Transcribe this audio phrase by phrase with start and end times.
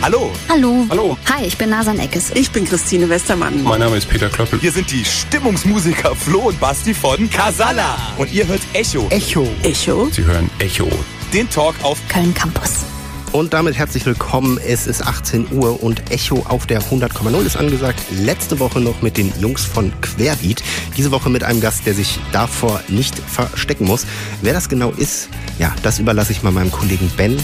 [0.00, 0.30] Hallo.
[0.48, 0.86] Hallo.
[0.90, 1.18] Hallo.
[1.28, 2.30] Hi, ich bin Nasan Eckes.
[2.30, 3.64] Ich bin Christine Westermann.
[3.64, 4.62] Mein Name ist Peter Klöppel.
[4.62, 7.96] Wir sind die Stimmungsmusiker Flo und Basti von Casala.
[8.16, 9.08] Und ihr hört Echo.
[9.10, 9.48] Echo.
[9.64, 10.08] Echo.
[10.12, 10.88] Sie hören Echo.
[11.32, 12.84] Den Talk auf Köln Campus.
[13.32, 14.58] Und damit herzlich willkommen.
[14.64, 18.00] Es ist 18 Uhr und Echo auf der 100,0 ist angesagt.
[18.10, 20.62] Letzte Woche noch mit den Jungs von Querbeat.
[20.96, 24.06] Diese Woche mit einem Gast, der sich davor nicht verstecken muss.
[24.42, 25.28] Wer das genau ist,
[25.58, 27.36] ja, das überlasse ich mal meinem Kollegen Ben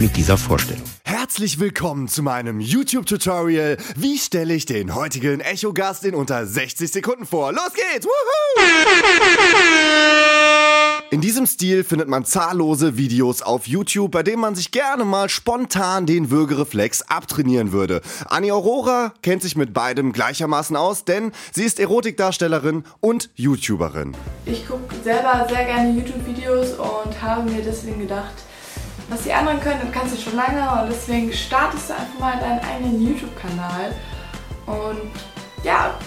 [0.00, 0.82] mit dieser Vorstellung.
[1.04, 3.76] Herzlich willkommen zu meinem YouTube-Tutorial.
[3.96, 7.52] Wie stelle ich den heutigen Echo-Gast in unter 60 Sekunden vor?
[7.52, 8.06] Los geht's!
[8.06, 8.62] Woohoo!
[11.10, 15.28] In diesem Stil findet man zahllose Videos auf YouTube, bei denen man sich gerne mal
[15.28, 18.00] spontan den Würgereflex abtrainieren würde.
[18.26, 24.14] Annie Aurora kennt sich mit beidem gleichermaßen aus, denn sie ist Erotikdarstellerin und YouTuberin.
[24.46, 28.32] Ich gucke selber sehr gerne YouTube-Videos und habe mir deswegen gedacht,
[29.10, 32.38] was die anderen können, das kannst du schon lange und deswegen startest du einfach mal
[32.38, 33.92] deinen eigenen YouTube-Kanal.
[34.66, 35.10] Und
[35.64, 35.98] ja,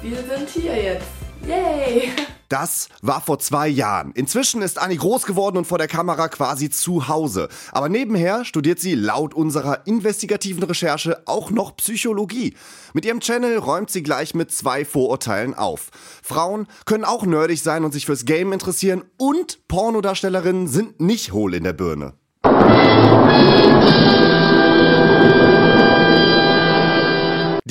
[0.00, 1.06] wir sind hier jetzt.
[1.46, 2.12] Yay!
[2.48, 4.12] Das war vor zwei Jahren.
[4.12, 7.48] Inzwischen ist Annie groß geworden und vor der Kamera quasi zu Hause.
[7.72, 12.54] Aber nebenher studiert sie laut unserer investigativen Recherche auch noch Psychologie.
[12.94, 15.90] Mit ihrem Channel räumt sie gleich mit zwei Vorurteilen auf.
[16.22, 21.52] Frauen können auch nerdig sein und sich fürs Game interessieren und Pornodarstellerinnen sind nicht hohl
[21.52, 22.17] in der Birne.
[22.44, 23.47] Thank you.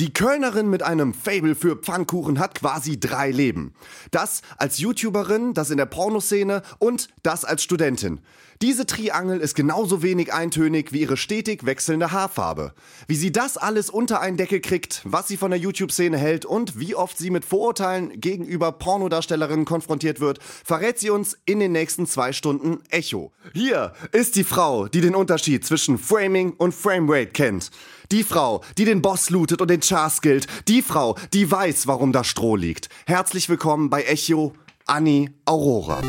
[0.00, 3.74] Die Kölnerin mit einem Fable für Pfannkuchen hat quasi drei Leben.
[4.12, 8.20] Das als YouTuberin, das in der Pornoszene und das als Studentin.
[8.62, 12.74] Diese Triangel ist genauso wenig eintönig wie ihre stetig wechselnde Haarfarbe.
[13.08, 16.78] Wie sie das alles unter einen Deckel kriegt, was sie von der YouTube-Szene hält und
[16.78, 22.06] wie oft sie mit Vorurteilen gegenüber Pornodarstellerinnen konfrontiert wird, verrät sie uns in den nächsten
[22.06, 23.32] zwei Stunden Echo.
[23.52, 27.70] Hier ist die Frau, die den Unterschied zwischen Framing und Framerate kennt.
[28.10, 30.46] Die Frau, die den Boss lootet und den Char skillt.
[30.66, 32.88] Die Frau, die weiß, warum da Stroh liegt.
[33.06, 34.54] Herzlich willkommen bei Echo,
[34.86, 36.00] Annie Aurora.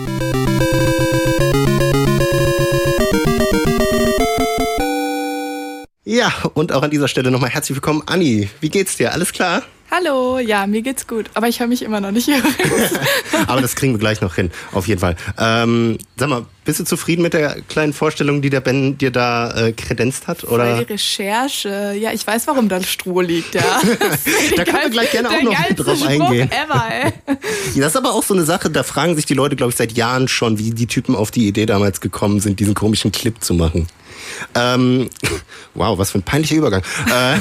[6.06, 8.50] Ja, und auch an dieser Stelle nochmal herzlich willkommen, Anni.
[8.62, 9.12] Wie geht's dir?
[9.12, 9.64] Alles klar?
[9.92, 12.30] Hallo, ja, mir geht's gut, aber ich höre mich immer noch nicht
[13.48, 15.18] aber das kriegen wir gleich noch hin, auf jeden Fall.
[15.38, 19.50] Ähm, sag mal, bist du zufrieden mit der kleinen Vorstellung, die der Ben dir da
[19.56, 20.44] äh, kredenzt hat?
[20.44, 20.76] Oder?
[20.76, 21.96] Voll die Recherche.
[22.00, 23.62] Ja, ich weiß, warum da Stroh liegt, ja.
[24.56, 26.48] da können wir gleich gerne auch noch drauf eingehen.
[26.52, 27.14] Ever, ey.
[27.76, 29.94] Das ist aber auch so eine Sache, da fragen sich die Leute, glaube ich, seit
[29.94, 33.56] Jahren schon, wie die Typen auf die Idee damals gekommen sind, diesen komischen Clip zu
[33.56, 33.88] machen.
[34.54, 35.10] Ähm,
[35.74, 36.84] wow, was für ein peinlicher Übergang.
[37.08, 37.40] Äh,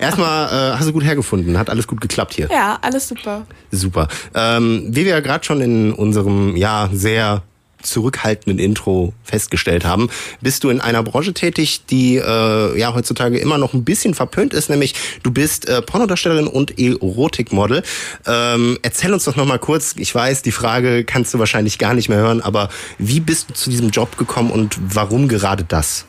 [0.00, 2.48] erstmal äh, hast du gut hergefunden, hat alles gut geklappt hier.
[2.50, 3.46] Ja, alles super.
[3.70, 4.08] Super.
[4.34, 7.42] Ähm, wie wir ja gerade schon in unserem ja sehr
[7.82, 13.58] zurückhaltenden Intro festgestellt haben, bist du in einer Branche tätig, die äh, ja heutzutage immer
[13.58, 17.82] noch ein bisschen verpönt ist, nämlich du bist äh, Pornodarstellerin und Erotikmodel.
[18.26, 21.94] Ähm, erzähl uns doch noch mal kurz, ich weiß, die Frage kannst du wahrscheinlich gar
[21.94, 22.68] nicht mehr hören, aber
[22.98, 26.06] wie bist du zu diesem Job gekommen und warum gerade das?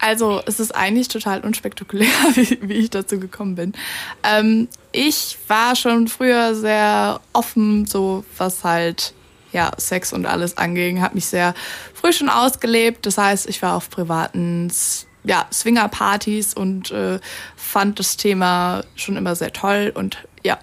[0.00, 3.72] Also es ist eigentlich total unspektakulär, wie, wie ich dazu gekommen bin.
[4.22, 9.12] Ähm, ich war schon früher sehr offen, so was halt
[9.52, 11.54] ja, Sex und alles anging, habe mich sehr
[11.94, 13.06] früh schon ausgelebt.
[13.06, 14.70] Das heißt, ich war auf privaten
[15.24, 17.18] ja, Swinger-Partys und äh,
[17.56, 19.92] fand das Thema schon immer sehr toll.
[19.94, 20.58] Und ja,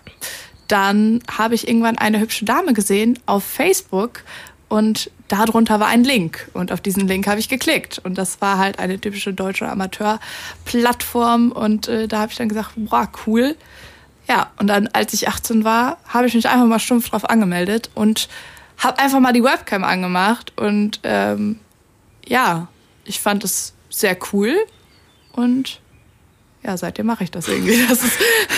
[0.68, 4.24] dann habe ich irgendwann eine hübsche Dame gesehen auf Facebook
[4.68, 8.58] und darunter war ein Link und auf diesen Link habe ich geklickt und das war
[8.58, 13.56] halt eine typische deutsche Amateur-Plattform und äh, da habe ich dann gesagt, boah, cool.
[14.28, 17.92] Ja, und dann, als ich 18 war, habe ich mich einfach mal stumpf drauf angemeldet
[17.94, 18.28] und
[18.78, 21.60] habe einfach mal die Webcam angemacht und ähm,
[22.28, 22.68] ja,
[23.06, 24.56] ich fand es sehr cool
[25.34, 25.80] und
[26.66, 27.76] ja, seitdem mache ich das irgendwie.
[27.88, 28.00] Das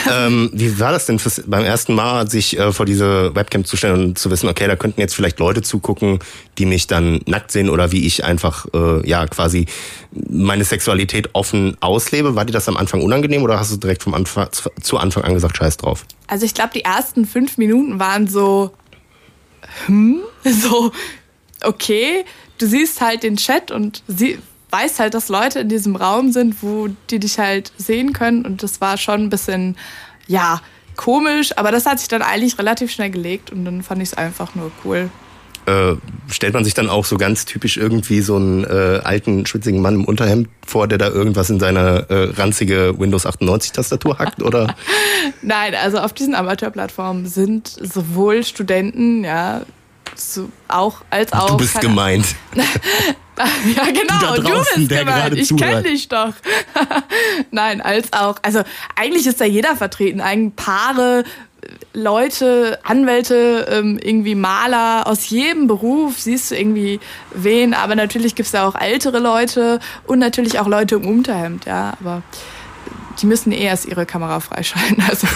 [0.09, 3.75] ähm, wie war das denn fürs, beim ersten Mal, sich äh, vor diese Webcam zu
[3.75, 6.19] stellen und zu wissen, okay, da könnten jetzt vielleicht Leute zugucken,
[6.57, 9.65] die mich dann nackt sehen oder wie ich einfach äh, ja quasi
[10.11, 12.35] meine Sexualität offen auslebe?
[12.35, 14.47] War dir das am Anfang unangenehm oder hast du direkt vom Anfang
[14.81, 16.05] zu Anfang an gesagt, scheiß drauf?
[16.27, 18.71] Also ich glaube, die ersten fünf Minuten waren so,
[19.85, 20.91] hm, so,
[21.63, 22.25] okay,
[22.57, 24.39] du siehst halt den Chat und sie,
[24.69, 28.45] weißt halt, dass Leute in diesem Raum sind, wo die dich halt sehen können.
[28.45, 29.77] Und das war schon ein bisschen,
[30.27, 30.61] ja,
[30.95, 34.13] komisch, aber das hat sich dann eigentlich relativ schnell gelegt und dann fand ich es
[34.15, 35.09] einfach nur cool.
[35.67, 35.97] Äh,
[36.29, 39.95] stellt man sich dann auch so ganz typisch irgendwie so einen äh, alten, schwitzigen Mann
[39.95, 44.73] im Unterhemd vor, der da irgendwas in seine äh, ranzige Windows 98 Tastatur hackt, oder?
[45.41, 49.63] Nein, also auf diesen Amateurplattformen sind sowohl Studenten, ja,
[50.15, 51.49] so, auch als auch.
[51.51, 52.25] Du bist gemeint.
[52.55, 55.35] Ja, genau, du, draußen, bist der gemeint.
[55.35, 56.33] Ich kenne dich doch.
[57.51, 58.37] Nein, als auch.
[58.41, 58.63] Also
[58.95, 60.21] eigentlich ist da jeder vertreten.
[60.21, 61.23] Eigentlich Paare,
[61.93, 66.99] Leute, Anwälte, ähm, irgendwie Maler aus jedem Beruf siehst du irgendwie
[67.33, 67.73] wen.
[67.73, 71.93] Aber natürlich gibt's da auch ältere Leute und natürlich auch Leute im Unterhemd, ja.
[71.99, 72.21] Aber
[73.21, 75.03] die müssen eh erst ihre Kamera freischalten.
[75.07, 75.27] Also.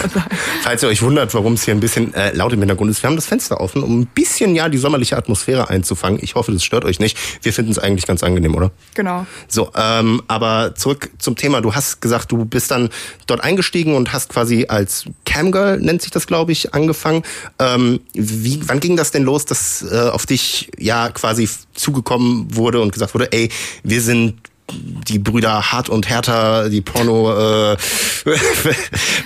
[0.62, 3.08] Falls ihr euch wundert, warum es hier ein bisschen äh, laut im Hintergrund ist, wir
[3.08, 6.18] haben das Fenster offen, um ein bisschen ja die sommerliche Atmosphäre einzufangen.
[6.22, 7.16] Ich hoffe, das stört euch nicht.
[7.42, 8.70] Wir finden es eigentlich ganz angenehm, oder?
[8.94, 9.26] Genau.
[9.48, 11.60] So, ähm, aber zurück zum Thema.
[11.60, 12.90] Du hast gesagt, du bist dann
[13.26, 17.22] dort eingestiegen und hast quasi als Camgirl, nennt sich das, glaube ich, angefangen.
[17.58, 22.80] Ähm, wie, wann ging das denn los, dass äh, auf dich ja quasi zugekommen wurde
[22.80, 23.48] und gesagt wurde, ey,
[23.82, 27.76] wir sind die Brüder Hart und Härter, die Porno äh,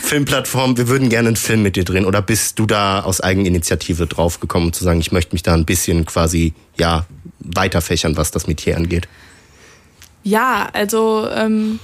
[0.09, 2.05] wir würden gerne einen Film mit dir drehen.
[2.05, 6.07] Oder bist du da aus Eigeninitiative draufgekommen, zu sagen, ich möchte mich da ein bisschen
[6.07, 7.07] quasi ja
[7.41, 9.09] weiterfächern, was das Metier angeht?
[10.23, 11.79] Ja, also ähm,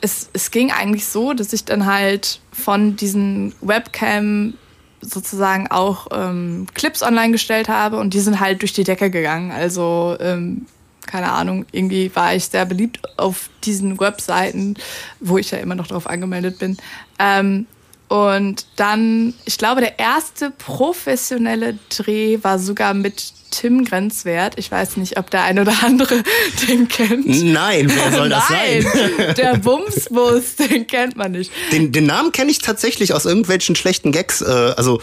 [0.00, 4.54] es, es ging eigentlich so, dass ich dann halt von diesen Webcam
[5.00, 9.50] sozusagen auch ähm, Clips online gestellt habe und die sind halt durch die Decke gegangen.
[9.50, 10.66] Also ähm,
[11.12, 14.76] keine Ahnung, irgendwie war ich sehr beliebt auf diesen Webseiten,
[15.20, 16.78] wo ich ja immer noch drauf angemeldet bin.
[17.18, 17.66] Ähm,
[18.08, 24.58] und dann, ich glaube, der erste professionelle Dreh war sogar mit Tim Grenzwert.
[24.58, 26.22] Ich weiß nicht, ob der ein oder andere
[26.68, 27.26] den kennt.
[27.26, 29.34] Nein, wer soll das Nein, sein?
[29.36, 31.52] der Bumsbus, den kennt man nicht.
[31.72, 34.40] Den, den Namen kenne ich tatsächlich aus irgendwelchen schlechten Gags.
[34.40, 35.02] Äh, also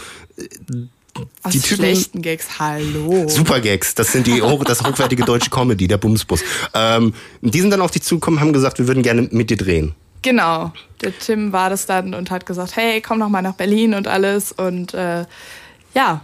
[1.42, 3.28] Aus Die Typen- schlechten Gags, hallo.
[3.28, 3.94] Super Gags.
[3.94, 6.42] Das sind die hoch, das hochwertige deutsche Comedy, der Bumsbus.
[6.74, 9.94] Ähm, die sind dann auf dich zugekommen, haben gesagt, wir würden gerne mit dir drehen.
[10.22, 13.94] Genau, der Tim war das dann und hat gesagt, hey, komm noch mal nach Berlin
[13.94, 14.52] und alles.
[14.52, 15.24] Und äh,
[15.94, 16.20] ja,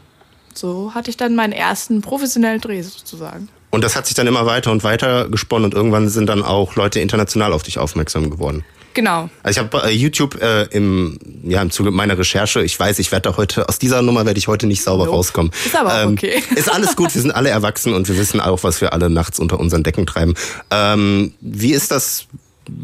[0.52, 3.48] so hatte ich dann meinen ersten professionellen Dreh sozusagen.
[3.70, 6.76] Und das hat sich dann immer weiter und weiter gesponnen und irgendwann sind dann auch
[6.76, 8.64] Leute international auf dich aufmerksam geworden.
[8.96, 9.28] Genau.
[9.42, 13.12] Also ich habe bei YouTube äh, im, ja, im Zuge meiner Recherche, ich weiß, ich
[13.12, 15.18] werde da heute, aus dieser Nummer werde ich heute nicht sauber Nope.
[15.18, 15.52] rauskommen.
[15.66, 16.42] Ist aber auch okay.
[16.56, 19.38] Ist alles gut, wir sind alle erwachsen und wir wissen auch, was wir alle nachts
[19.38, 20.32] unter unseren Decken treiben.
[20.70, 22.26] Ähm, wie ist das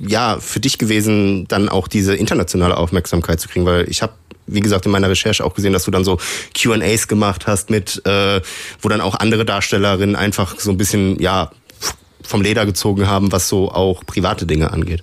[0.07, 3.65] ja für dich gewesen, dann auch diese internationale Aufmerksamkeit zu kriegen?
[3.65, 4.13] Weil ich habe
[4.47, 6.19] wie gesagt, in meiner Recherche auch gesehen, dass du dann so
[6.61, 8.43] Q&As gemacht hast mit, äh,
[8.83, 11.53] wo dann auch andere Darstellerinnen einfach so ein bisschen, ja,
[12.23, 15.03] vom Leder gezogen haben, was so auch private Dinge angeht.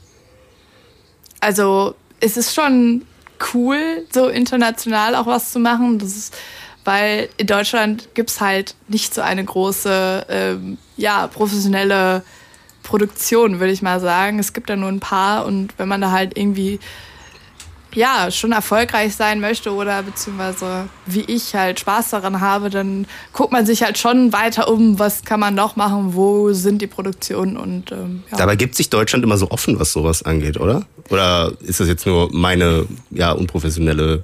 [1.40, 3.06] Also es ist schon
[3.54, 6.00] cool, so international auch was zu machen.
[6.00, 6.36] Das ist,
[6.84, 12.24] weil in Deutschland gibt's halt nicht so eine große, ähm, ja, professionelle
[12.84, 14.40] Produktion, würde ich mal sagen.
[14.40, 16.80] Es gibt da nur ein paar und wenn man da halt irgendwie
[17.94, 23.52] ja, schon erfolgreich sein möchte oder beziehungsweise wie ich halt Spaß daran habe, dann guckt
[23.52, 27.58] man sich halt schon weiter um, was kann man noch machen, wo sind die Produktionen
[27.58, 28.38] und ähm, ja.
[28.38, 30.86] Dabei gibt sich Deutschland immer so offen, was sowas angeht, oder?
[31.10, 34.24] Oder ist das jetzt nur meine ja unprofessionelle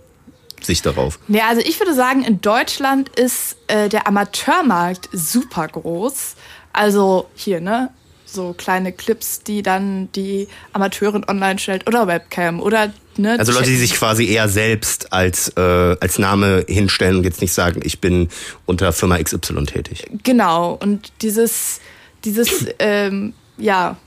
[0.61, 1.19] Sicht darauf?
[1.27, 6.35] Nee, also ich würde sagen, in Deutschland ist äh, der Amateurmarkt super groß.
[6.73, 7.89] Also hier, ne?
[8.25, 13.37] So kleine Clips, die dann die Amateurin online stellt oder Webcam oder ne?
[13.39, 17.53] Also Leute, die sich quasi eher selbst als äh, als Name hinstellen und jetzt nicht
[17.53, 18.29] sagen, ich bin
[18.65, 20.05] unter Firma XY tätig.
[20.23, 21.79] Genau, und dieses,
[22.23, 23.97] dieses, ähm, ja,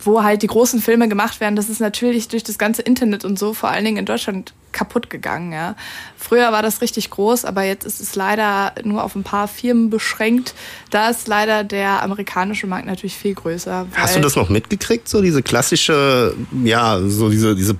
[0.00, 3.38] wo halt die großen Filme gemacht werden, das ist natürlich durch das ganze Internet und
[3.38, 5.74] so, vor allen Dingen in Deutschland, kaputt gegangen, ja.
[6.18, 9.90] Früher war das richtig groß, aber jetzt ist es leider nur auf ein paar Firmen
[9.90, 10.54] beschränkt.
[10.90, 13.86] Da ist leider der amerikanische Markt natürlich viel größer.
[13.94, 17.76] Hast du das noch mitgekriegt, so diese klassische, ja, so diese diese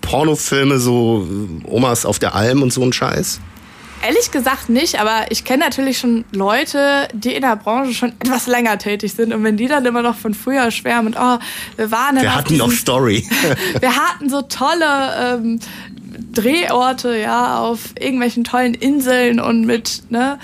[0.00, 1.26] Pornofilme, so
[1.64, 3.40] Omas auf der Alm und so ein Scheiß?
[4.02, 8.46] Ehrlich gesagt nicht, aber ich kenne natürlich schon Leute, die in der Branche schon etwas
[8.46, 9.34] länger tätig sind.
[9.34, 11.38] Und wenn die dann immer noch von früher schwärmen und oh,
[11.76, 13.28] wir waren Wir hatten noch diesem- Story.
[13.80, 15.60] wir hatten so tolle ähm,
[16.32, 20.38] Drehorte, ja, auf irgendwelchen tollen Inseln und mit, ne,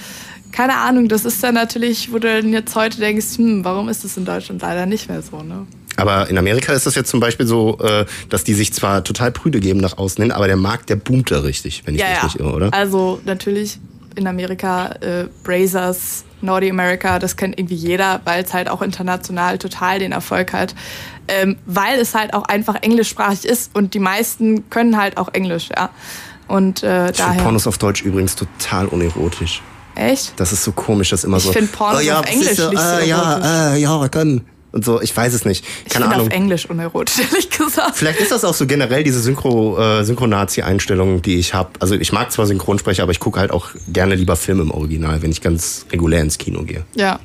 [0.53, 4.05] keine Ahnung, das ist dann natürlich, wo du dann jetzt heute denkst, hm, warum ist
[4.05, 5.67] das in Deutschland leider nicht mehr so, ne?
[5.97, 9.33] Aber in Amerika ist das jetzt zum Beispiel so, äh, dass die sich zwar total
[9.33, 12.09] prüde geben nach außen hin, aber der Markt, der boomt da richtig, wenn ich ja,
[12.09, 12.25] mich ja.
[12.25, 12.75] nicht irre, oder?
[12.75, 13.79] Also natürlich
[14.17, 19.59] in Amerika, äh, Brazers, Naughty America, das kennt irgendwie jeder, weil es halt auch international
[19.59, 20.75] total den Erfolg hat.
[21.29, 25.71] Ähm, weil es halt auch einfach englischsprachig ist und die meisten können halt auch Englisch,
[25.77, 25.91] ja.
[26.49, 27.43] Und äh, Ich finde daher.
[27.43, 29.63] Pornos auf Deutsch übrigens total unerotisch.
[29.97, 30.35] Echt?
[30.37, 31.53] Das ist so komisch, das immer Ich so.
[31.53, 33.09] find Pornos oh, ja, auf Englisch siehste, nicht so äh.
[33.09, 34.43] Ja, äh, ja, kann.
[34.77, 35.01] Und so.
[35.01, 35.65] Ich weiß es nicht.
[35.85, 36.27] Ich Keine bin Ahnung.
[36.29, 37.97] auf Englisch unerotisch, ehrlich gesagt.
[37.97, 41.71] Vielleicht ist das auch so generell diese Synchro, äh, Synchronazi-Einstellung, die ich habe.
[41.81, 45.21] Also ich mag zwar Synchronsprecher, aber ich gucke halt auch gerne lieber Filme im Original,
[45.23, 46.85] wenn ich ganz regulär ins Kino gehe.
[46.95, 47.19] Ja.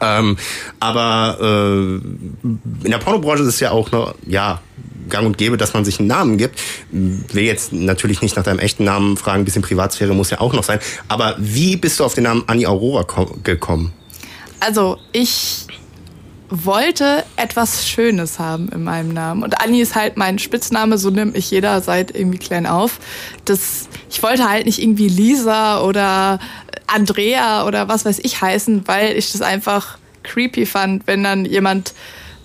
[0.00, 0.36] Ähm,
[0.80, 2.44] aber äh,
[2.84, 4.60] in der Pornobranche ist es ja auch noch, ja,
[5.08, 6.60] gang und gäbe, dass man sich einen Namen gibt.
[6.90, 10.52] Will jetzt natürlich nicht nach deinem echten Namen fragen, ein bisschen Privatsphäre muss ja auch
[10.52, 10.78] noch sein.
[11.08, 13.92] Aber wie bist du auf den Namen Annie Aurora ko- gekommen?
[14.60, 15.66] Also, ich
[16.50, 19.42] wollte etwas Schönes haben in meinem Namen.
[19.42, 22.98] Und Anni ist halt mein Spitzname, so nimmt mich jeder seit irgendwie klein auf.
[23.44, 26.38] Das, ich wollte halt nicht irgendwie Lisa oder
[26.86, 31.94] Andrea oder was weiß ich heißen, weil ich das einfach creepy fand, wenn dann jemand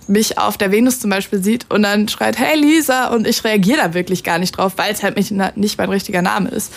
[0.07, 3.77] mich auf der Venus zum Beispiel sieht und dann schreit, hey Lisa, und ich reagiere
[3.77, 6.73] da wirklich gar nicht drauf, weil es halt nicht, mein richtiger Name ist.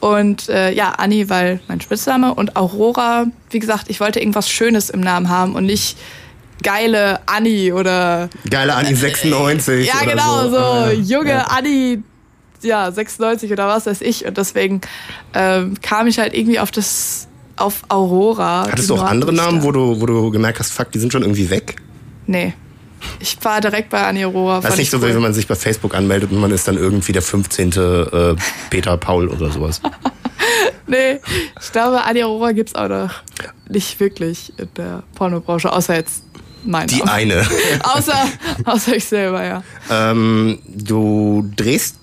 [0.00, 4.90] Und äh, ja, Anni, weil mein Spitzname und Aurora, wie gesagt, ich wollte irgendwas Schönes
[4.90, 5.96] im Namen haben und nicht
[6.62, 10.92] geile Anni oder Geile Annie 96 ja genau, so, Ah, ja.
[10.92, 11.42] junge Ja.
[11.48, 12.02] Anni,
[12.62, 14.80] ja 96 oder was weiß ich und deswegen
[15.34, 18.66] ähm, kam ich halt irgendwie auf das auf Aurora.
[18.70, 19.32] Hattest du auch andere.
[19.32, 21.76] Namen, wo du, wo du gemerkt hast, fuck, die sind schon irgendwie weg?
[22.26, 22.54] Nee.
[23.20, 24.60] Ich war direkt bei Anni Aurora.
[24.60, 25.14] Das ist nicht ich so, wie cool.
[25.16, 27.72] wenn man sich bei Facebook anmeldet und man ist dann irgendwie der 15.
[27.72, 28.34] Äh,
[28.70, 29.80] Peter Paul oder sowas.
[30.88, 31.20] Nee,
[31.60, 33.10] ich glaube, Anni Aurora gibt's auch noch
[33.68, 36.24] nicht wirklich in der Pornobranche, außer jetzt
[36.64, 37.12] mein Die Name.
[37.12, 37.46] eine.
[37.82, 38.28] Außer,
[38.64, 39.62] außer ich selber, ja.
[39.90, 41.96] Ähm, du drehst.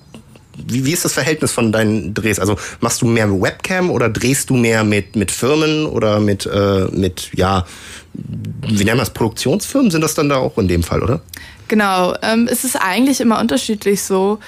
[0.68, 2.38] Wie, wie ist das Verhältnis von deinen Drehs?
[2.38, 6.86] Also machst du mehr Webcam oder drehst du mehr mit, mit Firmen oder mit, äh,
[6.92, 7.66] mit, ja,
[8.13, 9.89] wie nennen wir das, Produktionsfirmen?
[9.89, 11.22] Sind das dann da auch in dem Fall, oder?
[11.70, 14.39] Genau, ähm, es ist eigentlich immer unterschiedlich so.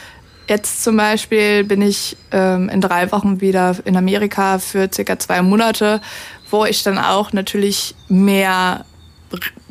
[0.49, 5.41] Jetzt zum Beispiel bin ich ähm, in drei Wochen wieder in Amerika für circa zwei
[5.41, 6.01] Monate,
[6.49, 8.83] wo ich dann auch natürlich mehr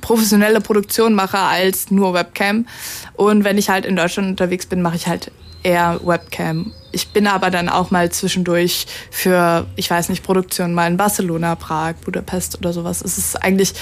[0.01, 2.67] professionelle Produktion mache als nur Webcam.
[3.15, 5.31] Und wenn ich halt in Deutschland unterwegs bin, mache ich halt
[5.63, 6.73] eher Webcam.
[6.93, 11.55] Ich bin aber dann auch mal zwischendurch für, ich weiß nicht, Produktion mal in Barcelona,
[11.55, 13.03] Prag, Budapest oder sowas.
[13.03, 13.75] Es ist eigentlich,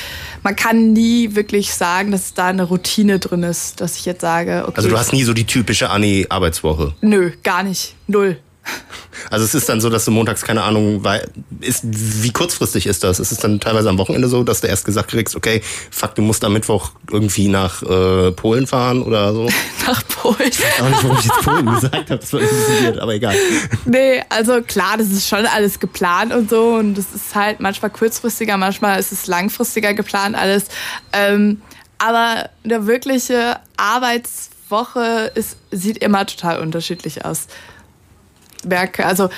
[0.42, 4.64] man kann nie wirklich sagen, dass da eine Routine drin ist, dass ich jetzt sage,
[4.66, 4.76] okay.
[4.76, 6.94] Also du hast nie so die typische Anni-Arbeitswoche.
[7.00, 7.94] Nö, gar nicht.
[8.06, 8.38] Null.
[9.30, 11.02] Also es ist dann so, dass du montags, keine Ahnung,
[11.60, 13.20] ist, wie kurzfristig ist das?
[13.20, 16.22] Ist es dann teilweise am Wochenende so, dass du erst gesagt kriegst, okay, fuck, du
[16.22, 19.48] musst am Mittwoch irgendwie nach äh, Polen fahren oder so?
[19.86, 20.36] Nach Polen.
[20.36, 23.34] Auch nicht, warum ich jetzt Polen gesagt habe, das war weird, aber egal.
[23.86, 26.74] Nee, also klar, das ist schon alles geplant und so.
[26.74, 30.64] Und das ist halt manchmal kurzfristiger, manchmal ist es langfristiger geplant alles.
[31.12, 31.62] Ähm,
[31.98, 37.46] aber eine wirkliche Arbeitswoche ist, sieht immer total unterschiedlich aus.
[38.64, 39.28] Merke, also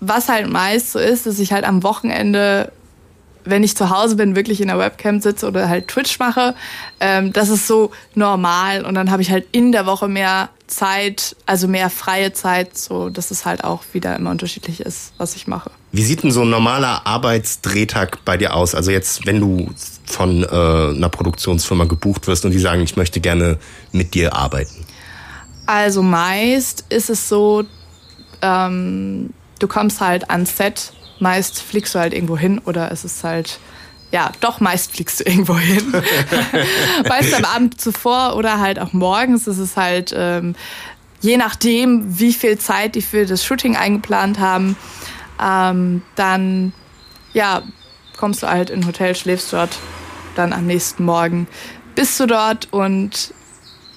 [0.00, 2.72] was halt meist so ist, dass ich halt am Wochenende,
[3.44, 6.54] wenn ich zu Hause bin, wirklich in der Webcam sitze oder halt Twitch mache.
[7.00, 11.36] Ähm, das ist so normal und dann habe ich halt in der Woche mehr Zeit,
[11.46, 15.46] also mehr freie Zeit, so dass es halt auch wieder immer unterschiedlich ist, was ich
[15.46, 15.70] mache.
[15.92, 18.74] Wie sieht denn so ein normaler Arbeitsdrehtag bei dir aus?
[18.74, 19.70] Also jetzt, wenn du
[20.06, 23.58] von äh, einer Produktionsfirma gebucht wirst und die sagen, ich möchte gerne
[23.92, 24.86] mit dir arbeiten.
[25.66, 27.64] Also meist ist es so,
[28.42, 33.22] ähm, du kommst halt ans Set, meist fliegst du halt irgendwo hin oder es ist
[33.24, 33.58] halt,
[34.10, 35.92] ja, doch meist fliegst du irgendwo hin.
[37.08, 40.54] meist am Abend zuvor oder halt auch morgens ist es halt, ähm,
[41.20, 44.76] je nachdem, wie viel Zeit die für das Shooting eingeplant haben,
[45.42, 46.72] ähm, dann,
[47.32, 47.62] ja,
[48.16, 49.78] kommst du halt in ein Hotel, schläfst dort,
[50.34, 51.46] dann am nächsten Morgen
[51.94, 53.34] bist du dort und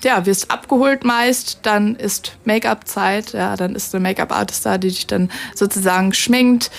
[0.05, 5.07] ja, wirst abgeholt meist, dann ist Make-up-Zeit, ja, dann ist eine Make-up-Artist da, die dich
[5.07, 6.71] dann sozusagen schminkt.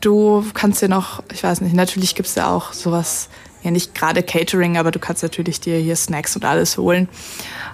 [0.00, 3.28] Du kannst dir noch, ich weiß nicht, natürlich gibt's ja auch sowas,
[3.62, 7.08] ja nicht gerade Catering, aber du kannst natürlich dir hier Snacks und alles holen.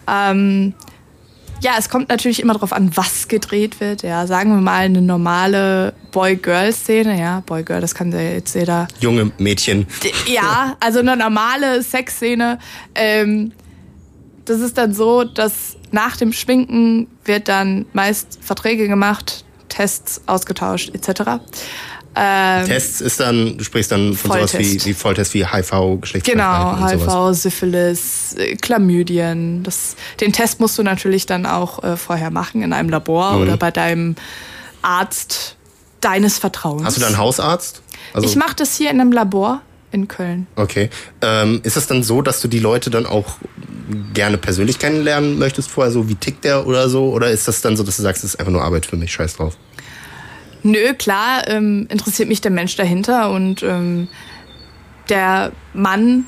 [0.09, 0.75] Ähm,
[1.61, 4.03] ja, es kommt natürlich immer darauf an, was gedreht wird.
[4.03, 7.19] Ja, sagen wir mal eine normale Boy-Girl-Szene.
[7.19, 9.87] Ja, Boy-Girl, das kann ja jetzt jeder Junge Mädchen.
[10.27, 12.59] ja, also eine normale Sexszene.
[12.95, 13.53] Ähm,
[14.45, 20.91] das ist dann so, dass nach dem Schminken wird dann meist Verträge gemacht, Tests ausgetauscht
[20.95, 21.23] etc.
[22.17, 24.87] Ähm, Tests ist dann, du sprichst dann von sowas wie, Volltest.
[24.87, 27.15] wie Volltest wie HIV, Geschlechtskrankheiten Genau, und sowas.
[27.35, 29.63] HIV, Syphilis, äh, Chlamydien.
[29.65, 33.43] Das, den Test musst du natürlich dann auch äh, vorher machen in einem Labor Mhm.
[33.43, 34.15] oder bei deinem
[34.83, 35.57] Arzt
[36.01, 36.85] deines Vertrauens.
[36.85, 37.83] Hast du da einen Hausarzt?
[38.13, 39.63] Also, ich mache das hier in einem Labor
[39.95, 40.47] in Köln.
[40.57, 40.91] Okay.
[41.23, 43.37] Ähm, ist es dann so, dass du die Leute dann auch
[44.13, 47.11] gerne persönlich kennenlernen möchtest vorher, so wie tickt der oder so?
[47.13, 49.13] Oder ist das dann so, dass du sagst, das ist einfach nur Arbeit für mich,
[49.13, 49.57] scheiß drauf?
[50.63, 54.09] Nö, klar, ähm, interessiert mich der Mensch dahinter und ähm,
[55.09, 56.25] der Mann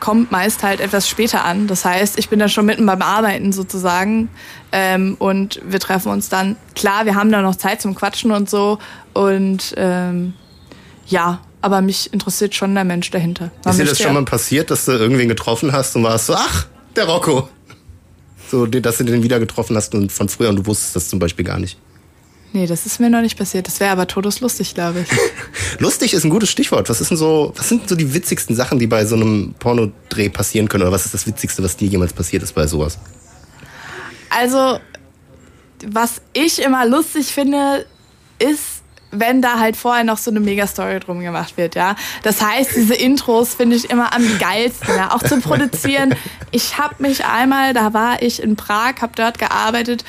[0.00, 1.66] kommt meist halt etwas später an.
[1.66, 4.28] Das heißt, ich bin dann schon mitten beim Arbeiten sozusagen
[4.72, 6.56] ähm, und wir treffen uns dann.
[6.74, 8.78] Klar, wir haben da noch Zeit zum Quatschen und so
[9.12, 10.34] und ähm,
[11.06, 13.50] ja, aber mich interessiert schon der Mensch dahinter.
[13.64, 16.34] Man Ist dir das schon mal passiert, dass du irgendwen getroffen hast und warst so,
[16.34, 17.48] ach, der Rocco.
[18.50, 21.18] So, dass du den wieder getroffen hast und von früher und du wusstest das zum
[21.18, 21.78] Beispiel gar nicht.
[22.52, 23.66] Nee, das ist mir noch nicht passiert.
[23.66, 25.08] Das wäre aber todeslustig, glaube ich.
[25.80, 26.88] Lustig ist ein gutes Stichwort.
[26.88, 30.30] Was ist denn so, was sind so die witzigsten Sachen, die bei so einem Pornodreh
[30.30, 30.84] passieren können?
[30.84, 32.98] Oder was ist das Witzigste, was dir jemals passiert ist bei sowas?
[34.30, 34.78] Also,
[35.86, 37.84] was ich immer lustig finde,
[38.38, 38.77] ist,
[39.10, 41.96] wenn da halt vorher noch so eine Megastory drum gemacht wird, ja.
[42.22, 45.12] Das heißt, diese Intros finde ich immer am geilsten, ja.
[45.12, 46.14] Auch zum Produzieren.
[46.50, 50.02] Ich habe mich einmal, da war ich in Prag, habe dort gearbeitet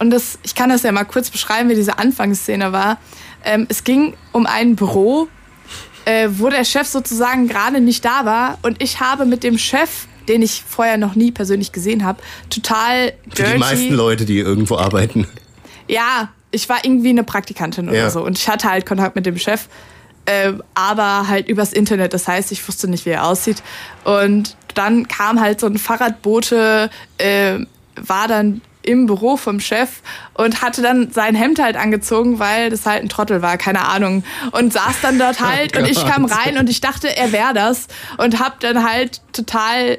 [0.00, 2.98] und das, ich kann das ja mal kurz beschreiben, wie diese Anfangsszene war.
[3.44, 5.28] Ähm, es ging um ein Büro,
[6.04, 10.06] äh, wo der Chef sozusagen gerade nicht da war und ich habe mit dem Chef,
[10.26, 12.20] den ich vorher noch nie persönlich gesehen habe,
[12.50, 13.52] total Für dirty.
[13.52, 15.28] die meisten Leute, die irgendwo arbeiten.
[15.86, 18.10] Ja, ich war irgendwie eine Praktikantin oder Ja.
[18.10, 19.66] so und ich hatte halt Kontakt mit dem Chef,
[20.26, 22.14] äh, aber halt übers Internet.
[22.14, 23.62] Das heißt, ich wusste nicht, wie er aussieht.
[24.04, 27.58] Und dann kam halt so ein Fahrradbote, äh,
[27.96, 30.00] war dann im Büro vom Chef
[30.34, 34.24] und hatte dann sein Hemd halt angezogen, weil das halt ein Trottel war, keine Ahnung.
[34.52, 37.86] Und saß dann dort halt und ich kam rein und ich dachte, er wäre das
[38.18, 39.98] und hab dann halt total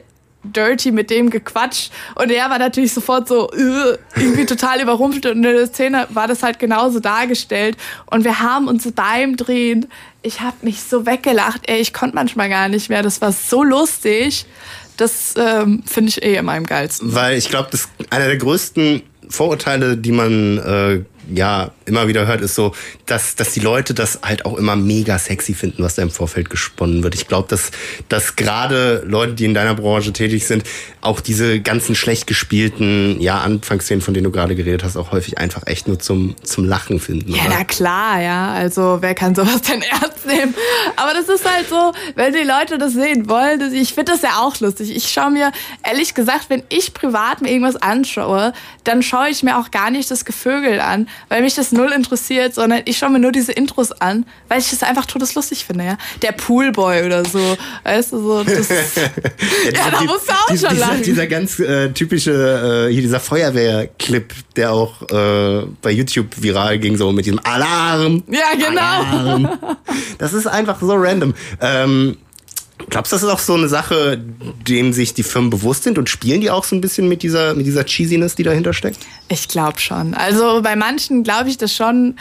[0.54, 5.26] dirty mit dem gequatscht und er war natürlich sofort so äh, irgendwie total überrumpelt.
[5.26, 7.78] Und in der Szene war das halt genauso dargestellt.
[8.06, 9.88] Und wir haben uns beim Drehen,
[10.22, 13.64] ich habe mich so weggelacht, ey, ich konnte manchmal gar nicht mehr, das war so
[13.64, 14.46] lustig,
[14.98, 17.14] das ähm, finde ich eh immer am geilsten.
[17.14, 22.42] Weil ich glaube, das einer der größten Vorurteile, die man äh, ja immer wieder hört,
[22.42, 22.74] ist so,
[23.06, 26.50] dass, dass die Leute das halt auch immer mega sexy finden, was da im Vorfeld
[26.50, 27.16] gesponnen wird.
[27.16, 27.72] Ich glaube, dass,
[28.10, 30.64] dass gerade Leute, die in deiner Branche tätig sind,
[31.02, 35.38] auch diese ganzen schlecht gespielten ja, Anfangsszenen, von denen du gerade geredet hast, auch häufig
[35.38, 37.34] einfach echt nur zum, zum Lachen finden.
[37.34, 37.56] Ja, oder?
[37.60, 38.54] na klar, ja.
[38.54, 40.56] Also wer kann sowas denn ernst nehmen?
[40.96, 44.22] Aber das ist halt so, wenn die Leute das sehen wollen, das, ich finde das
[44.24, 44.96] ja auch lustig.
[44.96, 45.52] Ich schaue mir,
[45.84, 48.54] ehrlich gesagt, wenn ich privat mir irgendwas anschaue,
[48.84, 52.54] dann schaue ich mir auch gar nicht das Gevögel an, weil mich das null interessiert,
[52.56, 55.98] sondern ich schaue mir nur diese Intros an, weil ich das einfach todeslustig finde, ja.
[56.22, 58.76] Der Poolboy oder so, weißt du, so, das, ja,
[59.92, 61.04] da die- musst du auch die- schon dieser, lachen.
[61.04, 66.98] dieser ganz äh, typische, äh, hier dieser Feuerwehrclip, der auch äh, bei YouTube viral ging,
[66.98, 68.24] so mit diesem Alarm.
[68.30, 68.82] Ja, genau.
[68.82, 69.50] Alarm.
[70.18, 71.34] Das ist einfach so random.
[71.62, 72.18] Ähm,
[72.90, 74.22] glaubst du, das ist auch so eine Sache,
[74.68, 77.54] dem sich die Firmen bewusst sind und spielen die auch so ein bisschen mit dieser,
[77.54, 79.00] mit dieser Cheesiness, die dahinter steckt?
[79.28, 80.14] Ich glaube schon.
[80.14, 82.18] Also bei manchen glaube ich das schon.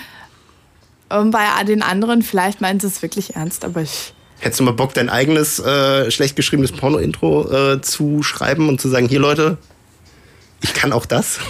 [1.08, 4.14] Und bei den anderen vielleicht meinen sie es wirklich ernst, aber ich.
[4.40, 8.88] Hättest du mal Bock, dein eigenes äh, schlecht geschriebenes Porno-Intro äh, zu schreiben und zu
[8.88, 9.58] sagen, hier Leute,
[10.60, 11.38] ich kann auch das?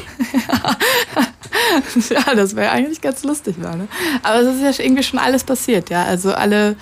[2.10, 3.88] Ja, das wäre eigentlich ganz lustig, war, ne?
[4.22, 6.04] Aber es ist ja irgendwie schon alles passiert, ja.
[6.04, 6.76] Also alle.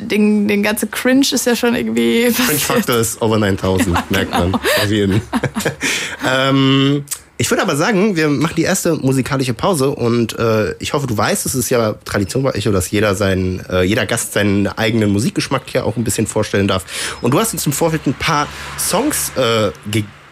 [0.00, 2.60] Den, den ganze Cringe ist ja schon irgendwie passiert.
[2.60, 4.54] Factor ist over 9000, merkt man.
[4.54, 5.20] Auf jeden.
[6.28, 7.04] ähm,
[7.40, 11.16] ich würde aber sagen, wir machen die erste musikalische Pause und äh, ich hoffe, du
[11.16, 15.10] weißt, es ist ja Tradition bei Echo, dass jeder seinen, äh, jeder Gast seinen eigenen
[15.10, 16.84] Musikgeschmack hier auch ein bisschen vorstellen darf.
[17.22, 18.46] Und du hast uns im Vorfeld ein paar
[18.78, 19.70] Songs äh,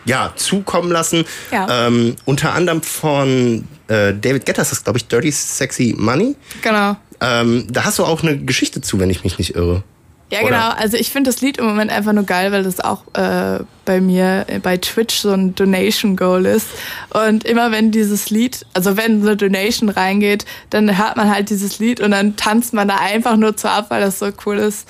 [0.04, 1.24] ja, zukommen lassen.
[1.50, 1.86] Ja.
[1.86, 6.36] Ähm, unter anderem von äh, David Guetta, das ist glaube ich Dirty Sexy Money.
[6.60, 6.96] Genau.
[7.20, 9.82] Ähm, da hast du auch eine Geschichte zu, wenn ich mich nicht irre.
[10.30, 10.48] Ja, Oder?
[10.50, 10.68] genau.
[10.76, 14.00] Also ich finde das Lied im Moment einfach nur geil, weil das auch äh, bei
[14.02, 16.66] mir äh, bei Twitch so ein Donation Goal ist.
[17.10, 21.48] Und immer wenn dieses Lied, also wenn so eine Donation reingeht, dann hört man halt
[21.48, 24.58] dieses Lied und dann tanzt man da einfach nur zu ab, weil das so cool
[24.58, 24.86] ist.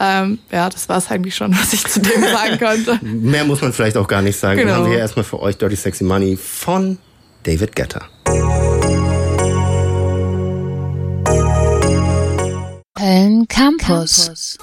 [0.00, 2.98] Ähm, ja, das war es eigentlich schon, was ich zu dem sagen konnte.
[3.04, 4.58] Mehr muss man vielleicht auch gar nicht sagen.
[4.58, 4.78] Dann Genau.
[4.78, 6.98] haben wir hier erstmal für euch Dirty Sexy Money von
[7.44, 8.06] David Guetta.
[13.00, 14.58] Köln Campus.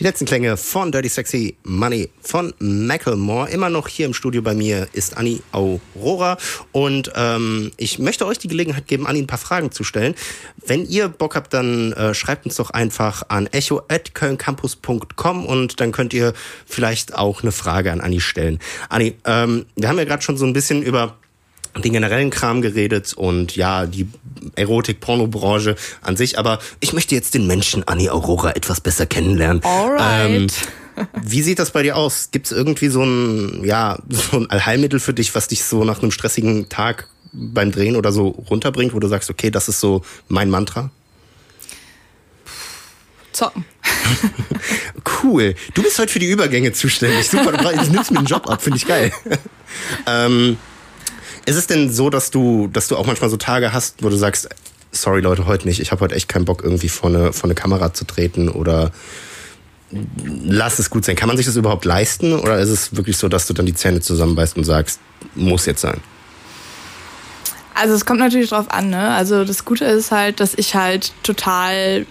[0.00, 3.50] Die letzten Klänge von Dirty Sexy Money von Macklemore.
[3.50, 6.38] Immer noch hier im Studio bei mir ist Anni Aurora.
[6.72, 10.14] Und ähm, ich möchte euch die Gelegenheit geben, Anni ein paar Fragen zu stellen.
[10.56, 16.14] Wenn ihr Bock habt, dann äh, schreibt uns doch einfach an echo.kölncampus.com und dann könnt
[16.14, 16.32] ihr
[16.64, 18.58] vielleicht auch eine Frage an Anni stellen.
[18.88, 21.18] Anni, ähm, wir haben ja gerade schon so ein bisschen über
[21.76, 24.08] den generellen Kram geredet und ja, die
[24.56, 29.62] Erotik-Porno-Branche an sich, aber ich möchte jetzt den Menschen Anni Aurora etwas besser kennenlernen.
[29.62, 30.30] Alright.
[30.30, 30.46] Ähm,
[31.22, 32.30] wie sieht das bei dir aus?
[32.30, 36.02] Gibt es irgendwie so ein, ja, so ein Allheilmittel für dich, was dich so nach
[36.02, 40.02] einem stressigen Tag beim Drehen oder so runterbringt, wo du sagst, okay, das ist so
[40.28, 40.90] mein Mantra?
[43.32, 43.64] Zocken.
[45.22, 45.54] Cool.
[45.74, 47.28] Du bist heute für die Übergänge zuständig.
[47.28, 49.12] Super, du nimmst mir den Job ab, finde ich geil.
[50.06, 50.56] ähm,
[51.50, 54.16] ist es denn so, dass du, dass du auch manchmal so Tage hast, wo du
[54.16, 54.48] sagst,
[54.92, 57.56] sorry Leute, heute nicht, ich habe heute echt keinen Bock, irgendwie vor eine, vor eine
[57.56, 58.92] Kamera zu treten oder
[60.44, 61.16] lass es gut sein.
[61.16, 63.74] Kann man sich das überhaupt leisten oder ist es wirklich so, dass du dann die
[63.74, 65.00] Zähne zusammenbeißt und sagst,
[65.34, 66.00] muss jetzt sein?
[67.74, 69.10] Also es kommt natürlich drauf an, ne?
[69.14, 72.06] Also das Gute ist halt, dass ich halt total, äh,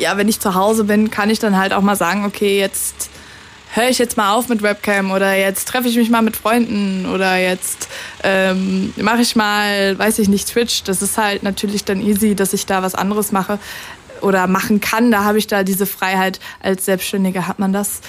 [0.00, 3.10] ja, wenn ich zu Hause bin, kann ich dann halt auch mal sagen, okay, jetzt
[3.74, 7.06] höre ich jetzt mal auf mit Webcam oder jetzt treffe ich mich mal mit Freunden
[7.06, 7.88] oder jetzt
[8.22, 10.84] ähm, mache ich mal, weiß ich nicht, Twitch.
[10.84, 13.58] Das ist halt natürlich dann easy, dass ich da was anderes mache
[14.20, 15.10] oder machen kann.
[15.10, 16.40] Da habe ich da diese Freiheit.
[16.62, 18.00] Als Selbstständiger hat man das.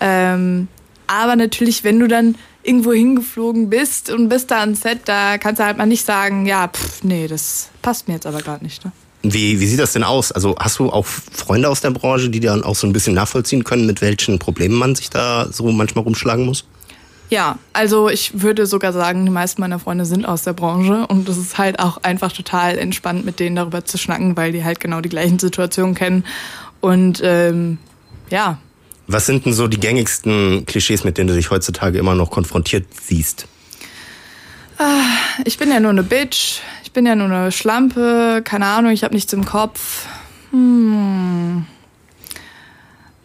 [0.00, 0.68] Ähm,
[1.06, 5.60] aber natürlich, wenn du dann irgendwo hingeflogen bist und bist da am Set, da kannst
[5.60, 8.84] du halt mal nicht sagen, ja, pff, nee, das passt mir jetzt aber gerade nicht.
[8.84, 8.92] Ne?
[9.22, 10.30] Wie, wie sieht das denn aus?
[10.30, 13.64] Also hast du auch Freunde aus der Branche, die dann auch so ein bisschen nachvollziehen
[13.64, 16.64] können, mit welchen Problemen man sich da so manchmal rumschlagen muss?
[17.30, 21.28] Ja, also ich würde sogar sagen, die meisten meiner Freunde sind aus der Branche und
[21.28, 24.80] es ist halt auch einfach total entspannt, mit denen darüber zu schnacken, weil die halt
[24.80, 26.24] genau die gleichen Situationen kennen.
[26.80, 27.78] Und ähm,
[28.30, 28.58] ja.
[29.08, 32.86] Was sind denn so die gängigsten Klischees, mit denen du dich heutzutage immer noch konfrontiert
[33.02, 33.46] siehst?
[34.78, 35.02] Ah,
[35.44, 39.04] ich bin ja nur eine Bitch, ich bin ja nur eine Schlampe, keine Ahnung, ich
[39.04, 40.06] habe nichts im Kopf.
[40.52, 41.66] Hm.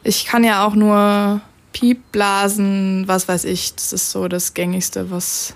[0.03, 1.39] Ich kann ja auch nur
[1.71, 3.73] Piepblasen, was weiß ich.
[3.73, 5.55] Das ist so das Gängigste, was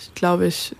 [0.00, 0.76] ich glaube ich.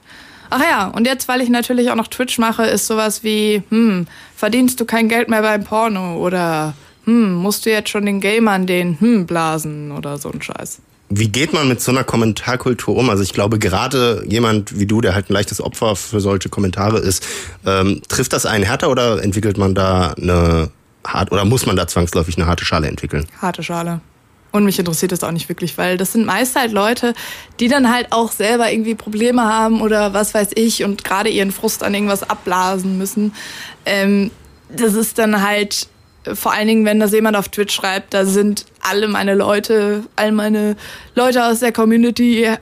[0.51, 4.07] Ach ja, und jetzt, weil ich natürlich auch noch Twitch mache, ist sowas wie, hm,
[4.37, 6.75] verdienst du kein Geld mehr beim Porno oder
[7.07, 10.81] hm, musst du jetzt schon den Gamern den hm blasen oder so ein Scheiß.
[11.14, 13.11] Wie geht man mit so einer Kommentarkultur um?
[13.11, 16.98] Also ich glaube, gerade jemand wie du, der halt ein leichtes Opfer für solche Kommentare
[16.98, 17.27] ist,
[17.66, 20.70] ähm, trifft das einen härter oder entwickelt man da eine
[21.07, 23.27] hart oder muss man da zwangsläufig eine harte Schale entwickeln?
[23.42, 24.01] Harte Schale.
[24.53, 27.12] Und mich interessiert das auch nicht wirklich, weil das sind meist halt Leute,
[27.61, 31.53] die dann halt auch selber irgendwie Probleme haben oder was weiß ich und gerade ihren
[31.53, 33.35] Frust an irgendwas abblasen müssen.
[33.85, 34.31] Ähm,
[34.75, 35.88] das ist dann halt
[36.35, 40.33] vor allen Dingen, wenn das jemand auf Twitch schreibt, da sind alle meine Leute, all
[40.33, 40.77] meine
[41.15, 42.59] Leute aus der Community äh,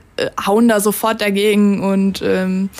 [0.46, 2.70] hauen da sofort dagegen und ähm,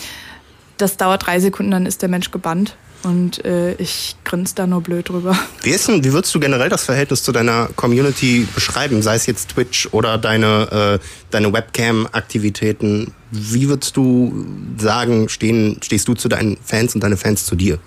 [0.79, 2.77] das dauert drei Sekunden, dann ist der Mensch gebannt.
[3.03, 5.39] Und äh, ich grinse da nur blöd drüber.
[5.63, 9.25] Wie, ist denn, wie würdest du generell das Verhältnis zu deiner Community beschreiben, sei es
[9.25, 13.15] jetzt Twitch oder deine, äh, deine Webcam-Aktivitäten?
[13.31, 14.45] Wie würdest du
[14.77, 17.79] sagen, stehen, stehst du zu deinen Fans und deine Fans zu dir?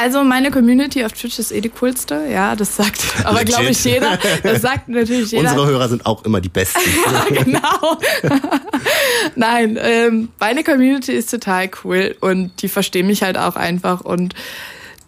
[0.00, 3.82] Also meine Community auf Twitch ist eh die coolste, ja, das sagt aber glaube ich
[3.84, 4.16] jeder.
[4.44, 5.50] Das sagt natürlich jeder.
[5.50, 6.78] Unsere Hörer sind auch immer die besten.
[7.34, 7.98] ja, genau.
[9.34, 14.34] Nein, ähm, meine Community ist total cool und die verstehen mich halt auch einfach und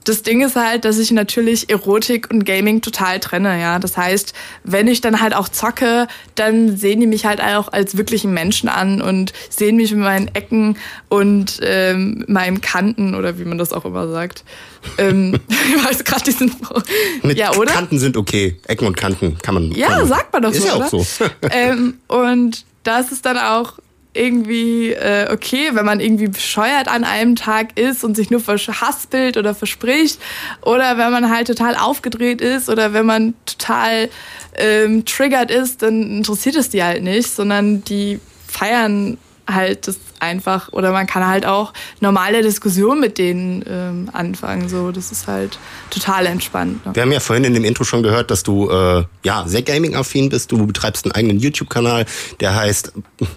[0.04, 3.78] das Ding ist halt, dass ich natürlich Erotik und Gaming total trenne, ja.
[3.78, 4.32] Das heißt,
[4.64, 8.68] wenn ich dann halt auch zocke, dann sehen die mich halt auch als wirklichen Menschen
[8.68, 13.72] an und sehen mich mit meinen Ecken und ähm, meinen Kanten oder wie man das
[13.72, 14.44] auch immer sagt.
[14.96, 16.54] ähm, ich weiß gerade diesen
[17.22, 17.72] Mit ja, oder?
[17.72, 18.58] Kanten sind okay.
[18.66, 19.72] Ecken und Kanten kann man.
[19.72, 20.08] Ja, kann man.
[20.08, 20.68] sagt man doch ist so.
[20.68, 21.26] Ist ja auch so.
[21.50, 23.74] ähm, und das ist dann auch
[24.12, 29.36] irgendwie äh, okay, wenn man irgendwie bescheuert an einem Tag ist und sich nur verhaspelt
[29.36, 30.20] oder verspricht
[30.62, 34.08] oder wenn man halt total aufgedreht ist oder wenn man total
[34.56, 39.16] ähm, triggert ist, dann interessiert es die halt nicht, sondern die feiern
[39.54, 44.68] halt das einfach oder man kann halt auch normale Diskussionen mit denen ähm, anfangen.
[44.68, 45.58] So, das ist halt
[45.90, 46.84] total entspannt.
[46.86, 46.94] Ne?
[46.94, 50.28] Wir haben ja vorhin in dem Intro schon gehört, dass du äh, ja sehr gaming-affin
[50.28, 50.52] bist.
[50.52, 52.06] Du betreibst einen eigenen YouTube-Kanal,
[52.40, 52.92] der heißt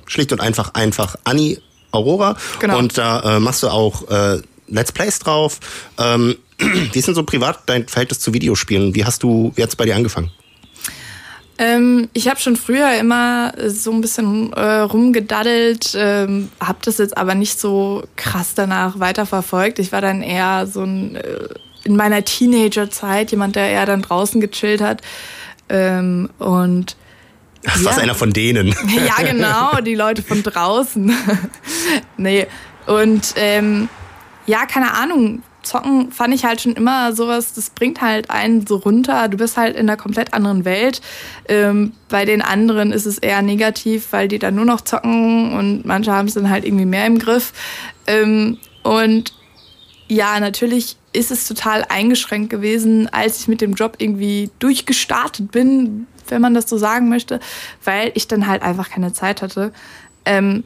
[0.06, 1.60] schlicht und einfach einfach Anni
[1.92, 2.36] Aurora.
[2.60, 2.78] Genau.
[2.78, 5.60] Und da äh, machst du auch äh, Let's Plays drauf.
[5.98, 8.96] Ähm, wie ist denn so privat dein Verhältnis zu Videospielen?
[8.96, 10.32] Wie hast du jetzt bei dir angefangen?
[11.60, 17.16] Ähm, ich habe schon früher immer so ein bisschen äh, rumgedaddelt, ähm, habe das jetzt
[17.16, 19.78] aber nicht so krass danach weiterverfolgt.
[19.80, 21.48] Ich war dann eher so ein, äh,
[21.84, 25.02] in meiner Teenagerzeit jemand, der eher dann draußen gechillt hat.
[25.70, 26.96] Ähm, und
[27.66, 27.86] Ach, ja.
[27.86, 28.76] was einer von denen.
[29.06, 31.14] Ja, genau, die Leute von draußen.
[32.18, 32.48] nee.
[32.88, 33.90] Und ähm,
[34.46, 38.76] ja, keine Ahnung, Zocken fand ich halt schon immer sowas, das bringt halt einen so
[38.76, 39.28] runter.
[39.30, 41.02] Du bist halt in einer komplett anderen Welt.
[41.48, 45.86] Ähm, bei den anderen ist es eher negativ, weil die dann nur noch zocken und
[45.86, 47.54] manche haben es dann halt irgendwie mehr im Griff.
[48.08, 49.34] Ähm, und
[50.08, 56.08] ja, natürlich ist es total eingeschränkt gewesen, als ich mit dem Job irgendwie durchgestartet bin,
[56.28, 57.40] wenn man das so sagen möchte,
[57.84, 59.72] weil ich dann halt einfach keine Zeit hatte.
[60.26, 60.64] Ähm,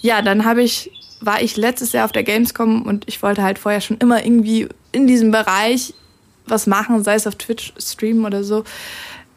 [0.00, 0.90] ja, dann habe ich,
[1.24, 4.68] war ich letztes Jahr auf der Gamescom und ich wollte halt vorher schon immer irgendwie
[4.92, 5.94] in diesem Bereich
[6.46, 8.64] was machen, sei es auf Twitch streamen oder so.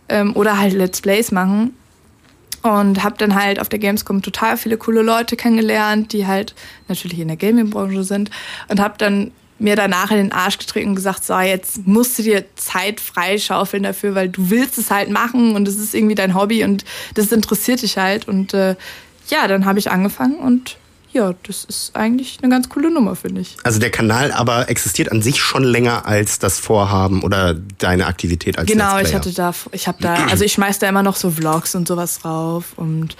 [0.09, 1.73] Ähm, oder halt Let's Plays machen.
[2.63, 6.53] Und habe dann halt auf der Gamescom total viele coole Leute kennengelernt, die halt
[6.87, 8.29] natürlich in der Gaming-Branche sind.
[8.67, 12.23] Und habe dann mir danach in den Arsch getreten und gesagt, so, jetzt musst du
[12.23, 16.35] dir Zeit freischaufeln dafür, weil du willst es halt machen und es ist irgendwie dein
[16.35, 18.27] Hobby und das interessiert dich halt.
[18.27, 18.75] Und äh,
[19.29, 20.77] ja, dann habe ich angefangen und
[21.17, 23.57] ja, das ist eigentlich eine ganz coole Nummer, finde ich.
[23.63, 28.57] Also der Kanal aber existiert an sich schon länger als das Vorhaben oder deine Aktivität
[28.59, 31.31] als Genau, ich hatte da, ich habe da, also ich schmeiß da immer noch so
[31.31, 33.17] Vlogs und sowas drauf und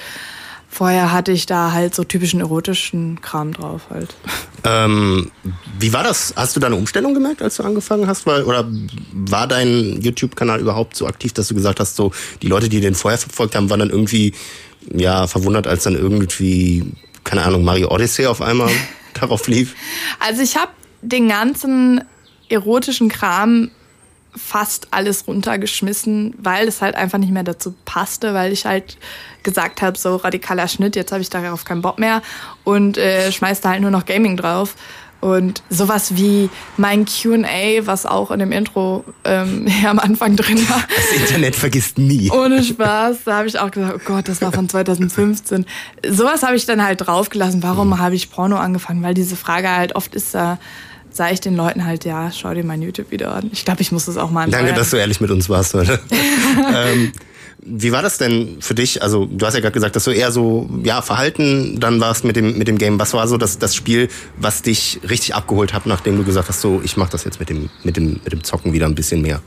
[0.69, 4.15] vorher hatte ich da halt so typischen erotischen Kram drauf halt.
[4.63, 5.31] Ähm,
[5.79, 6.33] wie war das?
[6.35, 8.27] Hast du da eine Umstellung gemerkt, als du angefangen hast?
[8.27, 8.67] Weil, oder
[9.11, 12.11] war dein YouTube-Kanal überhaupt so aktiv, dass du gesagt hast, so
[12.43, 14.33] die Leute, die den vorher verfolgt haben, waren dann irgendwie
[14.93, 16.93] ja verwundert, als dann irgendwie,
[17.27, 18.71] keine Ahnung, Mario Odyssey auf einmal
[19.13, 19.75] darauf lief?
[20.19, 22.01] Also ich habe den ganzen
[22.49, 23.69] erotischen Kram
[24.35, 28.97] fast alles runtergeschmissen, weil es halt einfach nicht mehr dazu passte, weil ich halt
[29.43, 32.21] gesagt habe, so radikaler Schnitt, jetzt habe ich darauf keinen Bock mehr
[32.63, 34.75] und äh, schmeiß da halt nur noch Gaming drauf.
[35.19, 40.57] Und sowas wie mein QA, was auch in dem Intro ähm, ja, am Anfang drin
[40.69, 40.83] war.
[40.87, 42.29] Das Internet vergisst nie.
[42.31, 45.65] Ohne Spaß, da habe ich auch gesagt, oh Gott, das war von 2015.
[46.07, 47.63] Sowas habe ich dann halt draufgelassen.
[47.63, 49.01] Warum habe ich Porno angefangen?
[49.01, 50.59] Weil diese Frage halt oft ist, da
[51.09, 53.49] sage ich den Leuten halt, ja, schau dir mein YouTube-Video an.
[53.51, 55.99] Ich glaube, ich muss das auch mal Danke, dass du ehrlich mit uns warst heute.
[56.75, 57.11] ähm,
[57.59, 59.01] wie war das denn für dich?
[59.01, 62.35] Also du hast ja gerade gesagt, dass du eher so ja verhalten dann warst mit
[62.35, 62.99] dem mit dem Game.
[62.99, 66.61] Was war so das das Spiel, was dich richtig abgeholt hat, nachdem du gesagt hast,
[66.61, 69.21] so ich mache das jetzt mit dem mit dem mit dem Zocken wieder ein bisschen
[69.21, 69.41] mehr?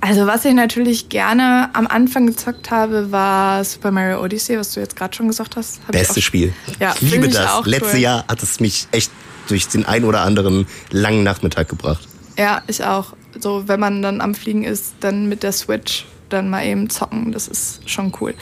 [0.00, 4.80] Also was ich natürlich gerne am Anfang gezockt habe, war Super Mario Odyssey, was du
[4.80, 5.80] jetzt gerade schon gesagt hast.
[5.88, 6.52] Hab ich Beste auch- Spiel.
[6.78, 7.64] Ja, ich liebe ich das.
[7.66, 8.00] Letztes cool.
[8.00, 9.10] Jahr hat es mich echt
[9.48, 12.06] durch den ein oder anderen langen Nachmittag gebracht.
[12.38, 13.14] Ja, ich auch.
[13.40, 17.32] So, wenn man dann am Fliegen ist, dann mit der Switch dann mal eben zocken,
[17.32, 18.34] das ist schon cool.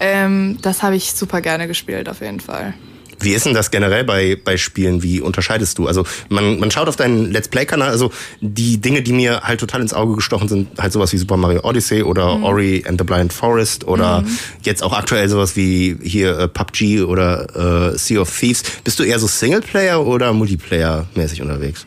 [0.00, 2.74] Ähm, das habe ich super gerne gespielt, auf jeden Fall.
[3.20, 5.02] Wie ist denn das generell bei, bei Spielen?
[5.02, 5.88] Wie unterscheidest du?
[5.88, 9.80] Also man, man schaut auf deinen Let's Play-Kanal, also die Dinge, die mir halt total
[9.80, 12.44] ins Auge gestochen sind, halt sowas wie Super Mario Odyssey oder Mhm.
[12.44, 14.22] Ori and the Blind Forest oder
[14.62, 18.62] jetzt auch aktuell sowas wie hier äh, PUBG oder äh, Sea of Thieves.
[18.84, 21.86] Bist du eher so Singleplayer oder Multiplayer-mäßig unterwegs?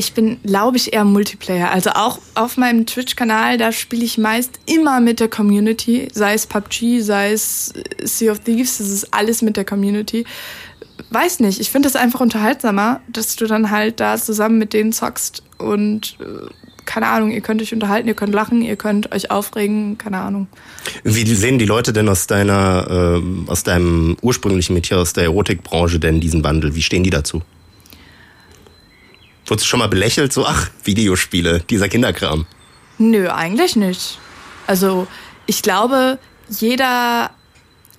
[0.00, 1.70] Ich bin, glaube ich, eher Multiplayer.
[1.70, 6.08] Also auch auf meinem Twitch-Kanal, da spiele ich meist immer mit der Community.
[6.10, 10.24] Sei es PUBG, sei es äh, Sea of Thieves, das ist alles mit der Community.
[11.10, 14.94] Weiß nicht, ich finde es einfach unterhaltsamer, dass du dann halt da zusammen mit denen
[14.94, 16.48] zockst und äh,
[16.86, 20.48] keine Ahnung, ihr könnt euch unterhalten, ihr könnt lachen, ihr könnt euch aufregen, keine Ahnung.
[21.04, 25.98] Wie sehen die Leute denn aus deiner, ähm, aus deinem ursprünglichen Metier, aus der Erotikbranche
[25.98, 26.74] denn diesen Wandel?
[26.74, 27.42] Wie stehen die dazu?
[29.50, 32.46] Wurdest du schon mal belächelt, so, ach, Videospiele, dieser Kinderkram?
[32.98, 34.18] Nö, eigentlich nicht.
[34.68, 35.08] Also
[35.46, 37.30] ich glaube, jeder,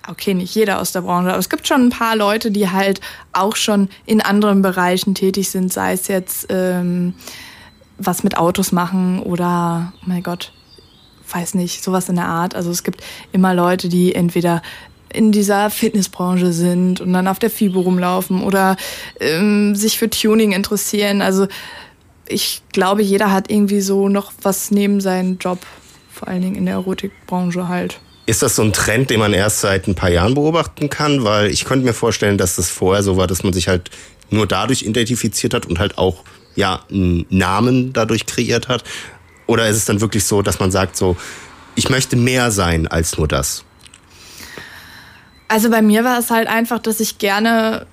[0.08, 3.02] okay, nicht jeder aus der Branche, aber es gibt schon ein paar Leute, die halt
[3.34, 7.12] auch schon in anderen Bereichen tätig sind, sei es jetzt ähm,
[7.98, 10.52] was mit Autos machen oder, oh mein Gott,
[11.30, 12.54] weiß nicht, sowas in der Art.
[12.54, 14.62] Also es gibt immer Leute, die entweder
[15.12, 18.76] in dieser Fitnessbranche sind und dann auf der FIBO rumlaufen oder
[19.20, 21.22] ähm, sich für Tuning interessieren.
[21.22, 21.46] Also
[22.26, 25.58] ich glaube, jeder hat irgendwie so noch was neben seinem Job,
[26.10, 28.00] vor allen Dingen in der Erotikbranche halt.
[28.24, 31.24] Ist das so ein Trend, den man erst seit ein paar Jahren beobachten kann?
[31.24, 33.90] Weil ich könnte mir vorstellen, dass das vorher so war, dass man sich halt
[34.30, 36.22] nur dadurch identifiziert hat und halt auch
[36.54, 38.84] ja einen Namen dadurch kreiert hat.
[39.46, 41.16] Oder ist es dann wirklich so, dass man sagt so,
[41.74, 43.64] ich möchte mehr sein als nur das?
[45.52, 47.84] Also bei mir war es halt einfach, dass ich gerne,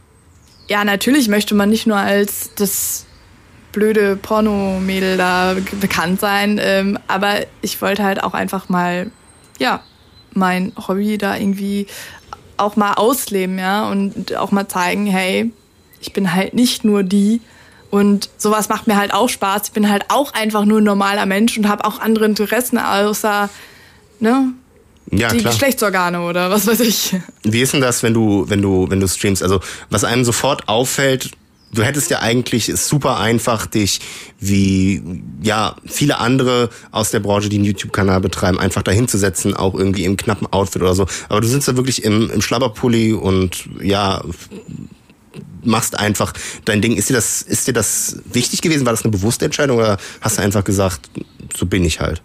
[0.70, 3.06] ja, natürlich möchte man nicht nur als das
[3.74, 9.12] blöde Pornomädel da bekannt sein, ähm, aber ich wollte halt auch einfach mal,
[9.58, 9.82] ja,
[10.32, 11.88] mein Hobby da irgendwie
[12.56, 15.52] auch mal ausleben, ja, und auch mal zeigen, hey,
[16.00, 17.42] ich bin halt nicht nur die
[17.92, 19.64] und sowas macht mir halt auch Spaß.
[19.66, 23.50] Ich bin halt auch einfach nur ein normaler Mensch und habe auch andere Interessen außer,
[24.22, 24.54] ne,
[25.12, 25.54] Ja, die klar.
[25.54, 27.16] Geschlechtsorgane oder was weiß ich.
[27.44, 29.42] Wie ist denn das, wenn du, wenn du, wenn du streamst?
[29.42, 31.32] Also, was einem sofort auffällt,
[31.74, 34.02] du hättest ja eigentlich es super einfach, dich
[34.40, 35.02] wie
[35.42, 40.18] ja viele andere aus der Branche, die einen YouTube-Kanal betreiben, einfach dahinzusetzen, auch irgendwie im
[40.18, 41.08] knappen Outfit oder so.
[41.28, 44.24] Aber du sitzt da wirklich im, im Schlabberpulli und ja
[45.64, 46.34] machst einfach
[46.66, 46.96] dein Ding.
[46.96, 48.86] Ist dir das, ist dir das wichtig gewesen?
[48.86, 51.10] War das eine bewusste Entscheidung oder hast du einfach gesagt,
[51.56, 52.22] so bin ich halt?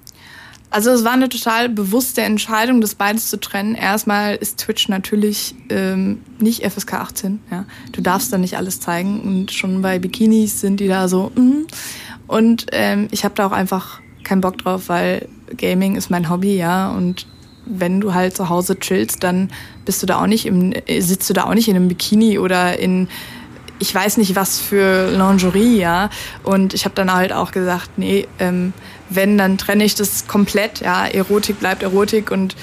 [0.74, 3.76] Also es war eine total bewusste Entscheidung, das beides zu trennen.
[3.76, 7.38] Erstmal ist Twitch natürlich ähm, nicht FSK 18.
[7.48, 7.64] Ja.
[7.92, 11.30] Du darfst da nicht alles zeigen und schon bei Bikinis sind die da so.
[11.36, 11.68] Mm.
[12.26, 16.56] Und ähm, ich habe da auch einfach keinen Bock drauf, weil Gaming ist mein Hobby,
[16.56, 16.90] ja.
[16.90, 17.28] Und
[17.66, 19.52] wenn du halt zu Hause chillst, dann
[19.84, 22.80] bist du da auch nicht im, sitzt du da auch nicht in einem Bikini oder
[22.80, 23.06] in
[23.78, 26.10] ich weiß nicht was für Lingerie, ja.
[26.42, 28.72] Und ich habe dann halt auch gesagt, nee, ähm,
[29.10, 31.06] wenn, dann trenne ich das komplett, ja.
[31.06, 32.56] Erotik bleibt Erotik und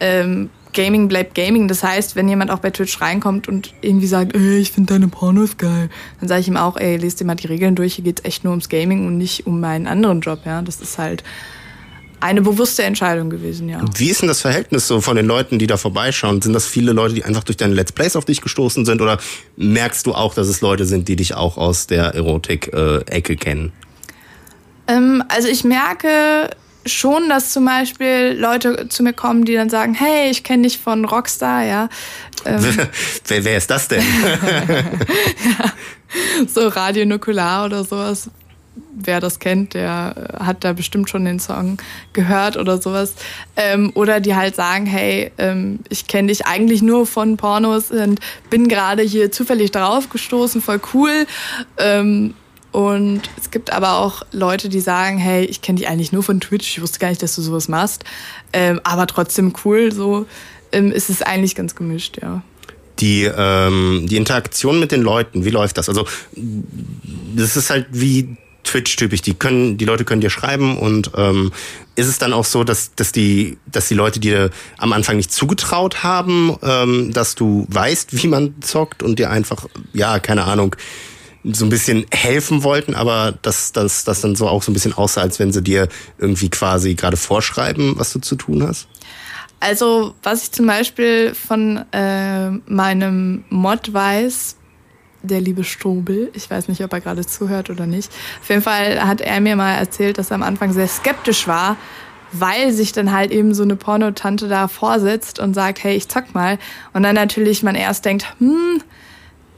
[0.00, 1.68] ähm, Gaming bleibt Gaming.
[1.68, 5.08] Das heißt, wenn jemand auch bei Twitch reinkommt und irgendwie sagt, ey, ich finde deine
[5.08, 8.04] Pornos geil, dann sage ich ihm auch, ey, lest dir mal die Regeln durch, hier
[8.04, 10.62] geht's echt nur ums Gaming und nicht um meinen anderen Job, ja.
[10.62, 11.22] Das ist halt
[12.22, 13.80] eine bewusste Entscheidung gewesen, ja.
[13.96, 16.40] Wie ist denn das Verhältnis so von den Leuten, die da vorbeischauen?
[16.40, 19.00] Sind das viele Leute, die einfach durch deine Let's Plays auf dich gestoßen sind?
[19.00, 19.18] Oder
[19.56, 23.72] merkst du auch, dass es Leute sind, die dich auch aus der Erotik-Ecke kennen?
[24.86, 26.50] Ähm, also ich merke
[26.86, 30.78] schon, dass zum Beispiel Leute zu mir kommen, die dann sagen, hey, ich kenne dich
[30.78, 31.88] von Rockstar, ja.
[32.44, 32.64] Ähm,
[33.26, 34.02] wer, wer ist das denn?
[35.58, 35.72] ja,
[36.46, 38.30] so Radio Nukular oder sowas
[38.94, 41.78] wer das kennt, der äh, hat da bestimmt schon den Song
[42.12, 43.14] gehört oder sowas.
[43.56, 48.20] Ähm, oder die halt sagen, hey, ähm, ich kenne dich eigentlich nur von Pornos und
[48.50, 51.26] bin gerade hier zufällig drauf gestoßen, voll cool.
[51.78, 52.34] Ähm,
[52.70, 56.40] und es gibt aber auch Leute, die sagen, hey, ich kenne dich eigentlich nur von
[56.40, 58.04] Twitch, ich wusste gar nicht, dass du sowas machst.
[58.54, 60.26] Ähm, aber trotzdem cool, so
[60.72, 62.42] ähm, ist es eigentlich ganz gemischt, ja
[63.02, 65.88] die, ähm, die Interaktion mit den Leuten, wie läuft das?
[65.88, 66.06] Also
[67.34, 69.22] das ist halt wie Twitch-typisch.
[69.22, 71.52] Die können, die Leute können dir schreiben und ähm,
[71.94, 75.32] ist es dann auch so, dass, dass die, dass die Leute dir am Anfang nicht
[75.32, 80.76] zugetraut haben, ähm, dass du weißt, wie man zockt und dir einfach, ja, keine Ahnung,
[81.44, 84.92] so ein bisschen helfen wollten, aber dass das dass dann so auch so ein bisschen
[84.92, 88.86] aussah, als wenn sie dir irgendwie quasi gerade vorschreiben, was du zu tun hast?
[89.58, 94.56] Also, was ich zum Beispiel von äh, meinem Mod weiß,
[95.22, 96.30] der liebe Strobel.
[96.34, 98.12] Ich weiß nicht, ob er gerade zuhört oder nicht.
[98.40, 101.76] Auf jeden Fall hat er mir mal erzählt, dass er am Anfang sehr skeptisch war,
[102.32, 106.34] weil sich dann halt eben so eine Pornotante da vorsetzt und sagt, hey, ich zock
[106.34, 106.58] mal.
[106.92, 108.82] Und dann natürlich man erst denkt, hm,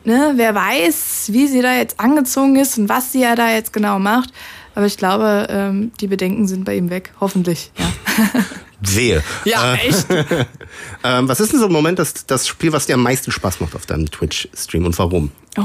[0.05, 3.73] ne, wer weiß, wie sie da jetzt angezogen ist und was sie ja da jetzt
[3.73, 4.31] genau macht.
[4.75, 7.13] Aber ich glaube, ähm, die Bedenken sind bei ihm weg.
[7.21, 7.87] Hoffentlich, ja.
[8.93, 9.23] Wehe.
[9.45, 10.07] Ja, äh, echt.
[11.05, 13.61] ähm, was ist denn so im Moment das, das Spiel, was dir am meisten Spaß
[13.61, 15.31] macht auf deinem Twitch-Stream und warum?
[15.57, 15.63] Oh.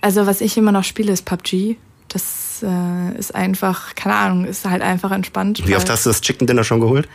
[0.00, 1.76] Also, was ich immer noch spiele, ist PUBG.
[2.08, 5.62] Das äh, ist einfach, keine Ahnung, ist halt einfach entspannt.
[5.66, 7.08] Wie oft hast du das Chicken Dinner schon geholt?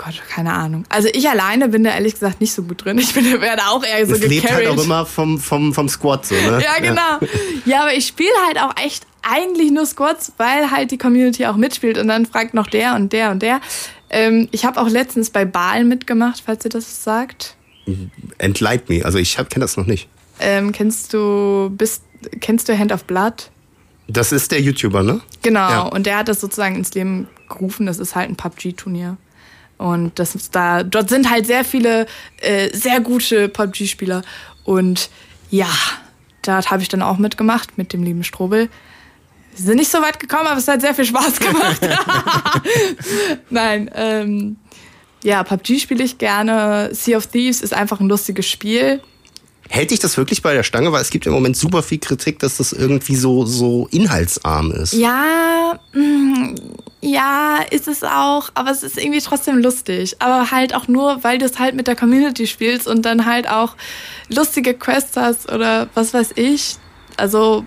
[0.00, 0.84] Oh Gott, keine Ahnung.
[0.88, 2.98] Also ich alleine bin da ehrlich gesagt nicht so gut drin.
[2.98, 6.24] Ich bin, werde auch eher so Es lebt halt auch immer vom, vom, vom Squad
[6.26, 6.62] so, ne?
[6.62, 7.32] Ja, genau.
[7.66, 11.56] Ja, aber ich spiele halt auch echt eigentlich nur Squads, weil halt die Community auch
[11.56, 13.60] mitspielt und dann fragt noch der und der und der.
[14.08, 17.56] Ähm, ich habe auch letztens bei Baal mitgemacht, falls ihr das sagt.
[18.38, 20.08] Entleit me, also ich kenne das noch nicht.
[20.38, 22.02] Ähm, kennst du bist
[22.40, 23.50] kennst du Hand of Blood?
[24.08, 25.20] Das ist der YouTuber, ne?
[25.42, 25.80] Genau, ja.
[25.82, 27.86] und der hat das sozusagen ins Leben gerufen.
[27.86, 29.16] Das ist halt ein PUBG-Turnier.
[29.80, 32.04] Und das ist da, dort sind halt sehr viele
[32.42, 34.20] äh, sehr gute PUBG-Spieler.
[34.62, 35.08] Und
[35.48, 35.70] ja,
[36.42, 38.68] da habe ich dann auch mitgemacht mit dem lieben Strobel.
[39.56, 41.80] Wir sind nicht so weit gekommen, aber es hat sehr viel Spaß gemacht.
[43.50, 44.56] Nein, ähm,
[45.24, 46.90] ja, PUBG spiele ich gerne.
[46.92, 49.00] Sea of Thieves ist einfach ein lustiges Spiel.
[49.72, 50.90] Hält dich das wirklich bei der Stange?
[50.90, 54.94] Weil es gibt im Moment super viel Kritik, dass das irgendwie so, so inhaltsarm ist.
[54.94, 56.56] Ja, mm,
[57.00, 60.16] ja, ist es auch, aber es ist irgendwie trotzdem lustig.
[60.18, 63.48] Aber halt auch nur, weil du es halt mit der Community spielst und dann halt
[63.48, 63.76] auch
[64.28, 66.74] lustige Quests hast oder was weiß ich.
[67.16, 67.64] Also,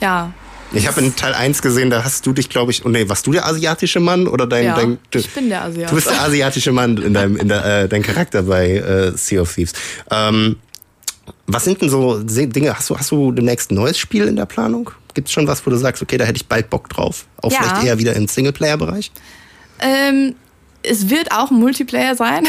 [0.00, 0.32] ja.
[0.72, 3.26] Ich habe in Teil 1 gesehen, da hast du dich, glaube ich, oh nee, warst
[3.26, 5.90] du der asiatische Mann oder dein, ja, dein ich bin der Asiate.
[5.90, 9.42] Du bist der asiatische Mann in deinem, in der, äh, dein Charakter bei äh, Sea
[9.42, 9.74] of Thieves.
[10.10, 10.56] Ähm,
[11.46, 12.74] was sind denn so Dinge?
[12.76, 14.90] Hast du, hast du demnächst ein neues Spiel in der Planung?
[15.12, 17.26] Gibt es schon was, wo du sagst, okay, da hätte ich bald Bock drauf?
[17.42, 17.58] Auch Ja.
[17.62, 19.12] vielleicht eher wieder im Singleplayer-Bereich?
[19.80, 20.34] Ähm,
[20.82, 22.44] es wird auch ein Multiplayer sein,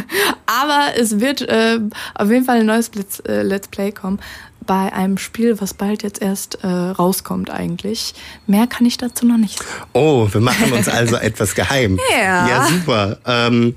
[0.46, 1.80] aber es wird äh,
[2.14, 4.20] auf jeden Fall ein neues Let's, äh, Let's Play kommen
[4.66, 8.14] bei einem Spiel, was bald jetzt erst äh, rauskommt eigentlich.
[8.46, 9.70] Mehr kann ich dazu noch nicht sagen.
[9.92, 11.98] Oh, wir machen uns also etwas geheim.
[12.10, 12.48] Ja.
[12.48, 13.18] Ja, super.
[13.26, 13.74] Ähm,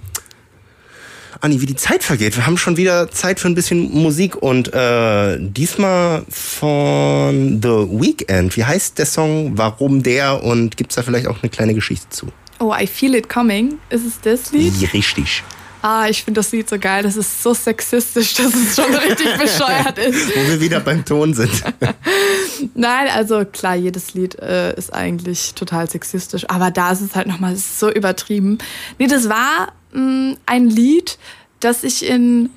[1.42, 2.36] Anni, wie die Zeit vergeht.
[2.36, 8.56] Wir haben schon wieder Zeit für ein bisschen Musik und äh, diesmal von The Weeknd.
[8.56, 9.58] Wie heißt der Song?
[9.58, 10.44] Warum der?
[10.44, 12.28] Und gibt's da vielleicht auch eine kleine Geschichte zu?
[12.60, 13.78] Oh, I Feel It Coming.
[13.90, 14.74] Ist es das Lied?
[14.80, 15.44] Ja, richtig.
[15.90, 17.02] Ah, ich finde das Lied so geil.
[17.04, 20.36] Das ist so sexistisch, dass es schon richtig bescheuert ist.
[20.36, 21.64] Wo wir wieder beim Ton sind.
[22.76, 27.28] Nein, also klar, jedes Lied äh, ist eigentlich total sexistisch, aber da ist es halt
[27.28, 28.58] nochmal so übertrieben.
[29.00, 31.18] Nee, das war mh, mm, ein Lied,
[31.62, 32.50] das ich in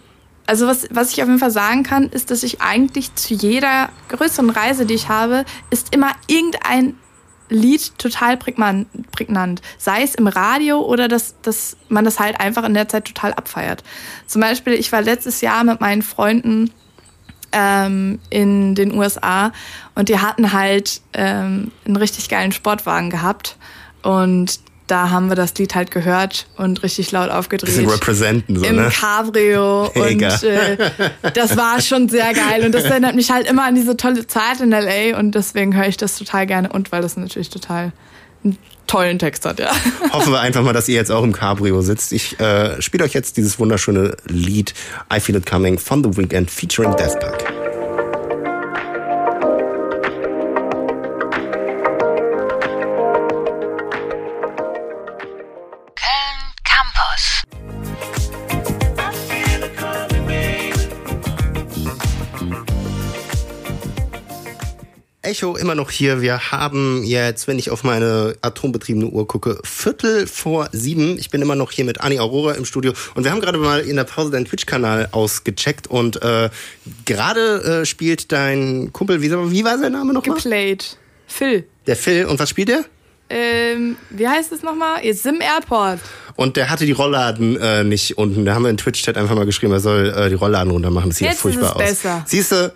[0.46, 3.90] also was, was ich auf jeden Fall sagen kann, ist, dass ich eigentlich zu jeder
[4.08, 6.96] größeren Reise, die ich habe, ist immer irgendein
[7.50, 9.60] Lied total prägnant.
[9.76, 13.34] Sei es im Radio oder dass, dass man das halt einfach in der Zeit total
[13.34, 13.84] abfeiert.
[14.26, 16.70] Zum Beispiel, ich war letztes Jahr mit meinen Freunden
[17.52, 19.52] ähm, in den USA
[19.94, 23.56] und die hatten halt ähm, einen richtig geilen Sportwagen gehabt.
[24.02, 24.60] Und
[24.90, 27.70] da haben wir das Lied halt gehört und richtig laut aufgedreht.
[27.70, 28.90] Bisschen representen so, Im ne?
[28.92, 30.76] Cabrio und äh,
[31.34, 34.60] das war schon sehr geil und das erinnert mich halt immer an diese tolle Zeit
[34.60, 37.92] in LA und deswegen höre ich das total gerne und weil das natürlich total
[38.42, 39.70] einen tollen Text hat, ja.
[40.12, 42.12] Hoffen wir einfach mal, dass ihr jetzt auch im Cabrio sitzt.
[42.12, 44.74] Ich äh, spiele euch jetzt dieses wunderschöne Lied
[45.14, 47.59] I Feel It Coming von The Weeknd featuring Death Punk.
[65.40, 66.20] Echo immer noch hier.
[66.20, 71.16] Wir haben jetzt, wenn ich auf meine atombetriebene Uhr gucke, Viertel vor sieben.
[71.18, 73.80] Ich bin immer noch hier mit Anni Aurora im Studio und wir haben gerade mal
[73.80, 76.50] in der Pause deinen Twitch-Kanal ausgecheckt und äh,
[77.06, 80.36] gerade äh, spielt dein Kumpel, wie, wie war sein Name nochmal?
[80.36, 80.98] Geplayed.
[81.26, 81.64] Phil.
[81.86, 82.26] Der Phil.
[82.26, 82.84] Und was spielt der?
[83.30, 85.00] Ähm, wie heißt es nochmal?
[85.14, 86.00] Sim Airport.
[86.36, 88.44] Und der hatte die Rollladen äh, nicht unten.
[88.44, 91.08] Da haben wir in Twitch-Chat einfach mal geschrieben, er soll äh, die Rollladen runter machen.
[91.10, 91.82] Das sieht Jetzt furchtbar ist es aus.
[91.82, 92.24] besser.
[92.26, 92.72] Siehst du,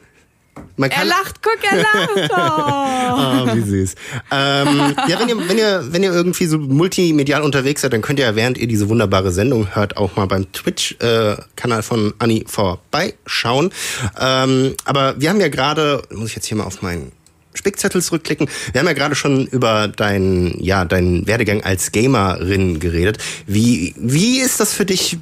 [0.79, 2.31] er lacht, guck, er lacht.
[2.37, 3.95] Oh, oh wie süß.
[4.31, 8.19] Ähm, ja, wenn ihr, wenn ihr, wenn ihr irgendwie so multimedial unterwegs seid, dann könnt
[8.19, 13.71] ihr ja, während ihr diese wunderbare Sendung hört, auch mal beim Twitch-Kanal von Anni vorbeischauen.
[14.19, 17.13] Ähm, aber wir haben ja gerade, muss ich jetzt hier mal auf meinen
[17.55, 18.49] Spickzettel zurückklicken.
[18.73, 23.19] Wir haben ja gerade schon über deinen, ja, deinen Werdegang als Gamerin geredet.
[23.47, 25.19] Wie, wie ist das für dich?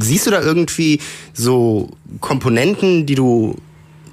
[0.00, 1.00] Siehst du da irgendwie
[1.32, 3.56] so Komponenten, die du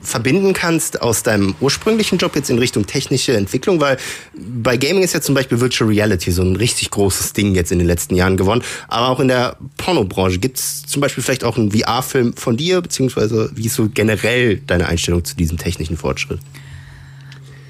[0.02, 3.82] verbinden kannst aus deinem ursprünglichen Job jetzt in Richtung technische Entwicklung?
[3.82, 3.98] Weil
[4.36, 7.80] bei Gaming ist ja zum Beispiel Virtual Reality so ein richtig großes Ding jetzt in
[7.80, 8.64] den letzten Jahren geworden.
[8.88, 12.82] Aber auch in der Pornobranche gibt es zum Beispiel vielleicht auch einen VR-Film von dir,
[12.82, 16.40] beziehungsweise wie ist so generell deine Einstellung zu diesem technischen Fortschritt?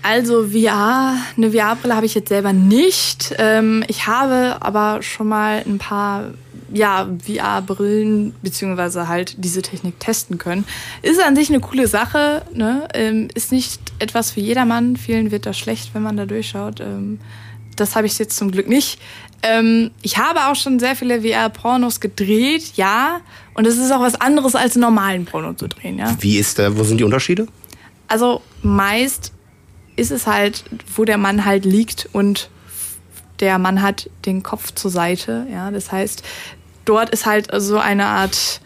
[0.02, 3.36] Also VR, eine VR-Brille habe ich jetzt selber nicht.
[3.38, 6.32] Ähm, ich habe aber schon mal ein paar
[6.74, 10.66] ja, VR-Brillen beziehungsweise halt diese Technik testen können.
[11.02, 12.88] Ist an sich eine coole Sache, ne?
[12.94, 14.98] Ähm, ist nicht etwas für jedermann.
[14.98, 16.80] Vielen wird das schlecht, wenn man da durchschaut.
[16.80, 17.20] Ähm,
[17.76, 19.00] das habe ich jetzt zum Glück nicht.
[19.42, 23.22] Ähm, ich habe auch schon sehr viele VR-Pornos gedreht, ja.
[23.54, 26.16] Und es ist auch was anderes als einen normalen Porno zu drehen, ja.
[26.20, 27.48] Wie ist der, wo sind die Unterschiede?
[28.08, 29.32] Also meist
[29.96, 30.64] ist es halt,
[30.96, 32.50] wo der Mann halt liegt und
[33.40, 35.48] der Mann hat den Kopf zur Seite.
[35.52, 36.24] Ja, das heißt,
[36.90, 38.62] dort ist halt so eine Art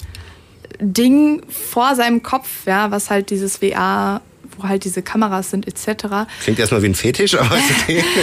[0.79, 4.21] Ding vor seinem Kopf, ja, was halt dieses VR,
[4.57, 6.29] wo halt diese Kameras sind etc.
[6.41, 8.03] Klingt erstmal wie ein Fetisch, aber okay.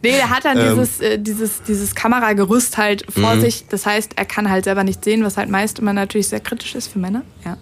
[0.00, 0.76] Nee, der hat dann ähm.
[0.76, 3.40] dieses, äh, dieses, dieses Kameragerüst halt vor mhm.
[3.40, 3.64] sich.
[3.68, 6.76] Das heißt, er kann halt selber nicht sehen, was halt meist immer natürlich sehr kritisch
[6.76, 7.24] ist für Männer.
[7.44, 7.56] Ja.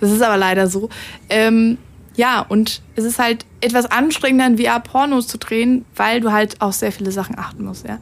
[0.00, 0.88] Das ist aber leider so.
[1.28, 1.78] Ähm,
[2.20, 6.74] ja, und es ist halt etwas anstrengender, in VR-Pornos zu drehen, weil du halt auf
[6.74, 7.98] sehr viele Sachen achten musst, ja.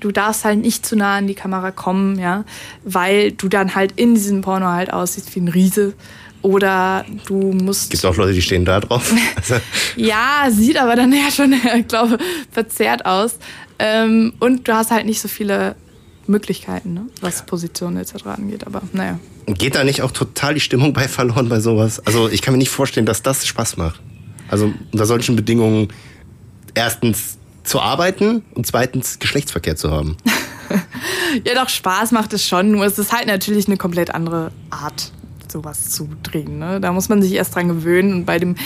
[0.00, 2.46] Du darfst halt nicht zu nah an die Kamera kommen, ja,
[2.84, 5.92] weil du dann halt in diesem Porno halt aussiehst wie ein Riese.
[6.40, 7.90] Oder du musst.
[7.90, 9.12] Gibt auch Leute, die stehen da drauf?
[9.96, 12.16] ja, sieht aber dann ja schon, ich glaube,
[12.50, 13.38] verzerrt aus.
[13.78, 15.74] Ähm, und du hast halt nicht so viele
[16.28, 17.06] Möglichkeiten, ne?
[17.20, 18.26] was Positionen etc.
[18.26, 18.66] angeht.
[18.66, 19.18] Aber naja.
[19.46, 22.04] Geht da nicht auch total die Stimmung bei verloren bei sowas?
[22.06, 24.00] Also ich kann mir nicht vorstellen, dass das Spaß macht.
[24.48, 25.88] Also unter solchen Bedingungen
[26.74, 30.16] erstens zu arbeiten und zweitens Geschlechtsverkehr zu haben.
[31.44, 35.12] ja, doch, Spaß macht es schon, nur es ist halt natürlich eine komplett andere Art,
[35.50, 36.58] sowas zu drehen.
[36.58, 36.80] Ne?
[36.80, 38.56] Da muss man sich erst dran gewöhnen und bei dem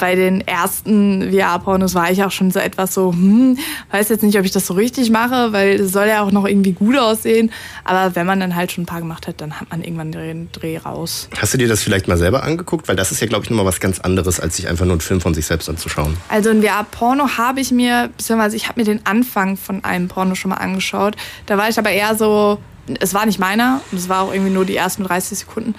[0.00, 3.56] bei den ersten VR-Pornos war ich auch schon so etwas so, hm,
[3.92, 6.46] weiß jetzt nicht, ob ich das so richtig mache, weil es soll ja auch noch
[6.46, 7.52] irgendwie gut aussehen.
[7.84, 10.50] Aber wenn man dann halt schon ein paar gemacht hat, dann hat man irgendwann den
[10.50, 11.28] Dreh raus.
[11.38, 12.88] Hast du dir das vielleicht mal selber angeguckt?
[12.88, 15.00] Weil das ist ja, glaube ich, nochmal was ganz anderes, als sich einfach nur einen
[15.00, 16.16] Film von sich selbst anzuschauen.
[16.28, 20.34] Also ein VR-Porno habe ich mir, beziehungsweise ich habe mir den Anfang von einem Porno
[20.34, 21.14] schon mal angeschaut.
[21.46, 22.58] Da war ich aber eher so,
[22.98, 25.74] es war nicht meiner, es war auch irgendwie nur die ersten 30 Sekunden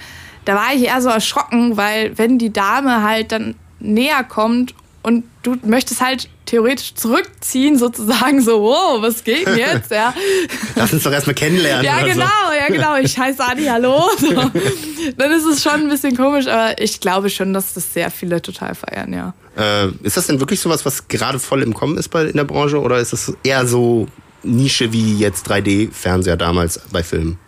[0.45, 4.73] da war ich eher so erschrocken, weil wenn die Dame halt dann näher kommt
[5.03, 9.89] und du möchtest halt theoretisch zurückziehen, sozusagen so, wow, was geht denn jetzt?
[9.89, 10.13] Ja.
[10.75, 11.86] Lass uns doch erstmal kennenlernen.
[11.86, 12.53] Ja, genau, so.
[12.57, 12.95] ja, genau.
[12.97, 14.03] Ich heiße Adi, hallo.
[14.17, 14.29] So.
[15.17, 18.41] Dann ist es schon ein bisschen komisch, aber ich glaube schon, dass das sehr viele
[18.41, 19.34] total feiern, ja.
[19.57, 22.43] Äh, ist das denn wirklich sowas, was gerade voll im Kommen ist bei, in der
[22.43, 24.07] Branche oder ist es eher so
[24.43, 27.39] Nische wie jetzt 3D-Fernseher damals bei Filmen?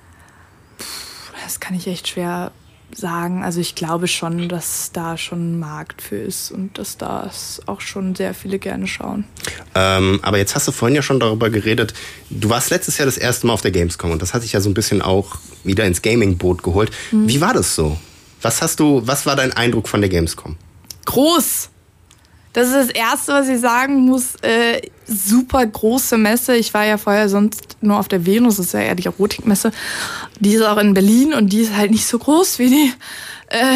[1.43, 2.51] Das kann ich echt schwer
[2.97, 3.43] sagen.
[3.43, 7.81] Also ich glaube schon, dass da schon ein Markt für ist und dass das auch
[7.81, 9.25] schon sehr viele gerne schauen.
[9.75, 11.93] Ähm, aber jetzt hast du vorhin ja schon darüber geredet,
[12.29, 14.61] du warst letztes Jahr das erste Mal auf der Gamescom und das hat dich ja
[14.61, 16.91] so ein bisschen auch wieder ins Gaming-Boot geholt.
[17.11, 17.97] Wie war das so?
[18.41, 20.57] Was hast du, was war dein Eindruck von der Gamescom?
[21.05, 21.69] Groß!
[22.53, 24.35] Das ist das Erste, was ich sagen muss.
[24.41, 26.55] Äh, super große Messe.
[26.55, 29.71] Ich war ja vorher sonst nur auf der Venus, das ist ja eher die Erotikmesse.
[30.39, 32.93] Die ist auch in Berlin und die ist halt nicht so groß wie die,
[33.47, 33.75] äh,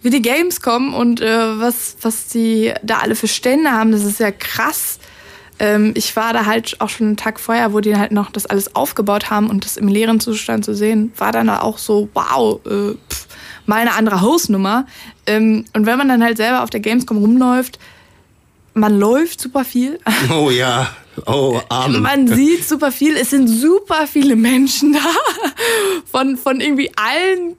[0.00, 0.94] wie die Gamescom.
[0.94, 4.98] Und äh, was, was die da alle für Stände haben, das ist ja krass.
[5.58, 8.46] Ähm, ich war da halt auch schon einen Tag vorher, wo die halt noch das
[8.46, 12.60] alles aufgebaut haben und das im leeren Zustand zu sehen, war dann auch so, wow,
[12.64, 13.26] äh, pff,
[13.70, 14.84] mal eine andere Hausnummer.
[15.26, 17.78] Ähm, und wenn man dann halt selber auf der Gamescom rumläuft,
[18.74, 19.98] man läuft super viel.
[20.30, 20.90] Oh ja,
[21.26, 22.02] oh Amen.
[22.02, 23.16] Man sieht super viel.
[23.16, 25.00] Es sind super viele Menschen da.
[26.10, 27.56] Von, von irgendwie allen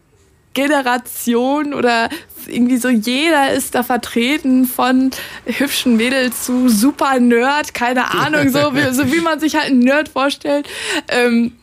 [0.53, 2.09] Generationen oder
[2.51, 5.11] irgendwie so jeder ist da vertreten von
[5.45, 9.79] hübschen Mädels zu super Nerd, keine Ahnung, so wie, so wie man sich halt einen
[9.79, 10.67] Nerd vorstellt.
[11.07, 11.53] Ähm,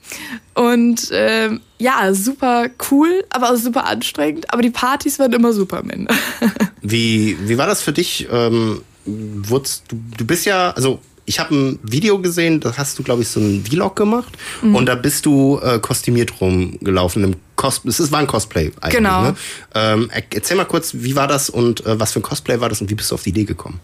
[0.55, 4.53] und ähm, ja, super cool, aber auch super anstrengend.
[4.53, 6.13] Aber die Partys waren immer super Ende.
[6.83, 8.29] Wie, wie war das für dich?
[8.31, 9.61] Ähm, du,
[10.17, 13.39] du bist ja, also ich habe ein Video gesehen, da hast du, glaube ich, so
[13.39, 17.23] einen Vlog gemacht und da bist du äh, kostümiert rumgelaufen.
[17.25, 18.97] Im Cos es ist- war ein Cosplay eigentlich.
[18.97, 19.23] Genau.
[19.23, 19.37] Ne?
[19.75, 22.69] Ähm, er- erzähl mal kurz, wie war das und äh, was für ein Cosplay war
[22.69, 23.79] das und wie bist du auf die Idee gekommen?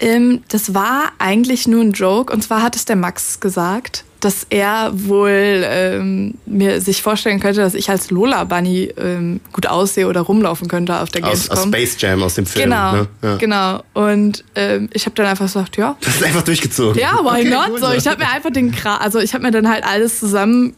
[0.00, 2.32] Ähm, das war eigentlich nur ein Joke.
[2.32, 7.60] Und zwar hat es der Max gesagt, dass er wohl ähm, mir sich vorstellen könnte,
[7.60, 11.62] dass ich als Lola Bunny ähm, gut aussehe oder rumlaufen könnte auf der Aus, aus
[11.62, 11.68] Gamescom.
[11.72, 12.64] Space Jam, aus dem Film.
[12.70, 13.08] genau, Ne?
[13.22, 13.36] Ja.
[13.36, 13.82] genau.
[13.94, 17.00] Und ähm, ich habe dann einfach gesagt, ja, Das ist einfach durchgezogen.
[17.00, 17.68] ja, why Okay, not?
[17.70, 20.18] cool, so, ich habe mir einfach den Kra also ich habe mir dann halt alles
[20.20, 20.74] zusammen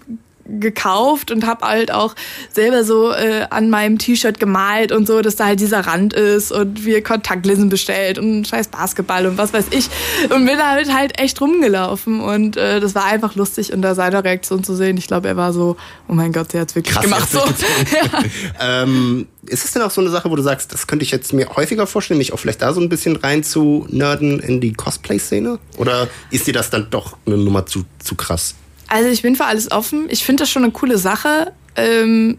[0.47, 2.15] gekauft und habe halt auch
[2.53, 6.53] selber so äh, an meinem T-Shirt gemalt und so, dass da halt dieser Rand ist
[6.53, 9.89] und wir Kontaktlinsen bestellt und scheiß Basketball und was weiß ich
[10.25, 14.65] und bin damit halt echt rumgelaufen und äh, das war einfach lustig unter seiner Reaktion
[14.65, 14.97] zu sehen.
[14.97, 15.77] Ich glaube, er war so,
[16.09, 17.39] oh mein Gott, der hat's wirklich Krass, gemacht so.
[17.39, 18.31] durchgezogen.
[18.61, 21.33] ähm, ist es denn auch so eine Sache, wo du sagst, das könnte ich jetzt
[21.33, 24.73] mir häufiger vorstellen, mich auch vielleicht da so ein bisschen rein zu nerden in die
[24.73, 25.59] Cosplay-Szene?
[25.79, 28.55] Oder ist dir das dann doch eine Nummer zu, zu krass?
[28.93, 30.05] Also ich bin für alles offen.
[30.11, 31.53] Ich finde das schon eine coole Sache.
[31.77, 32.37] Ähm,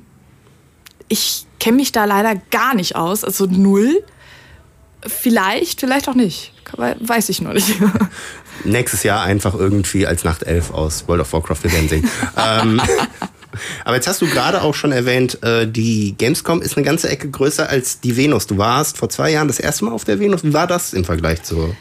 [1.07, 4.03] ich kenne mich da leider gar nicht aus, also null.
[5.01, 6.53] Vielleicht, vielleicht auch nicht.
[6.77, 7.73] Weiß ich noch nicht.
[8.65, 12.07] Nächstes Jahr einfach irgendwie als Nachtelf aus World of Warcraft, wir werden sehen.
[12.37, 12.79] ähm,
[13.83, 17.31] aber jetzt hast du gerade auch schon erwähnt, äh, die Gamescom ist eine ganze Ecke
[17.31, 18.45] größer als die Venus.
[18.45, 20.43] Du warst vor zwei Jahren das erste Mal auf der Venus.
[20.43, 21.75] Wie war das im Vergleich zu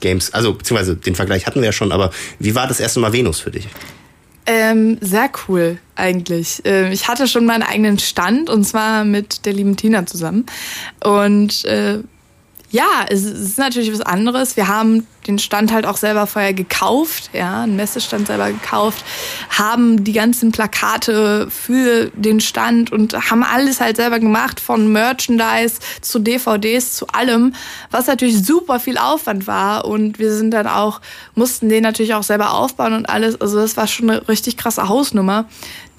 [0.00, 0.32] Games?
[0.32, 3.40] Also, beziehungsweise den Vergleich hatten wir ja schon, aber wie war das erste Mal Venus
[3.40, 3.68] für dich?
[4.46, 6.62] Ähm, sehr cool eigentlich.
[6.64, 10.46] Ähm, ich hatte schon meinen eigenen Stand und zwar mit der lieben Tina zusammen.
[11.02, 11.98] Und äh,
[12.70, 14.56] ja, es ist natürlich was anderes.
[14.56, 19.04] Wir haben den Stand halt auch selber vorher gekauft, ja, einen Messestand selber gekauft,
[19.50, 25.78] haben die ganzen Plakate für den Stand und haben alles halt selber gemacht, von Merchandise
[26.00, 27.54] zu DVDs zu allem,
[27.90, 31.00] was natürlich super viel Aufwand war und wir sind dann auch,
[31.34, 34.88] mussten den natürlich auch selber aufbauen und alles, also das war schon eine richtig krasse
[34.88, 35.46] Hausnummer,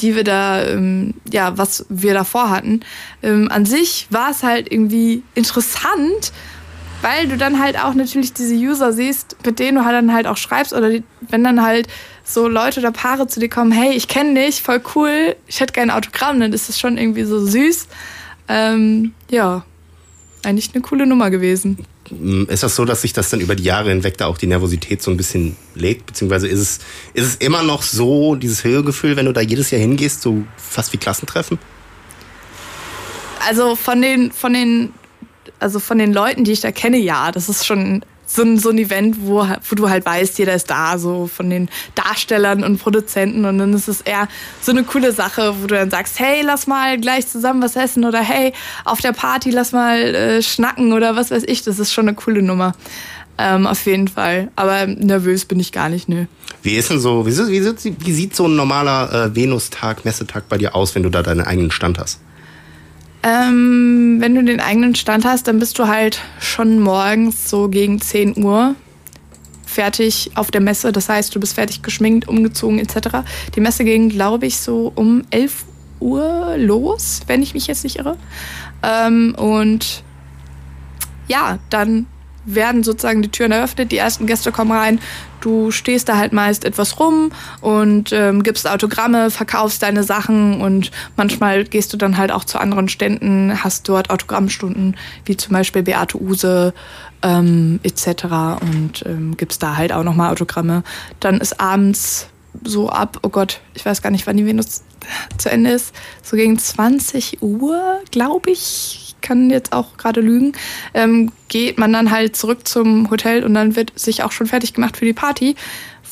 [0.02, 2.82] die wir da, ähm, ja, was wir davor hatten.
[3.24, 6.32] Ähm, an sich war es halt irgendwie interessant,
[7.02, 10.28] weil du dann halt auch natürlich diese User siehst, mit denen du halt dann halt
[10.28, 11.88] auch schreibst oder die, wenn dann halt
[12.24, 15.74] so Leute oder Paare zu dir kommen, hey, ich kenne dich, voll cool, ich hätte
[15.74, 17.88] gerne ein Autogramm, dann ist das schon irgendwie so süß.
[18.50, 19.66] Ähm, ja,
[20.44, 21.86] eigentlich eine coole Nummer gewesen.
[22.48, 25.02] Ist das so, dass sich das dann über die Jahre hinweg da auch die Nervosität
[25.02, 26.06] so ein bisschen legt?
[26.06, 26.80] Beziehungsweise ist es,
[27.14, 30.94] ist es immer noch so, dieses Höhegefühl, wenn du da jedes Jahr hingehst, so fast
[30.94, 31.60] wie Klassentreffen?
[33.46, 34.94] Also von den, von den,
[35.60, 38.72] also von den Leuten, die ich da kenne, ja, das ist schon so ein, so
[38.72, 39.40] ein Event, wo,
[39.70, 43.74] wo du halt weißt, jeder ist da, so von den Darstellern und Produzenten und dann
[43.74, 44.28] ist es eher
[44.62, 48.04] so eine coole Sache, wo du dann sagst, hey, lass mal gleich zusammen was essen
[48.04, 48.52] oder hey,
[48.84, 52.16] auf der Party lass mal äh, schnacken oder was weiß ich, das ist schon eine
[52.18, 52.74] coole Nummer.
[53.40, 54.50] Ähm, auf jeden Fall.
[54.56, 56.26] Aber nervös bin ich gar nicht, nö.
[56.64, 60.50] Wie ist denn so, wie, sieht- wie, wie sieht so ein normaler äh, Venustag, Messetag
[60.50, 62.20] bei dir aus, wenn du da deinen eigenen Stand hast?
[63.24, 68.00] Ähm, wenn du den eigenen Stand hast, dann bist du halt schon morgens so gegen
[68.00, 68.76] 10 Uhr
[69.66, 70.92] fertig auf der Messe.
[70.92, 73.20] Das heißt, du bist fertig geschminkt, umgezogen etc.
[73.56, 75.66] Die Messe ging, glaube ich, so um 11
[76.00, 78.18] Uhr los, wenn ich mich jetzt nicht irre.
[78.84, 80.04] Ähm, und
[81.28, 82.08] ja, dann
[82.48, 85.00] werden sozusagen die Türen eröffnet, die ersten Gäste kommen rein,
[85.42, 87.32] du stehst da halt meist etwas rum
[87.62, 92.58] und ähm, gibst Autogramme, verkaufst deine Sachen und manchmal gehst du dann halt auch zu
[92.58, 94.96] anderen Ständen, hast dort Autogrammstunden,
[95.26, 96.74] wie zum Beispiel Beate Use
[97.22, 98.08] ähm, etc.
[98.62, 100.84] und ähm, gibst da halt auch nochmal Autogramme.
[101.20, 102.28] Dann ist abends
[102.64, 104.84] so ab, oh Gott, ich weiß gar nicht, wann die Venus
[105.38, 105.94] zu Ende ist,
[106.24, 110.54] so gegen 20 Uhr, glaube ich, kann jetzt auch gerade lügen,
[110.94, 114.74] ähm, geht man dann halt zurück zum Hotel und dann wird sich auch schon fertig
[114.74, 115.56] gemacht für die Party,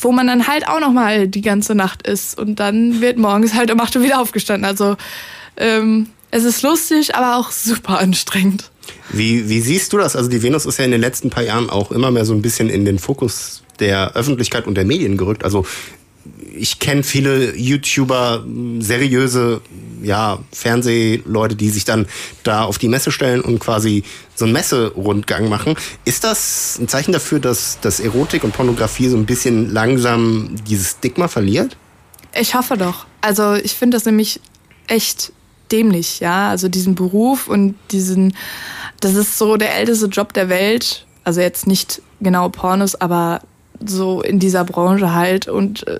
[0.01, 3.72] wo man dann halt auch nochmal die ganze Nacht ist und dann wird morgens halt
[3.72, 4.66] um 8 Uhr wieder aufgestanden.
[4.66, 4.97] Also
[5.55, 8.70] ähm, es ist lustig, aber auch super anstrengend.
[9.11, 10.16] Wie, wie siehst du das?
[10.16, 12.41] Also die Venus ist ja in den letzten paar Jahren auch immer mehr so ein
[12.41, 15.43] bisschen in den Fokus der Öffentlichkeit und der Medien gerückt.
[15.43, 15.66] Also
[16.58, 18.45] ich kenne viele YouTuber,
[18.80, 19.62] seriöse
[20.01, 22.08] ja, Fernsehleute, die sich dann
[22.43, 24.03] da auf die Messe stellen und quasi
[24.36, 25.76] so einen Messerundgang machen.
[26.03, 30.91] Ist das ein Zeichen dafür, dass, dass Erotik und Pornografie so ein bisschen langsam dieses
[30.91, 31.78] Stigma verliert?
[32.39, 33.06] Ich hoffe doch.
[33.22, 34.39] Also ich finde das nämlich
[34.88, 35.32] echt
[35.72, 36.49] dämlich, ja.
[36.49, 38.36] Also diesen Beruf und diesen,
[38.99, 41.06] das ist so der älteste Job der Welt.
[41.24, 43.41] Also jetzt nicht genau Pornos, aber
[43.84, 45.47] so in dieser Branche halt.
[45.47, 45.99] Und äh,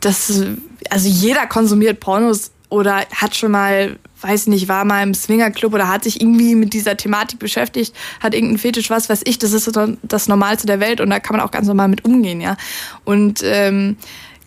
[0.00, 0.42] das,
[0.90, 5.88] also jeder konsumiert Pornos oder hat schon mal, weiß nicht, war mal im Swingerclub oder
[5.88, 9.70] hat sich irgendwie mit dieser Thematik beschäftigt, hat irgendeinen Fetisch, was weiß ich, das ist
[10.02, 12.56] das Normalste der Welt und da kann man auch ganz normal mit umgehen, ja.
[13.04, 13.96] Und ähm,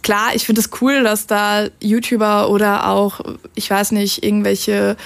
[0.02, 3.22] klar, ich finde es cool, dass da YouTuber oder auch,
[3.56, 4.98] ich weiß nicht, irgendwelche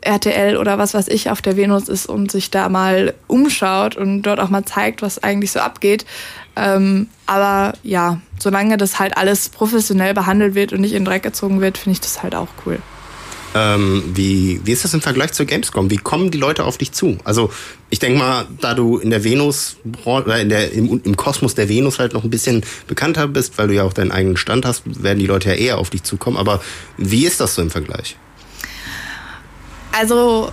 [0.00, 4.22] RTL oder was weiß ich auf der Venus ist und sich da mal umschaut und
[4.22, 6.06] dort auch mal zeigt, was eigentlich so abgeht.
[6.56, 11.22] Ähm, aber ja, solange das halt alles professionell behandelt wird und nicht in den Dreck
[11.22, 12.78] gezogen wird, finde ich das halt auch cool.
[13.54, 15.90] Ähm, wie, wie ist das im Vergleich zur Gamescom?
[15.90, 17.18] Wie kommen die Leute auf dich zu?
[17.24, 17.50] Also
[17.90, 21.68] ich denke mal, da du in der Venus oder in der, im, im Kosmos der
[21.68, 25.02] Venus halt noch ein bisschen bekannter bist, weil du ja auch deinen eigenen Stand hast,
[25.02, 26.36] werden die Leute ja eher auf dich zukommen.
[26.36, 26.60] Aber
[26.98, 28.16] wie ist das so im Vergleich?
[29.92, 30.52] Also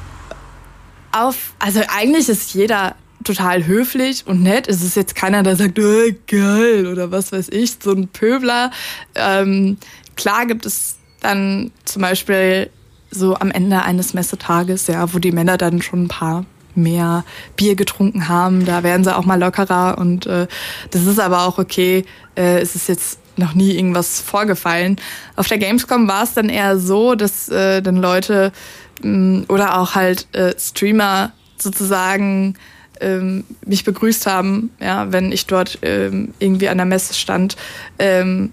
[1.12, 4.68] auf, also eigentlich ist jeder total höflich und nett.
[4.68, 8.72] Es ist jetzt keiner, der sagt, oh, geil oder was weiß ich, so ein Pöbler.
[9.16, 9.78] Ähm,
[10.16, 12.70] klar gibt es dann zum Beispiel
[13.12, 16.46] so am Ende eines Messetages, ja, wo die Männer dann schon ein paar
[16.76, 17.24] mehr
[17.56, 20.48] Bier getrunken haben, da werden sie auch mal lockerer und äh,
[20.92, 22.06] das ist aber auch okay.
[22.36, 24.98] Äh, es ist jetzt noch nie irgendwas vorgefallen.
[25.36, 28.52] Auf der Gamescom war es dann eher so, dass äh, dann Leute
[29.02, 32.56] mh, mm, oder auch halt äh, Streamer sozusagen
[33.02, 37.58] ähm, mich begrüßt haben, ja, wenn ich dort ähm, irgendwie an der Messe stand
[38.00, 38.52] ähm,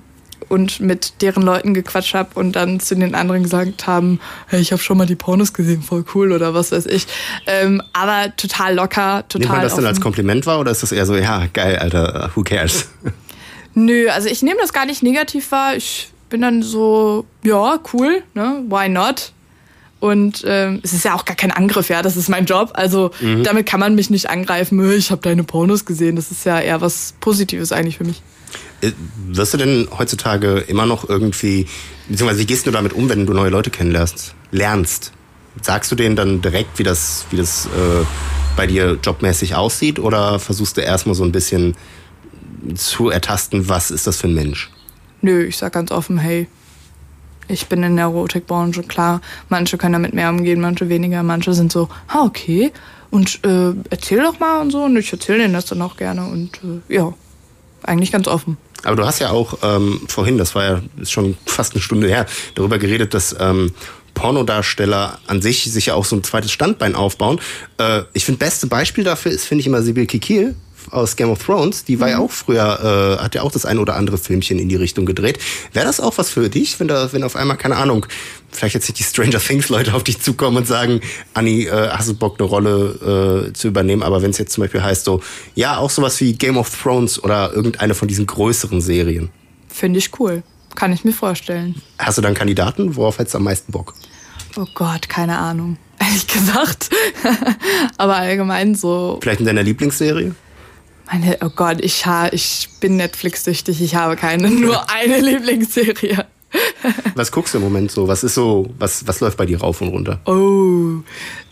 [0.53, 4.70] und mit deren Leuten gequatscht habe und dann zu den anderen gesagt haben, hey, ich
[4.70, 7.07] habe schon mal die Pornos gesehen, voll cool oder was weiß ich.
[7.46, 9.40] Ähm, aber total locker, total.
[9.40, 9.84] Nimmt man das offen.
[9.84, 12.90] denn als Kompliment wahr oder ist das eher so, ja, geil, Alter, who cares?
[13.74, 15.74] Nö, also ich nehme das gar nicht negativ wahr.
[15.74, 18.62] Ich bin dann so, ja, cool, ne?
[18.68, 19.32] Why not?
[20.00, 22.72] Und ähm, es ist ja auch gar kein Angriff, ja, das ist mein Job.
[22.74, 23.42] Also mhm.
[23.42, 24.92] damit kann man mich nicht angreifen.
[24.92, 26.16] Ich habe deine Pornos gesehen.
[26.16, 28.20] Das ist ja eher was Positives eigentlich für mich.
[28.83, 28.93] Äh,
[29.28, 31.66] wirst du denn heutzutage immer noch irgendwie,
[32.09, 34.35] beziehungsweise wie gehst du damit um, wenn du neue Leute kennenlernst?
[34.51, 35.12] Lernst?
[35.61, 38.05] Sagst du denen dann direkt, wie das, wie das äh,
[38.57, 39.99] bei dir jobmäßig aussieht?
[39.99, 41.74] Oder versuchst du erstmal so ein bisschen
[42.74, 44.70] zu ertasten, was ist das für ein Mensch?
[45.20, 46.49] Nö, ich sag ganz offen, hey,
[47.49, 51.72] ich bin in der Erotikbranche, klar, manche können damit mehr umgehen, manche weniger, manche sind
[51.72, 52.72] so, ah, okay,
[53.11, 56.24] und äh, erzähl doch mal und so, und ich erzähle denen das dann auch gerne
[56.24, 57.12] und äh, ja,
[57.83, 58.57] eigentlich ganz offen.
[58.85, 62.26] Aber du hast ja auch ähm, vorhin, das war ja schon fast eine Stunde her,
[62.55, 63.72] darüber geredet, dass ähm,
[64.14, 67.41] Pornodarsteller an sich sich ja auch so ein zweites Standbein aufbauen.
[67.78, 70.55] Äh, ich finde, beste Beispiel dafür ist, finde ich immer Sibyl Kikil,
[70.91, 72.12] aus Game of Thrones, die war mhm.
[72.12, 75.07] ja auch früher, äh, hat ja auch das ein oder andere Filmchen in die Richtung
[75.07, 75.39] gedreht.
[75.72, 78.07] Wäre das auch was für dich, wenn da, wenn auf einmal, keine Ahnung,
[78.51, 81.01] vielleicht jetzt nicht die Stranger Things Leute auf dich zukommen und sagen,
[81.35, 84.03] Anni, äh, hast du Bock, eine Rolle äh, zu übernehmen?
[84.03, 85.22] Aber wenn es jetzt zum Beispiel heißt so,
[85.55, 89.30] ja, auch sowas wie Game of Thrones oder irgendeine von diesen größeren Serien.
[89.68, 90.43] Finde ich cool.
[90.74, 91.83] Kann ich mir vorstellen.
[91.99, 92.97] Hast du dann Kandidaten?
[92.97, 93.95] Worauf hättest du am meisten Bock?
[94.57, 95.76] Oh Gott, keine Ahnung.
[95.99, 96.91] Ehrlich gesagt.
[97.97, 99.18] Aber allgemein so.
[99.22, 100.35] Vielleicht in deiner Lieblingsserie?
[101.13, 103.83] Meine, oh Gott, ich, ha, ich bin Netflix-süchtig.
[103.83, 106.25] Ich habe keine, nur eine Lieblingsserie.
[107.15, 108.09] Was guckst du im Moment so?
[108.09, 110.21] Was ist so, was, was läuft bei dir rauf und runter?
[110.27, 111.03] Oh,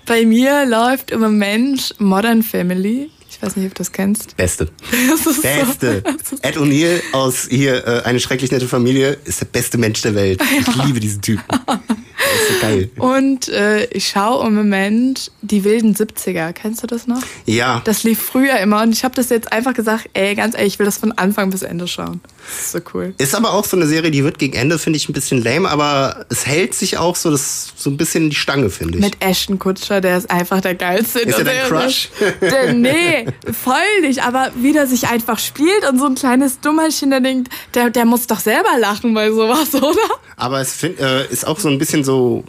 [0.06, 3.10] bei mir läuft im Moment Modern Family.
[3.40, 4.36] Ich weiß nicht, ob du das kennst.
[4.36, 4.68] Beste.
[5.08, 6.04] Das ist Beste.
[6.42, 10.42] Ed O'Neill aus hier äh, eine schrecklich nette Familie ist der beste Mensch der Welt.
[10.60, 11.42] Ich liebe diesen Typen.
[11.48, 12.90] Ist so geil.
[12.98, 16.52] Und äh, ich schaue im Moment die wilden 70er.
[16.52, 17.22] Kennst du das noch?
[17.46, 17.80] Ja.
[17.86, 20.78] Das lief früher immer und ich habe das jetzt einfach gesagt, ey, ganz ehrlich, ich
[20.78, 22.20] will das von Anfang bis Ende schauen.
[22.58, 23.14] Ist so cool.
[23.18, 25.68] Ist aber auch so eine Serie, die wird gegen Ende, finde ich, ein bisschen lame,
[25.68, 29.04] aber es hält sich auch so, das, so ein bisschen in die Stange, finde ich.
[29.04, 31.20] Mit Ashton Kutscher, der ist einfach der geilste.
[31.20, 32.08] Ist er dein Der- Crush?
[32.40, 34.22] Der, nee, voll nicht.
[34.24, 38.04] Aber wie der sich einfach spielt und so ein kleines Dummerchen, der denkt, der, der
[38.04, 39.96] muss doch selber lachen bei sowas, oder?
[40.36, 42.44] Aber es find, äh, ist auch so ein bisschen so,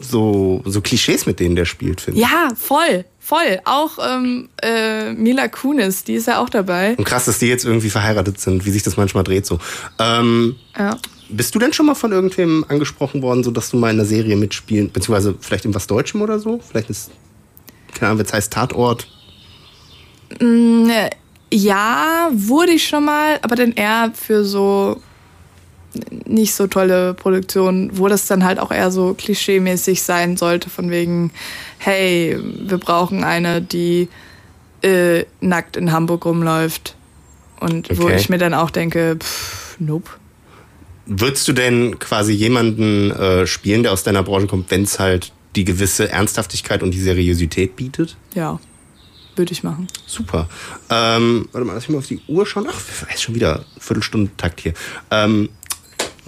[0.00, 2.26] so, so Klischees, mit denen der spielt, finde ich.
[2.26, 3.60] Ja, voll, voll.
[3.64, 6.94] Auch ähm, äh, Mila Kunis, die ist ja auch dabei.
[6.96, 9.58] Und krass, dass die jetzt irgendwie verheiratet sind, wie sich das manchmal dreht so.
[10.00, 10.96] Ähm, Ja.
[11.28, 14.04] bist du denn schon mal von irgendwem angesprochen worden, so dass du mal in einer
[14.04, 16.58] Serie mitspielen, beziehungsweise vielleicht in was Deutschem oder so?
[16.68, 17.10] Vielleicht ist,
[17.94, 19.06] keine Ahnung, jetzt heißt Tatort.
[20.40, 21.10] Äh,
[21.52, 25.00] Ja, wurde ich schon mal, aber dann eher für so
[26.26, 30.90] nicht so tolle Produktionen, wo das dann halt auch eher so klischeemäßig sein sollte, von
[30.90, 31.32] wegen,
[31.78, 34.08] hey, wir brauchen eine, die
[34.82, 36.96] äh, nackt in Hamburg rumläuft.
[37.60, 38.16] Und wo Okay.
[38.16, 40.10] ich mir dann auch denke, pff, nope.
[41.06, 45.32] Würdest du denn quasi jemanden äh, spielen, der aus deiner Branche kommt, wenn es halt
[45.56, 48.16] die gewisse Ernsthaftigkeit und die Seriosität bietet?
[48.34, 48.60] Ja,
[49.34, 49.88] würde ich machen.
[50.06, 50.48] Super.
[50.88, 52.66] Ähm, warte mal, lass mich mal auf die Uhr schauen.
[52.70, 52.80] Ach,
[53.12, 54.74] ist schon wieder Viertelstundentakt hier.
[55.10, 55.48] Ähm,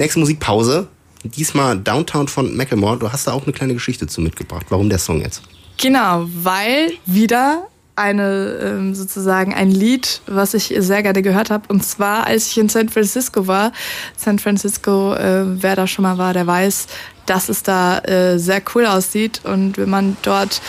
[0.03, 0.89] nächste Musikpause.
[1.25, 2.99] Diesmal Downtown von Macklemore.
[2.99, 4.67] Du hast da auch eine kleine Geschichte zu mitgebracht.
[4.69, 5.43] Warum der Song jetzt?
[5.81, 11.65] Genau, weil wieder eine ähm, sozusagen ein Lied, was ich sehr gerne gehört habe.
[11.69, 13.71] Und zwar, als ich in San Francisco war.
[14.17, 16.89] San Francisco, äh, wer da schon mal war, der weiß,
[17.27, 19.43] dass es da äh, sehr cool aussieht.
[19.45, 20.61] Und wenn man dort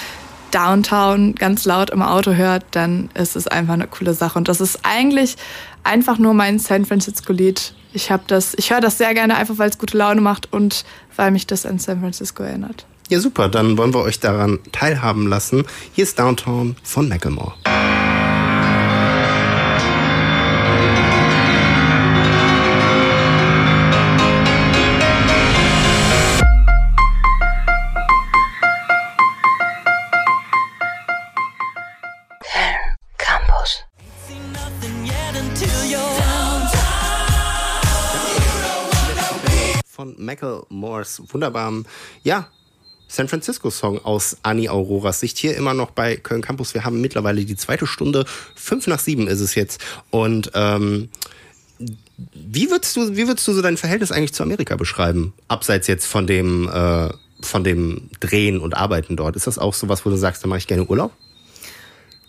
[0.51, 4.37] Downtown ganz laut im Auto hört, dann ist es einfach eine coole Sache.
[4.37, 5.37] Und das ist eigentlich
[5.83, 7.73] einfach nur mein San Francisco-Lied.
[7.93, 10.83] Ich habe das, ich höre das sehr gerne, einfach weil es gute Laune macht und
[11.15, 12.85] weil mich das an San Francisco erinnert.
[13.09, 13.49] Ja, super.
[13.49, 15.65] Dann wollen wir euch daran teilhaben lassen.
[15.93, 17.53] Hier ist Downtown von Macklemore.
[41.03, 41.85] Macklemores wunderbarem,
[42.23, 42.47] ja,
[43.07, 45.37] San Francisco-Song aus Annie Auroras Sicht.
[45.37, 46.73] Hier immer noch bei Köln Campus.
[46.73, 48.25] Wir haben mittlerweile die zweite Stunde.
[48.55, 49.83] Fünf nach sieben ist es jetzt.
[50.09, 51.09] Und ähm,
[52.33, 55.33] wie würdest du, wie würdest du so dein Verhältnis eigentlich zu Amerika beschreiben?
[55.47, 57.09] Abseits jetzt von dem, äh,
[57.41, 59.35] von dem Drehen und Arbeiten dort.
[59.35, 61.11] Ist das auch so was, wo du sagst, da mache ich gerne Urlaub?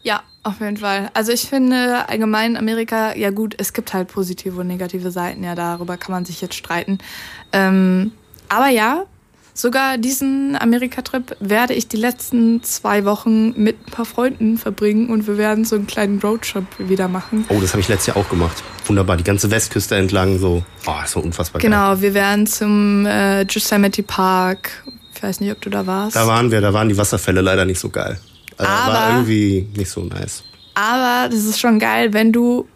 [0.02, 1.10] Ja, auf jeden Fall.
[1.14, 5.54] Also ich finde allgemein Amerika, ja gut, es gibt halt positive und negative Seiten, ja,
[5.54, 6.98] darüber kann man sich jetzt streiten.
[7.52, 8.12] Ähm,
[8.48, 9.04] aber ja,
[9.54, 15.26] sogar diesen Amerika-Trip werde ich die letzten zwei Wochen mit ein paar Freunden verbringen und
[15.26, 17.44] wir werden so einen kleinen Roadtrip wieder machen.
[17.48, 18.62] Oh, das habe ich letztes Jahr auch gemacht.
[18.86, 21.70] Wunderbar, die ganze Westküste entlang, so, oh, so unfassbar geil.
[21.70, 24.84] Genau, wir werden zum äh, Yosemite Park.
[25.14, 26.16] Ich weiß nicht, ob du da warst.
[26.16, 28.18] Da waren wir, da waren die Wasserfälle leider nicht so geil.
[28.56, 30.42] Also war Aber- irgendwie nicht so nice.
[30.76, 32.66] Aber das ist schon geil, wenn du.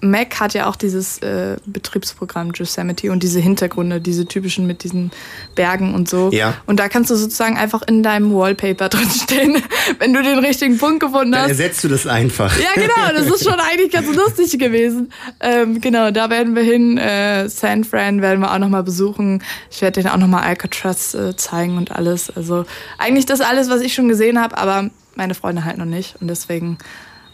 [0.00, 5.10] Mac hat ja auch dieses äh, Betriebsprogramm Yosemite und diese Hintergründe, diese typischen mit diesen
[5.54, 6.30] Bergen und so.
[6.32, 6.54] Ja.
[6.66, 9.62] Und da kannst du sozusagen einfach in deinem Wallpaper drinstehen,
[9.98, 11.50] wenn du den richtigen Punkt gefunden Dann hast.
[11.50, 12.56] ersetzt du das einfach.
[12.58, 15.12] Ja, genau, das ist schon eigentlich ganz lustig gewesen.
[15.40, 16.98] Ähm, genau, da werden wir hin.
[16.98, 19.42] Äh, San Fran werden wir auch nochmal besuchen.
[19.70, 22.30] Ich werde denen auch nochmal Alcatraz äh, zeigen und alles.
[22.30, 22.66] Also
[22.98, 26.16] eigentlich das alles, was ich schon gesehen habe, aber meine Freunde halt noch nicht.
[26.20, 26.78] Und deswegen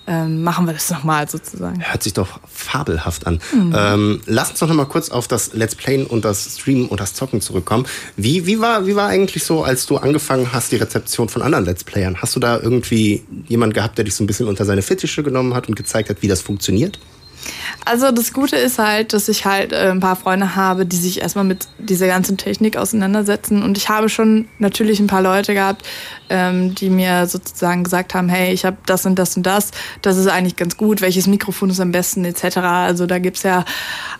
[0.06, 1.80] ähm, machen wir das nochmal sozusagen.
[1.80, 3.40] Hört sich doch fabelhaft an.
[3.52, 3.74] Mhm.
[3.76, 7.00] Ähm, lass uns doch noch mal kurz auf das Let's Playen und das Streamen und
[7.00, 7.86] das Zocken zurückkommen.
[8.16, 11.64] Wie, wie, war, wie war eigentlich so, als du angefangen hast, die Rezeption von anderen
[11.64, 12.16] Let's Playern?
[12.20, 15.54] Hast du da irgendwie jemand gehabt, der dich so ein bisschen unter seine Fittiche genommen
[15.54, 16.98] hat und gezeigt hat, wie das funktioniert?
[17.84, 21.20] Also das Gute ist halt, dass ich halt äh, ein paar Freunde habe, die sich
[21.20, 23.62] erstmal mit dieser ganzen Technik auseinandersetzen.
[23.62, 25.84] Und ich habe schon natürlich ein paar Leute gehabt,
[26.30, 29.72] ähm, die mir sozusagen gesagt haben, hey, ich habe das und das und das,
[30.02, 32.58] das ist eigentlich ganz gut, welches Mikrofon ist am besten etc.
[32.58, 33.64] Also da gibt's ja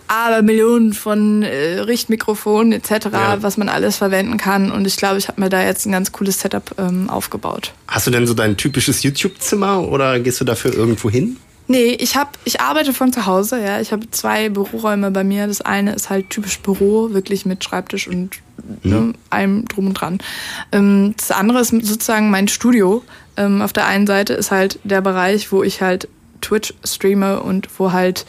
[0.07, 3.37] aber Millionen von äh, Richtmikrofonen etc., Ja.
[3.41, 4.71] was man alles verwenden kann.
[4.71, 7.73] Und ich glaube, ich habe mir da jetzt ein ganz cooles Setup ähm, aufgebaut.
[7.87, 11.37] Hast du denn so dein typisches YouTube-Zimmer oder gehst du dafür irgendwo hin?
[11.67, 13.79] Nee, ich hab, ich arbeite von zu Hause, ja.
[13.79, 15.47] Ich habe zwei Büroräume bei mir.
[15.47, 18.39] Das eine ist halt typisch Büro, wirklich mit Schreibtisch und
[18.83, 20.19] ne, allem drum und dran.
[20.71, 23.03] Ähm, das andere ist sozusagen mein Studio.
[23.37, 26.07] Ähm, auf der einen Seite ist halt der Bereich, wo ich halt
[26.41, 28.25] Twitch streame und wo halt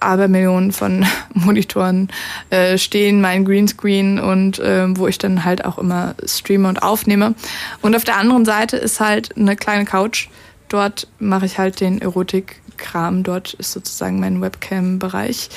[0.00, 1.04] Abermillionen von
[1.34, 2.08] Monitoren
[2.50, 7.34] äh, stehen, mein Greenscreen und äh, wo ich dann halt auch immer streame und aufnehme.
[7.82, 10.28] Und auf der anderen Seite ist halt eine kleine Couch.
[10.68, 13.22] Dort mache ich halt den Erotik-Kram.
[13.22, 15.48] Dort ist sozusagen mein Webcam-Bereich.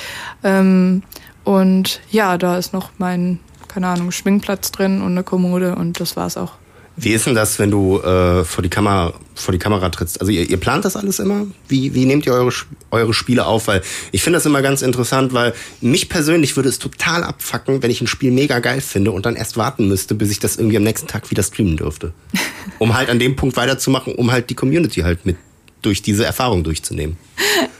[0.42, 1.02] Ähm,
[1.44, 6.16] und ja, da ist noch mein, keine Ahnung, Schwingplatz drin und eine Kommode und das
[6.16, 6.52] war's auch.
[6.96, 10.20] Wie ist denn das, wenn du äh, vor, die Kamera, vor die Kamera trittst?
[10.20, 11.46] Also ihr, ihr plant das alles immer?
[11.68, 12.52] Wie, wie nehmt ihr eure,
[12.90, 13.66] eure Spiele auf?
[13.66, 17.90] Weil ich finde das immer ganz interessant, weil mich persönlich würde es total abfacken, wenn
[17.90, 20.76] ich ein Spiel mega geil finde und dann erst warten müsste, bis ich das irgendwie
[20.76, 22.12] am nächsten Tag wieder streamen dürfte.
[22.78, 25.36] Um halt an dem Punkt weiterzumachen, um halt die Community halt mit
[25.82, 27.16] durch diese Erfahrung durchzunehmen.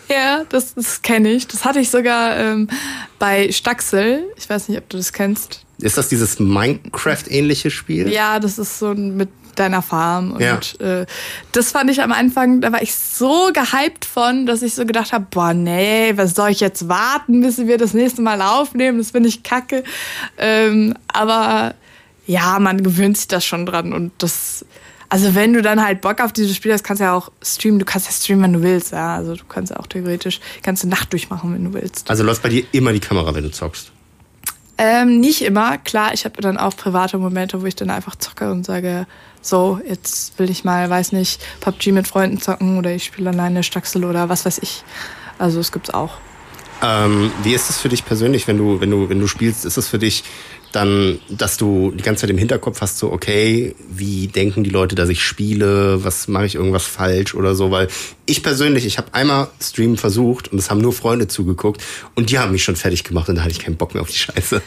[0.08, 1.46] Ja, das, das kenne ich.
[1.46, 2.68] Das hatte ich sogar ähm,
[3.18, 4.24] bei Staxel.
[4.36, 5.64] Ich weiß nicht, ob du das kennst.
[5.82, 8.08] Ist das dieses Minecraft-ähnliche Spiel?
[8.10, 10.32] Ja, das ist so mit deiner Farm.
[10.32, 10.58] Und Ja.
[10.78, 11.06] äh,
[11.52, 15.12] das fand ich am Anfang, da war ich so gehypt von, dass ich so gedacht
[15.12, 18.98] habe, boah, nee, was soll ich jetzt warten, bis wir das nächste Mal aufnehmen?
[18.98, 19.84] Das finde ich kacke.
[20.38, 21.74] Ähm, aber
[22.26, 24.64] ja, man gewöhnt sich das schon dran und das.
[25.08, 27.78] Also wenn du dann halt Bock auf dieses Spiel hast, kannst du ja auch streamen.
[27.78, 28.92] Du kannst ja streamen, wenn du willst.
[28.92, 32.08] Ja, also du kannst ja auch theoretisch ganze Nacht durchmachen, wenn du willst.
[32.08, 33.92] Also läuft bei dir immer die Kamera, wenn du zockst.
[34.84, 38.50] Ähm, nicht immer, klar, ich habe dann auch private Momente, wo ich dann einfach zocke
[38.50, 39.06] und sage,
[39.40, 43.62] so, jetzt will ich mal, weiß nicht, PUBG mit Freunden zocken oder ich spiele alleine
[43.62, 44.82] Staxel oder was weiß ich.
[45.38, 46.14] Also es gibt's auch.
[46.82, 49.64] Ähm, wie ist es für dich persönlich, wenn du, wenn du, wenn du spielst?
[49.64, 50.24] Ist es für dich
[50.72, 54.94] dann, dass du die ganze Zeit im Hinterkopf hast, so, okay, wie denken die Leute,
[54.94, 56.02] dass ich spiele?
[56.04, 57.70] Was mache ich irgendwas falsch oder so?
[57.70, 57.88] Weil
[58.26, 61.82] ich persönlich, ich habe einmal Stream versucht und es haben nur Freunde zugeguckt
[62.14, 64.10] und die haben mich schon fertig gemacht und da hatte ich keinen Bock mehr auf
[64.10, 64.62] die Scheiße.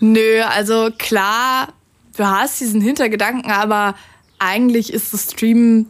[0.00, 1.72] Nö, also klar,
[2.16, 3.94] du hast diesen Hintergedanken, aber
[4.38, 5.86] eigentlich ist das Streamen.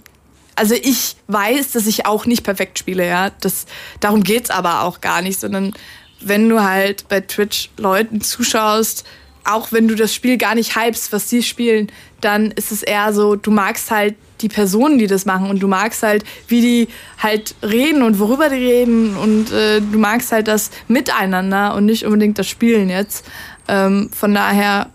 [0.54, 3.30] Also ich weiß, dass ich auch nicht perfekt spiele, ja.
[3.40, 3.66] Das,
[4.00, 5.72] darum geht's aber auch gar nicht, sondern
[6.20, 9.04] wenn du halt bei Twitch Leuten zuschaust,
[9.44, 13.12] auch wenn du das Spiel gar nicht hypst, was sie spielen, dann ist es eher
[13.12, 16.88] so, du magst halt die Personen, die das machen und du magst halt, wie die
[17.18, 22.04] halt reden und worüber die reden und äh, du magst halt das Miteinander und nicht
[22.04, 23.26] unbedingt das Spielen jetzt.
[23.66, 24.90] Ähm, von daher,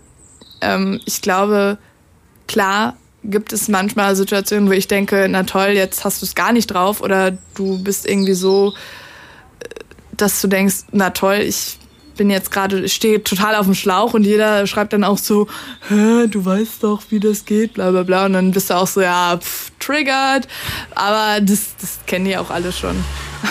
[0.60, 1.78] ähm, ich glaube,
[2.46, 6.52] klar gibt es manchmal Situationen, wo ich denke, na toll, jetzt hast du es gar
[6.52, 8.74] nicht drauf oder du bist irgendwie so,
[9.60, 9.68] äh,
[10.16, 11.78] dass du denkst, na toll, ich
[12.14, 15.46] bin jetzt gerade, stehe total auf dem Schlauch und jeder schreibt dann auch so,
[15.88, 18.26] Hä, du weißt doch, wie das geht, bla bla bla.
[18.26, 20.48] Und dann bist du auch so, ja, pff, triggert.
[20.94, 22.96] Aber das, das kennen die auch alle schon.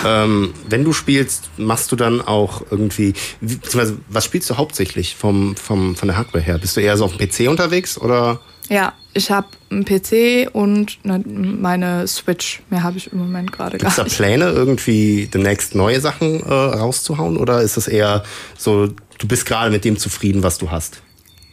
[0.04, 5.14] ähm, wenn du spielst, machst du dann auch irgendwie, wie- beziehungsweise was spielst du hauptsächlich
[5.16, 6.58] vom, vom, von der Hardware her?
[6.58, 8.40] Bist du eher so auf dem PC unterwegs oder?
[8.70, 12.62] Ja, ich habe einen PC und ne- meine Switch.
[12.70, 14.16] Mehr habe ich im Moment gerade Gibt es gar da nicht.
[14.16, 17.36] Pläne, irgendwie demnächst neue Sachen äh, rauszuhauen?
[17.36, 18.24] Oder ist es eher
[18.56, 21.02] so, du bist gerade mit dem zufrieden, was du hast?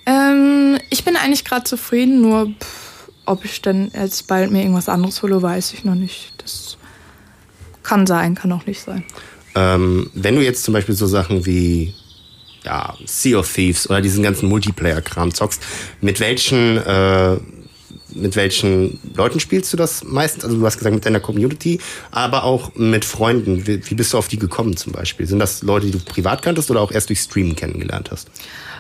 [0.05, 4.89] Ähm, ich bin eigentlich gerade zufrieden, nur pff, ob ich dann jetzt bald mir irgendwas
[4.89, 6.33] anderes hole, weiß ich noch nicht.
[6.37, 6.77] Das
[7.83, 9.03] kann sein, kann auch nicht sein.
[9.53, 11.93] Ähm, wenn du jetzt zum Beispiel so Sachen wie
[12.63, 15.61] ja, Sea of Thieves oder diesen ganzen Multiplayer-Kram zockst,
[16.01, 17.37] mit welchen, äh,
[18.13, 20.43] mit welchen Leuten spielst du das meistens?
[20.43, 21.79] Also du hast gesagt mit deiner Community,
[22.11, 23.65] aber auch mit Freunden.
[23.67, 25.25] Wie, wie bist du auf die gekommen zum Beispiel?
[25.27, 28.29] Sind das Leute, die du privat kanntest oder auch erst durch Streamen kennengelernt hast?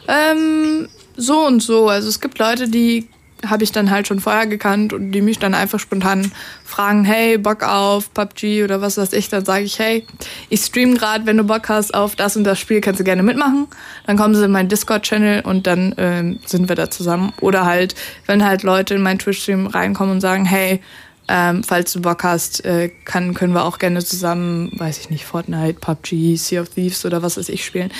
[0.07, 1.87] Ähm, so und so.
[1.87, 3.07] Also es gibt Leute, die
[3.47, 6.31] habe ich dann halt schon vorher gekannt und die mich dann einfach spontan
[6.63, 10.05] fragen, hey, Bock auf PUBG oder was weiß ich, dann sage ich, hey,
[10.49, 13.23] ich stream gerade, wenn du Bock hast auf das und das Spiel, kannst du gerne
[13.23, 13.67] mitmachen.
[14.05, 17.33] Dann kommen sie in meinen Discord-Channel und dann ähm, sind wir da zusammen.
[17.41, 20.81] Oder halt, wenn halt Leute in meinen Twitch-Stream reinkommen und sagen, hey,
[21.27, 25.25] ähm, falls du Bock hast, äh, kann, können wir auch gerne zusammen, weiß ich nicht,
[25.25, 27.91] Fortnite, PUBG, Sea of Thieves oder was weiß ich spielen.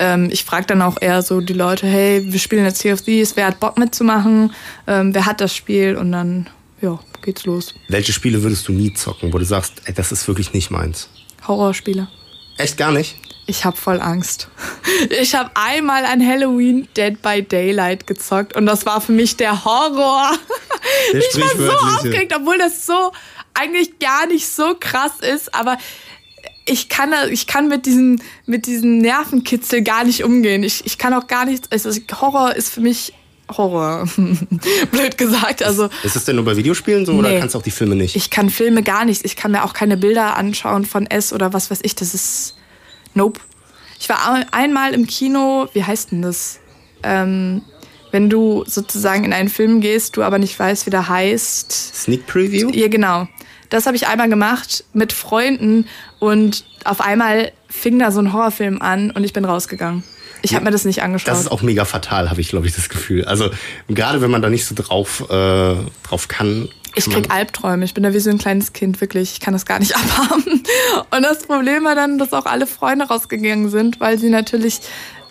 [0.00, 3.02] Ähm, ich frage dann auch eher so die Leute, hey, wir spielen jetzt Sea of
[3.02, 4.52] Thieves, wer hat Bock mitzumachen,
[4.86, 6.48] ähm, wer hat das Spiel und dann,
[6.80, 7.74] ja, geht's los.
[7.88, 11.10] Welche Spiele würdest du nie zocken, wo du sagst, ey, das ist wirklich nicht meins?
[11.46, 12.08] Horrorspiele.
[12.56, 13.16] Echt gar nicht?
[13.46, 14.48] Ich hab voll Angst.
[15.20, 19.64] Ich habe einmal an Halloween Dead by Daylight gezockt und das war für mich der
[19.64, 20.32] Horror.
[21.12, 23.12] Der ich war so aufgeregt, obwohl das so
[23.54, 25.78] eigentlich gar nicht so krass ist, aber
[26.70, 30.62] ich kann, ich kann mit diesem, mit diesem Nervenkitzel gar nicht umgehen.
[30.62, 31.90] Ich, ich kann auch gar nichts, also
[32.20, 33.12] Horror ist für mich
[33.56, 34.06] Horror.
[34.92, 35.62] Blöd gesagt.
[35.64, 37.40] Also Ist es denn nur bei Videospielen so oder Nee.
[37.40, 38.14] kannst du auch die Filme nicht?
[38.14, 39.24] ich kann Filme gar nicht.
[39.24, 41.94] Ich kann mir auch keine Bilder anschauen von S oder was weiß ich.
[41.96, 42.54] Das ist
[43.14, 43.40] Nope.
[43.98, 46.60] Ich war ein- einmal im Kino, wie heißt denn das?
[47.02, 47.62] Ähm,
[48.12, 51.72] wenn du sozusagen in einen Film gehst, du aber nicht weißt, wie der heißt.
[52.04, 52.70] Sneak Preview?
[52.72, 53.26] Ja, genau.
[53.70, 55.86] Das habe ich einmal gemacht mit Freunden
[56.18, 60.04] und auf einmal fing da so ein Horrorfilm an und ich bin rausgegangen.
[60.42, 61.28] Ich habe mir das nicht angeschaut.
[61.28, 63.24] Das ist auch mega fatal, habe ich, glaube ich, das Gefühl.
[63.24, 63.50] Also
[63.88, 66.68] gerade wenn man da nicht so drauf, äh, drauf kann.
[66.94, 67.84] Ich krieg Albträume.
[67.84, 69.32] Ich bin da wie so ein kleines Kind, wirklich.
[69.32, 70.62] Ich kann das gar nicht abhaben.
[71.10, 74.80] Und das Problem war dann, dass auch alle Freunde rausgegangen sind, weil sie natürlich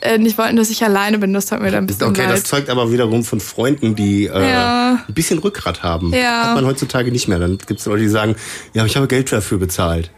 [0.01, 1.33] äh, nicht wollten, dass ich alleine bin.
[1.33, 2.47] Das tut mir dann ein bisschen Okay, das leid.
[2.47, 5.03] zeugt aber wiederum von Freunden, die äh, Ja.
[5.07, 6.13] ein bisschen Rückgrat haben.
[6.13, 6.47] Ja.
[6.49, 7.39] Hat man heutzutage nicht mehr.
[7.39, 8.35] Dann gibt es Leute, die sagen,
[8.73, 10.11] ja, ich habe Geld dafür bezahlt.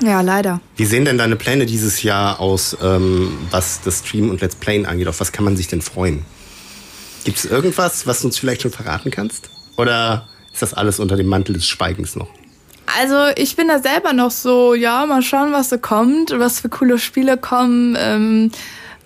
[0.00, 0.60] Ja, leider.
[0.76, 4.86] Wie sehen denn deine Pläne dieses Jahr aus, ähm, was das Stream und Let's Playen
[4.86, 5.08] angeht?
[5.08, 6.24] Auf was kann man sich denn freuen?
[7.24, 9.50] Gibt es irgendwas, was du uns vielleicht schon verraten kannst?
[9.76, 12.28] Oder ist das alles unter dem Mantel des Schweigens noch?
[12.98, 16.68] Also ich bin da selber noch so, ja, mal schauen, was so kommt, was für
[16.68, 17.96] coole Spiele kommen.
[17.96, 18.50] Ähm,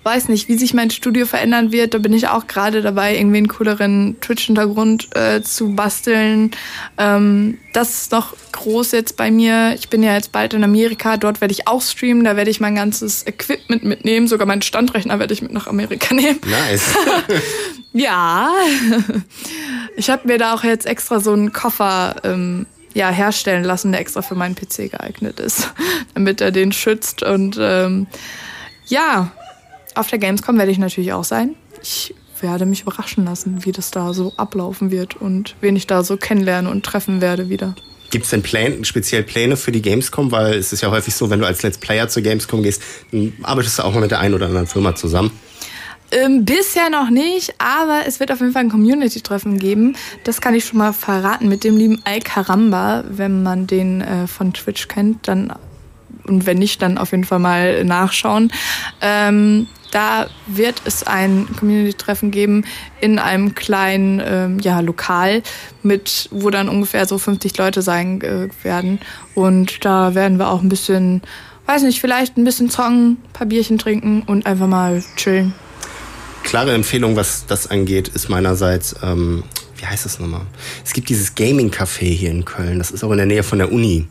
[0.02, 1.92] weiß nicht, wie sich mein Studio verändern wird.
[1.92, 6.52] Da bin ich auch gerade dabei, irgendwie einen cooleren Twitch-Hintergrund äh, zu basteln.
[6.96, 9.74] Ähm, das ist noch groß jetzt bei mir.
[9.74, 11.18] Ich bin ja jetzt bald in Amerika.
[11.18, 12.24] Dort werde ich auch streamen.
[12.24, 14.26] Da werde ich mein ganzes Equipment mitnehmen.
[14.26, 16.40] Sogar meinen Standrechner werde ich mit nach Amerika nehmen.
[16.46, 16.94] Nice.
[17.94, 18.50] Ja,
[19.96, 22.64] ich habe mir da auch jetzt extra so einen Koffer ähm,
[22.94, 25.72] ja, herstellen lassen, der extra für meinen PC geeignet ist,
[26.14, 27.22] damit er den schützt.
[27.22, 28.06] Und ähm,
[28.86, 29.32] ja,
[29.94, 31.54] auf der Gamescom werde ich natürlich auch sein.
[31.82, 36.02] Ich werde mich überraschen lassen, wie das da so ablaufen wird und wen ich da
[36.02, 37.74] so kennenlernen und treffen werde wieder.
[38.10, 40.32] Gibt es denn Pläne, speziell Pläne für die Gamescom?
[40.32, 43.32] Weil es ist ja häufig so, wenn du als Let's Player zur Gamescom gehst, dann
[43.42, 45.30] arbeitest du auch mal mit der einen oder anderen Firma zusammen.
[46.12, 49.96] Ähm, bisher noch nicht, aber es wird auf jeden Fall ein Community-Treffen geben.
[50.24, 54.26] Das kann ich schon mal verraten mit dem lieben Al Caramba, wenn man den äh,
[54.26, 55.52] von Twitch kennt, dann
[56.24, 58.52] und wenn nicht, dann auf jeden Fall mal nachschauen.
[59.00, 62.64] Ähm, da wird es ein Community-Treffen geben
[63.00, 65.42] in einem kleinen ähm, ja, Lokal,
[65.82, 69.00] mit, wo dann ungefähr so 50 Leute sein äh, werden.
[69.34, 71.22] Und da werden wir auch ein bisschen,
[71.66, 75.54] weiß nicht, vielleicht ein bisschen zocken, ein paar Bierchen trinken und einfach mal chillen.
[76.42, 79.42] Klare Empfehlung, was das angeht, ist meinerseits, ähm,
[79.76, 80.42] wie heißt das nochmal?
[80.84, 83.72] Es gibt dieses Gaming-Café hier in Köln, das ist auch in der Nähe von der
[83.72, 84.06] Uni.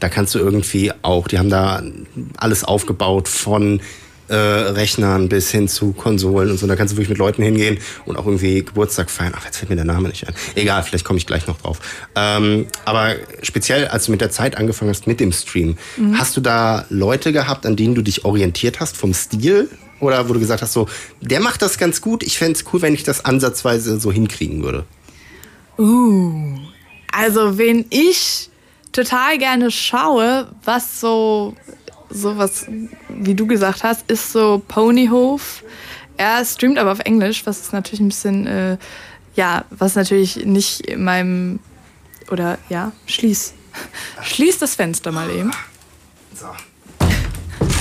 [0.00, 1.82] Da kannst du irgendwie auch, die haben da
[2.36, 3.80] alles aufgebaut von
[4.28, 6.66] äh, Rechnern bis hin zu Konsolen und so.
[6.66, 9.34] Da kannst du wirklich mit Leuten hingehen und auch irgendwie Geburtstag feiern.
[9.36, 10.34] Ach, jetzt fällt mir der Name nicht ein.
[10.54, 11.78] Egal, vielleicht komme ich gleich noch drauf.
[12.16, 15.76] Ähm, aber speziell, als du mit der Zeit angefangen hast mit dem Stream,
[16.14, 19.68] hast du da Leute gehabt, an denen du dich orientiert hast vom Stil?
[20.00, 20.88] Oder wo du gesagt hast, so,
[21.20, 24.62] der macht das ganz gut, ich fände es cool, wenn ich das ansatzweise so hinkriegen
[24.62, 24.84] würde.
[25.78, 26.58] Uh,
[27.10, 28.50] also wen ich
[28.92, 31.54] total gerne schaue, was so
[32.14, 32.66] sowas,
[33.08, 35.62] wie du gesagt hast, ist so Ponyhof.
[36.16, 38.78] Er streamt aber auf Englisch, was ist natürlich ein bisschen, äh,
[39.34, 41.58] ja, was natürlich nicht in meinem,
[42.30, 43.54] oder ja, schließ,
[44.22, 45.50] schließ das Fenster mal eben.
[46.34, 46.46] So.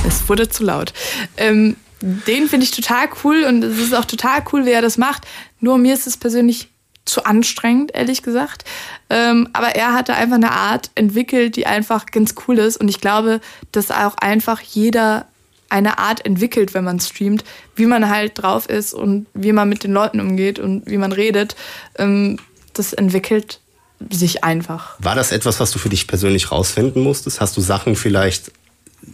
[0.06, 0.94] Es wurde zu laut.
[1.38, 4.98] Ähm, den finde ich total cool und es ist auch total cool, wie er das
[4.98, 5.26] macht.
[5.62, 6.68] Nur mir ist es persönlich
[7.06, 8.66] zu anstrengend, ehrlich gesagt.
[9.10, 12.76] Ähm, aber er hatte einfach eine Art entwickelt, die einfach ganz cool ist.
[12.76, 13.40] Und ich glaube,
[13.72, 15.28] dass auch einfach jeder
[15.70, 17.46] eine Art entwickelt, wenn man streamt,
[17.76, 21.14] wie man halt drauf ist und wie man mit den Leuten umgeht und wie man
[21.14, 21.56] redet.
[21.98, 22.38] Ähm,
[22.74, 23.62] das entwickelt
[24.10, 24.96] sich einfach.
[25.00, 27.40] War das etwas, was du für dich persönlich rausfinden musstest?
[27.40, 28.52] Hast du Sachen vielleicht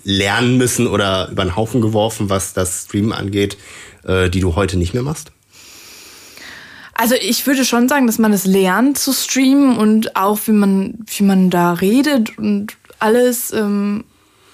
[0.04, 3.58] lernen müssen oder über den Haufen geworfen, was das Streamen angeht,
[4.04, 5.32] äh, die du heute nicht mehr machst?
[6.94, 10.96] Also ich würde schon sagen, dass man es lernt zu streamen und auch wie man,
[11.08, 13.54] wie man da redet und alles.
[13.54, 14.04] Ähm,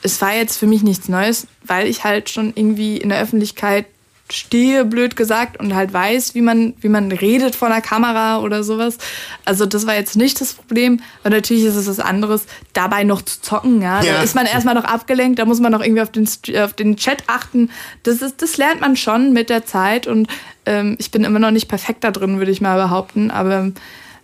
[0.03, 3.87] es war jetzt für mich nichts Neues, weil ich halt schon irgendwie in der Öffentlichkeit
[4.31, 8.63] stehe, blöd gesagt, und halt weiß, wie man, wie man redet vor einer Kamera oder
[8.63, 8.97] sowas.
[9.45, 10.99] Also das war jetzt nicht das Problem.
[11.23, 13.81] Aber natürlich ist es was anderes, dabei noch zu zocken.
[13.81, 14.01] Ja?
[14.01, 14.13] Ja.
[14.13, 16.97] Da ist man erstmal noch abgelenkt, da muss man noch irgendwie auf den, auf den
[16.97, 17.69] Chat achten.
[18.03, 20.27] Das, ist, das lernt man schon mit der Zeit und
[20.65, 23.71] ähm, ich bin immer noch nicht perfekt da drin, würde ich mal behaupten, aber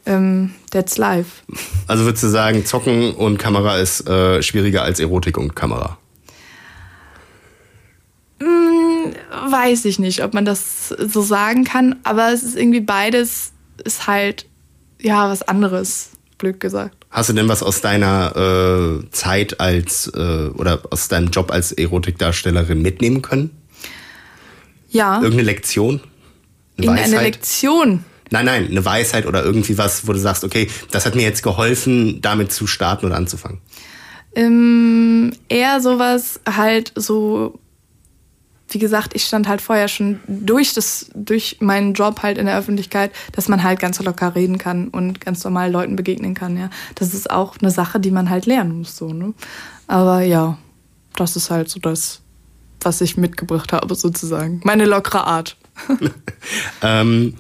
[0.08, 1.44] ähm, that's life.
[1.86, 6.00] Also würdest du sagen, Zocken und Kamera ist äh, schwieriger als Erotik und Kamera?
[9.50, 13.52] Weiß ich nicht, ob man das so sagen kann, aber es ist irgendwie beides
[13.84, 14.46] ist halt
[15.00, 17.06] ja was anderes, blöd gesagt.
[17.10, 21.72] Hast du denn was aus deiner äh, Zeit als äh, oder aus deinem Job als
[21.72, 23.52] Erotikdarstellerin mitnehmen können?
[24.90, 25.16] Ja.
[25.16, 26.02] Irgendeine Lektion?
[26.78, 27.36] Eine Irgendeine Weisheit?
[27.36, 28.06] Lektion.
[28.30, 31.44] Nein, nein, eine Weisheit oder irgendwie was, wo du sagst, okay, das hat mir jetzt
[31.44, 33.60] geholfen, damit zu starten oder anzufangen.
[34.36, 37.60] Ähm, eher sowas halt so,
[38.74, 42.58] wie gesagt, ich stand halt vorher schon durch das, durch meinen Job halt in der
[42.58, 46.70] Öffentlichkeit, dass man halt ganz locker reden kann und ganz normal Leuten begegnen kann, ja.
[46.96, 49.34] Das ist auch eine Sache, die man halt lernen muss, so, ne.
[49.88, 50.58] Aber ja,
[51.16, 52.22] das ist halt so das,
[52.82, 54.62] was ich mitgebracht habe, sozusagen.
[54.64, 55.58] Meine lockere Art.
[56.82, 57.36] ähm,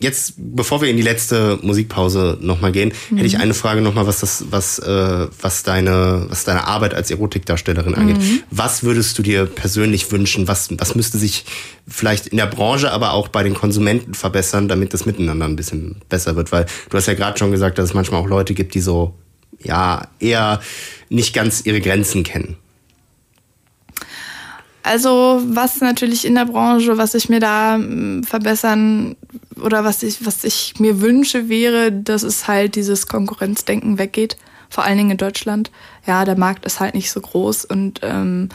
[0.00, 3.16] jetzt, bevor wir in die letzte Musikpause nochmal gehen, mhm.
[3.16, 3.42] hätte ich mhm.
[3.42, 8.18] eine Frage nochmal, was das, was, äh, was deine, was deine Arbeit als Erotikdarstellerin angeht.
[8.18, 8.42] Mhm.
[8.50, 10.48] Was würdest du dir persönlich wünschen?
[10.48, 11.44] Was, was müsste sich
[11.86, 15.96] vielleicht in der Branche, aber auch bei den Konsumenten verbessern, damit das Miteinander ein bisschen
[16.08, 16.52] besser wird?
[16.52, 19.14] Weil du hast ja gerade schon gesagt, dass es manchmal auch Leute gibt, die so,
[19.62, 20.60] ja, eher
[21.08, 22.56] nicht ganz ihre Grenzen kennen.
[24.88, 29.16] Also was natürlich in der Branche, was ich mir da hm, verbessern
[29.62, 34.38] oder was ich, was ich mir wünsche, wäre, dass es halt dieses Konkurrenzdenken weggeht,
[34.70, 35.70] vor allen Dingen in Deutschland.
[36.06, 38.48] Ja, der Markt ist halt nicht so groß und ähm,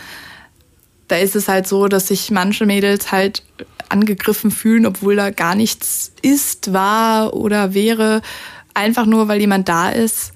[1.07, 3.43] da ist es halt so, dass sich manche Mädels halt
[3.89, 8.23] angegriffen fühlen, obwohl da gar nichts ist, war oder wäre,
[8.73, 10.33] einfach nur weil jemand da ist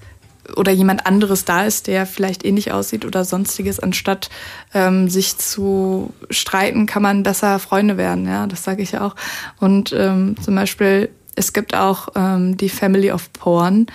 [0.56, 4.30] oder jemand anderes da ist, der vielleicht ähnlich aussieht oder sonstiges, anstatt
[4.74, 8.26] ähm, sich zu streiten, kann man besser Freunde werden.
[8.26, 9.14] Ja, das sage ich auch.
[9.58, 13.86] Und ähm, zum Beispiel, es gibt auch ähm, die Family of Porn.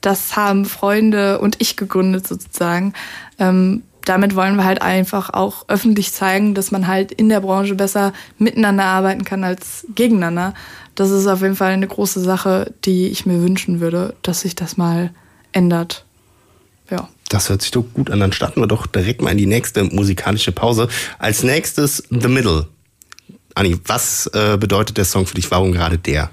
[0.00, 2.92] Das haben Freunde und ich gegründet sozusagen.
[3.38, 7.74] Ähm, damit wollen wir halt einfach auch öffentlich zeigen, dass man halt in der Branche
[7.74, 10.54] besser miteinander arbeiten kann als gegeneinander.
[10.94, 14.54] Das ist auf jeden Fall eine große Sache, die ich mir wünschen würde, dass sich
[14.54, 15.10] das mal
[15.52, 16.04] ändert.
[16.90, 17.08] Ja.
[17.28, 18.20] Das hört sich doch gut an.
[18.20, 20.88] Dann starten wir doch direkt mal in die nächste musikalische Pause.
[21.18, 22.68] Als nächstes The Middle.
[23.54, 25.50] Anni, was äh, bedeutet der Song für dich?
[25.50, 26.30] Warum gerade der?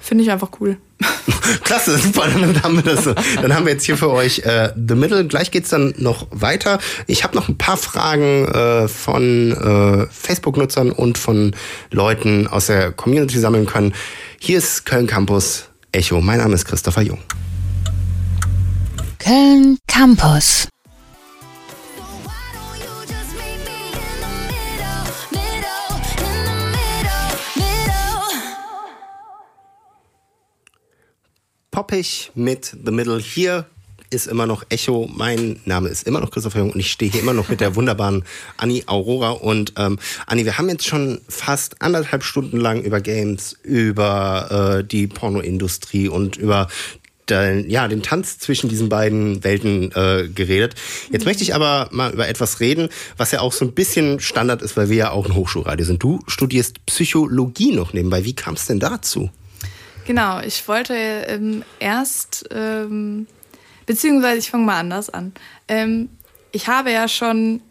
[0.00, 0.76] Finde ich einfach cool.
[1.64, 2.28] Klasse, super.
[2.28, 3.04] Dann haben wir das.
[3.04, 5.26] Dann haben wir jetzt hier für euch äh, The Middle.
[5.26, 6.78] Gleich geht's dann noch weiter.
[7.06, 11.54] Ich habe noch ein paar Fragen äh, von äh, Facebook-Nutzern und von
[11.90, 13.94] Leuten aus der Community sammeln können.
[14.38, 16.20] Hier ist Köln Campus Echo.
[16.20, 17.18] Mein Name ist Christopher Jung.
[19.24, 20.68] Köln Campus.
[31.70, 33.18] Poppig mit The Middle.
[33.18, 33.64] Hier
[34.10, 35.08] ist immer noch Echo.
[35.10, 37.76] Mein Name ist immer noch Christopher Jung und ich stehe hier immer noch mit der
[37.76, 38.24] wunderbaren
[38.58, 39.30] Anni Aurora.
[39.30, 44.84] Und ähm, Anni, wir haben jetzt schon fast anderthalb Stunden lang über Games, über äh,
[44.84, 46.68] die Pornoindustrie und über
[47.30, 50.74] den, ja, den Tanz zwischen diesen beiden Welten äh, geredet.
[51.10, 54.62] Jetzt möchte ich aber mal über etwas reden, was ja auch so ein bisschen Standard
[54.62, 56.02] ist, weil wir ja auch ein Hochschulradio sind.
[56.02, 58.24] Du studierst Psychologie noch nebenbei.
[58.24, 59.30] Wie kam es denn dazu?
[60.06, 63.26] Genau, ich wollte ähm, erst, ähm,
[63.86, 65.32] beziehungsweise ich fange mal anders an.
[65.66, 66.10] Ähm,
[66.52, 67.62] ich habe ja schon,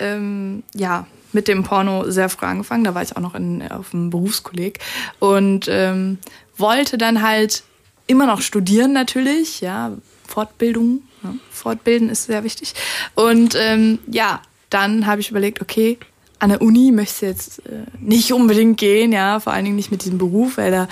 [0.00, 2.82] ähm, ja, mit dem Porno sehr früh angefangen.
[2.82, 4.80] Da war ich auch noch in, auf dem Berufskolleg
[5.20, 6.18] und ähm,
[6.56, 7.62] wollte dann halt
[8.06, 9.92] immer noch studieren natürlich, ja,
[10.26, 12.74] Fortbildung, ja, Fortbilden ist sehr wichtig.
[13.14, 14.40] Und ähm, ja,
[14.70, 15.98] dann habe ich überlegt, okay,
[16.38, 19.90] an der Uni möchte ich jetzt äh, nicht unbedingt gehen, ja, vor allen Dingen nicht
[19.90, 20.88] mit diesem Beruf, weil da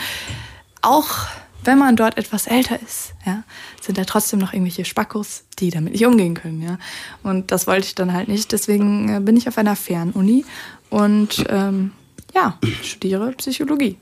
[0.81, 1.27] auch
[1.65, 3.43] wenn man dort etwas älter ist, ja,
[3.81, 6.79] sind da trotzdem noch irgendwelche Spackos, die damit nicht umgehen können, ja.
[7.23, 8.53] Und das wollte ich dann halt nicht.
[8.53, 10.45] Deswegen äh, bin ich auf einer Fernuni
[10.91, 11.93] und ähm,
[12.35, 13.97] ja, studiere Psychologie.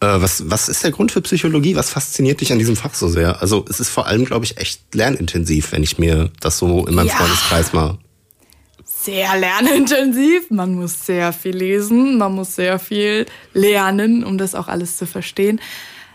[0.00, 1.76] Äh, was, was ist der Grund für Psychologie?
[1.76, 3.40] Was fasziniert dich an diesem Fach so sehr?
[3.40, 6.94] Also es ist vor allem, glaube ich, echt lernintensiv, wenn ich mir das so in
[6.94, 7.14] meinem ja.
[7.14, 7.98] Freundeskreis mal
[9.02, 10.50] sehr lernintensiv.
[10.50, 15.06] Man muss sehr viel lesen, man muss sehr viel lernen, um das auch alles zu
[15.06, 15.60] verstehen.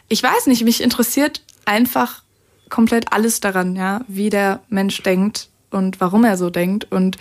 [0.07, 2.23] Ich weiß nicht, mich interessiert einfach
[2.69, 7.17] komplett alles daran, ja, wie der Mensch denkt und warum er so denkt und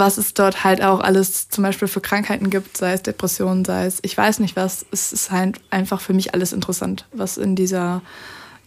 [0.00, 3.86] was es dort halt auch alles zum Beispiel für Krankheiten gibt, sei es Depressionen, sei
[3.86, 4.84] es, ich weiß nicht was.
[4.90, 8.02] Es ist halt einfach für mich alles interessant, was in dieser,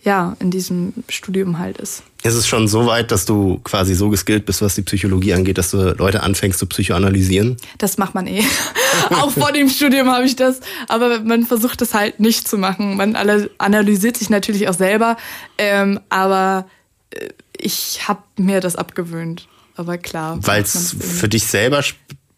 [0.03, 2.03] ja, in diesem Studium halt ist.
[2.23, 5.57] Ist es schon so weit, dass du quasi so geskillt bist, was die Psychologie angeht,
[5.57, 7.57] dass du Leute anfängst zu psychoanalysieren?
[7.79, 8.43] Das macht man eh.
[9.09, 12.95] auch vor dem Studium habe ich das, aber man versucht das halt nicht zu machen.
[12.95, 13.15] Man
[13.57, 15.17] analysiert sich natürlich auch selber,
[15.57, 16.67] ähm, aber
[17.09, 20.37] äh, ich habe mir das abgewöhnt aber klar.
[20.41, 21.83] Weil es für dich selber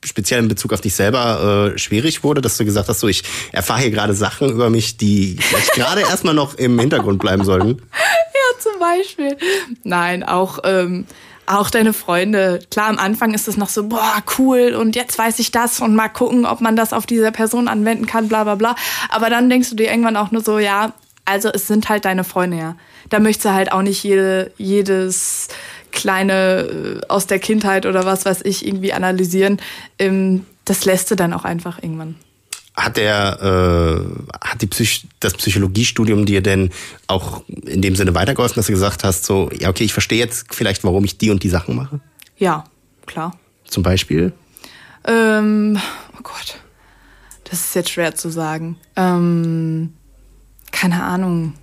[0.03, 3.24] speziell in Bezug auf dich selber äh, schwierig wurde, dass du gesagt hast, so ich
[3.52, 7.82] erfahre hier gerade Sachen über mich, die vielleicht gerade erstmal noch im Hintergrund bleiben sollten?
[8.36, 9.38] Ja, zum Beispiel.
[9.84, 11.06] Nein, auch, ähm,
[11.48, 12.60] auch deine Freunde.
[12.70, 15.95] Klar, am Anfang ist es noch so, boah, cool, und jetzt weiß ich das und
[15.95, 18.76] mal gucken, ob man das auf diese Person anwenden kann, bla bla bla.
[19.10, 20.94] Aber dann denkst du dir irgendwann auch nur so, ja,
[21.24, 22.76] also es sind halt deine Freunde, ja.
[23.10, 25.48] Da möchtest du halt auch nicht jede, jedes
[25.95, 29.59] kleine äh, aus der Kindheit oder was weiß ich irgendwie analysieren.
[29.97, 32.15] Ähm, das lässt du dann auch einfach irgendwann.
[32.76, 36.72] Hat der, äh, hat die Psych das Psychologiestudium dir denn
[37.07, 40.53] auch in dem Sinne weitergeholfen, dass du gesagt hast, so, ja, okay, ich verstehe jetzt
[40.53, 42.01] vielleicht, warum ich die und die Sachen mache?
[42.38, 42.65] Ja,
[43.05, 43.38] klar.
[43.63, 44.34] Zum Beispiel?
[45.05, 45.80] Ähm,
[46.17, 46.59] oh Gott.
[47.45, 48.76] Das ist jetzt schwer zu sagen.
[48.97, 49.93] Ähm,
[50.72, 51.53] keine Ahnung.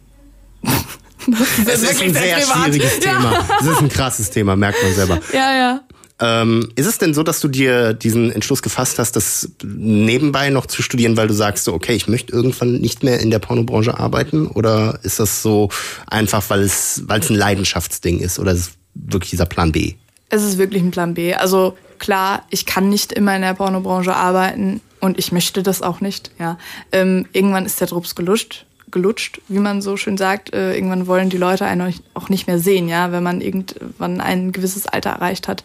[1.27, 2.65] Das ist, ist ein sehr privat.
[2.65, 3.13] schwieriges ja.
[3.13, 3.47] Thema.
[3.61, 5.21] Das ist ein krasses Thema, merkt man selber.
[5.33, 5.81] Ja, ja.
[6.21, 10.67] Ähm, ist es denn so, dass du dir diesen Entschluss gefasst hast, das nebenbei noch
[10.67, 13.99] zu studieren, weil du sagst so, okay, ich möchte irgendwann nicht mehr in der Pornobranche
[13.99, 14.47] arbeiten?
[14.47, 15.69] Oder ist das so
[16.07, 18.39] einfach, weil es, weil es ein Leidenschaftsding ist?
[18.39, 19.95] Oder ist es wirklich dieser Plan B?
[20.29, 21.35] Es ist wirklich ein Plan B.
[21.35, 26.01] Also klar, ich kann nicht immer in der Pornobranche arbeiten und ich möchte das auch
[26.01, 26.31] nicht.
[26.39, 26.57] Ja,
[26.93, 30.53] ähm, irgendwann ist der Drops geluscht gelutscht, wie man so schön sagt.
[30.53, 34.53] Äh, irgendwann wollen die Leute einen auch nicht mehr sehen, ja, wenn man irgendwann ein
[34.53, 35.65] gewisses Alter erreicht hat.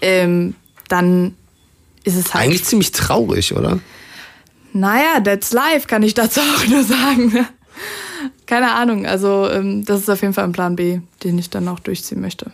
[0.00, 0.54] Ähm,
[0.88, 1.36] dann
[2.04, 2.44] ist es halt.
[2.44, 3.78] Eigentlich ziemlich traurig, oder?
[4.72, 7.46] Naja, that's life, kann ich dazu auch nur sagen.
[8.46, 9.06] Keine Ahnung.
[9.06, 12.20] Also, ähm, das ist auf jeden Fall ein Plan B, den ich dann auch durchziehen
[12.20, 12.52] möchte.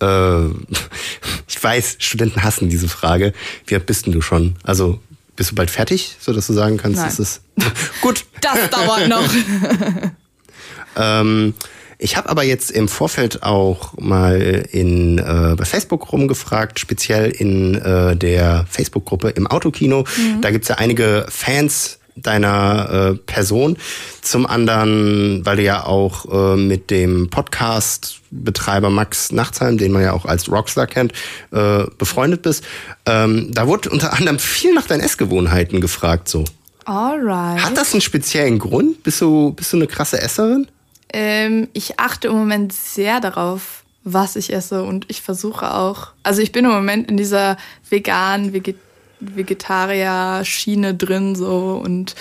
[0.00, 0.46] Äh,
[1.48, 3.32] ich weiß, Studenten hassen diese Frage.
[3.66, 4.56] Wie alt bist denn du schon?
[4.62, 5.00] Also,
[5.36, 7.06] bist du bald fertig, sodass du sagen kannst, Nein.
[7.06, 7.40] das ist.
[8.00, 8.24] Gut.
[8.40, 9.28] Das dauert noch.
[10.96, 11.54] ähm,
[11.98, 17.74] ich habe aber jetzt im Vorfeld auch mal in äh, bei Facebook rumgefragt, speziell in
[17.74, 20.04] äh, der Facebook-Gruppe im Autokino.
[20.16, 20.40] Mhm.
[20.42, 23.76] Da gibt's ja einige Fans deiner äh, Person.
[24.22, 30.12] Zum anderen, weil du ja auch äh, mit dem Podcast-Betreiber Max Nachtsheim, den man ja
[30.12, 31.12] auch als Rockstar kennt,
[31.52, 32.64] äh, befreundet bist.
[33.04, 36.28] Ähm, da wurde unter anderem viel nach deinen Essgewohnheiten gefragt.
[36.28, 36.44] So.
[36.86, 37.64] Alright.
[37.64, 39.02] Hat das einen speziellen Grund?
[39.02, 40.68] Bist du, bist du eine krasse Esserin?
[41.12, 46.40] Ähm, ich achte im Moment sehr darauf, was ich esse und ich versuche auch, also
[46.40, 47.56] ich bin im Moment in dieser
[47.90, 48.76] vegan, veget
[49.20, 52.14] Vegetarier-Schiene drin so und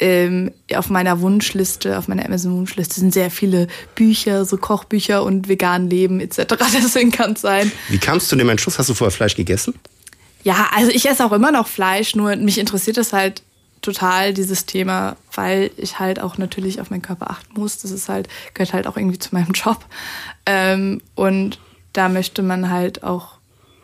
[0.00, 5.88] ähm, auf meiner Wunschliste, auf meiner Amazon-Wunschliste sind sehr viele Bücher, so Kochbücher und vegan
[5.88, 6.38] Leben etc.
[6.74, 7.70] Deswegen kann es sein.
[7.88, 8.78] Wie kamst du zu dem Entschluss?
[8.78, 9.74] Hast du vorher Fleisch gegessen?
[10.42, 13.42] Ja, also ich esse auch immer noch Fleisch, nur mich interessiert es halt
[13.80, 17.78] total dieses Thema, weil ich halt auch natürlich auf meinen Körper achten muss.
[17.78, 19.84] Das ist halt, gehört halt auch irgendwie zu meinem Job.
[20.46, 21.58] Ähm, und
[21.92, 23.38] da möchte man halt auch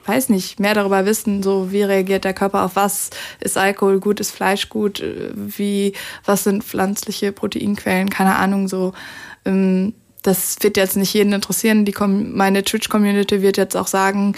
[0.08, 3.10] weiß nicht, mehr darüber wissen, so wie reagiert der Körper auf was,
[3.40, 5.92] ist Alkohol gut, ist Fleisch gut, äh, wie,
[6.24, 8.92] was sind pflanzliche Proteinquellen, keine Ahnung, so.
[9.44, 11.84] Ähm, das wird jetzt nicht jeden interessieren.
[11.84, 14.34] Die, meine Twitch-Community wird jetzt auch sagen,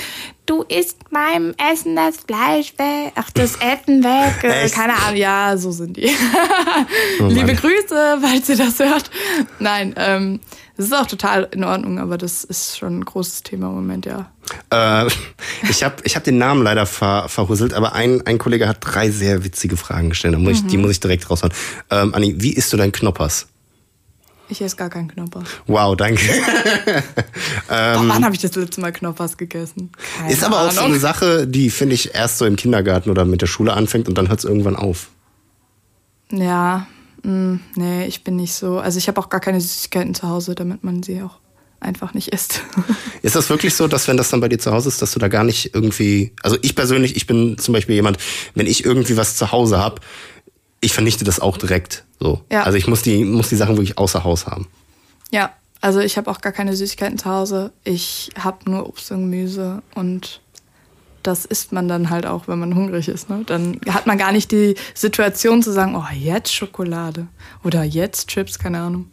[0.46, 4.44] du isst meinem Essen das Fleisch weg, ach, das Essen weg.
[4.44, 6.10] Äh, keine Ahnung, ja, so sind die.
[7.20, 9.10] Oh Liebe Grüße, falls ihr das hört.
[9.58, 10.40] Nein, ähm,
[10.80, 14.06] das ist auch total in Ordnung, aber das ist schon ein großes Thema im Moment,
[14.06, 14.30] ja.
[14.70, 15.10] Äh,
[15.68, 19.10] ich habe ich hab den Namen leider ver, verhusselt, aber ein, ein Kollege hat drei
[19.10, 20.38] sehr witzige Fragen gestellt.
[20.38, 20.84] Muss ich, Die mhm.
[20.84, 21.52] muss ich direkt raushauen.
[21.90, 23.46] Ähm, Anni, wie isst du dein Knoppers?
[24.48, 25.44] Ich esse gar keinen Knoppers.
[25.66, 26.24] Wow, danke.
[27.70, 29.92] ähm, wann habe ich das letzte Mal Knoppers gegessen?
[30.16, 33.26] Keine ist aber auch so eine Sache, die, finde ich, erst so im Kindergarten oder
[33.26, 35.10] mit der Schule anfängt und dann hört es irgendwann auf.
[36.32, 36.86] Ja,
[37.22, 38.78] Mm, nee, ich bin nicht so.
[38.78, 41.38] Also ich habe auch gar keine Süßigkeiten zu Hause, damit man sie auch
[41.80, 42.62] einfach nicht isst.
[43.22, 45.18] Ist das wirklich so, dass wenn das dann bei dir zu Hause ist, dass du
[45.18, 46.32] da gar nicht irgendwie.
[46.42, 48.18] Also ich persönlich, ich bin zum Beispiel jemand,
[48.54, 50.00] wenn ich irgendwie was zu Hause habe,
[50.80, 52.04] ich vernichte das auch direkt.
[52.18, 52.42] So.
[52.50, 52.62] Ja.
[52.62, 54.68] Also ich muss die, muss die Sachen wirklich außer Haus haben.
[55.30, 57.72] Ja, also ich habe auch gar keine Süßigkeiten zu Hause.
[57.84, 60.40] Ich habe nur Obst und Gemüse und
[61.22, 63.28] das isst man dann halt auch, wenn man hungrig ist.
[63.28, 63.42] Ne?
[63.46, 67.26] Dann hat man gar nicht die Situation zu sagen, oh, jetzt Schokolade
[67.64, 69.10] oder jetzt Chips, keine Ahnung.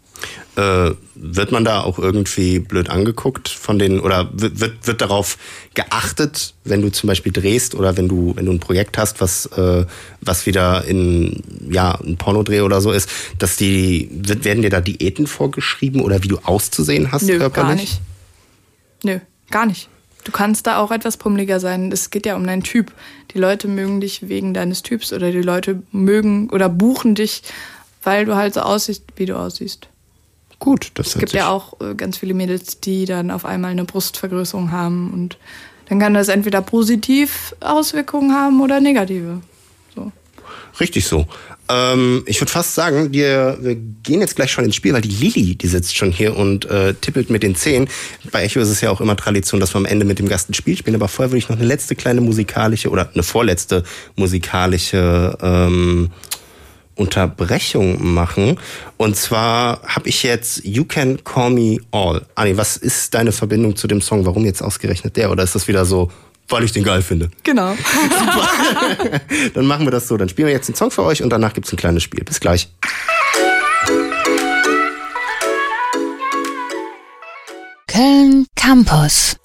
[0.56, 5.38] Äh, wird man da auch irgendwie blöd angeguckt von den oder wird, wird darauf
[5.76, 9.46] geachtet, wenn du zum Beispiel drehst oder wenn du wenn du ein Projekt hast, was
[9.58, 9.86] äh,
[10.22, 13.08] was wieder in ja ein Pornodreh oder so ist,
[13.38, 17.68] dass die werden dir da Diäten vorgeschrieben oder wie du auszusehen hast Nö, körperlich?
[17.68, 18.02] Gar nicht.
[19.04, 19.20] Nö,
[19.52, 19.90] gar nicht.
[20.24, 21.92] Du kannst da auch etwas pummeliger sein.
[21.92, 22.92] Es geht ja um deinen Typ.
[23.34, 27.44] Die Leute mögen dich wegen deines Typs oder die Leute mögen oder buchen dich,
[28.04, 29.88] weil du halt so aussiehst, wie du aussiehst.
[30.60, 33.86] Gut, das Es gibt ja auch äh, ganz viele Mädels, die dann auf einmal eine
[33.86, 35.38] Brustvergrößerung haben und
[35.88, 39.42] dann kann das entweder positiv Auswirkungen haben oder negative.
[39.96, 40.12] So.
[40.80, 41.28] Richtig so.
[41.70, 45.10] Ähm, ich würde fast sagen, wir, wir gehen jetzt gleich schon ins Spiel, weil die
[45.10, 47.90] Lilly, die sitzt schon hier und äh, tippelt mit den Zehen.
[48.32, 50.50] Bei Echo ist es ja auch immer Tradition, dass wir am Ende mit dem Gast
[50.50, 50.96] ein Spiel spielen.
[50.96, 53.84] Aber vorher würde ich noch eine letzte kleine musikalische oder eine vorletzte
[54.16, 56.12] musikalische ähm,
[56.96, 58.58] Unterbrechung machen.
[58.98, 62.26] Und zwar habe ich jetzt You Can Call Me All.
[62.36, 64.26] Anni, was ist deine Verbindung zu dem Song?
[64.26, 65.32] Warum jetzt ausgerechnet der?
[65.32, 66.12] Oder ist das wieder so,
[66.50, 67.30] weil ich den geil finde?
[67.44, 67.76] Genau.
[69.54, 70.18] Dann machen wir das so.
[70.18, 72.24] Dann spielen wir jetzt den Song für euch und danach gibt's ein kleines Spiel.
[72.24, 72.70] Bis gleich.
[77.88, 79.38] Köln Campus.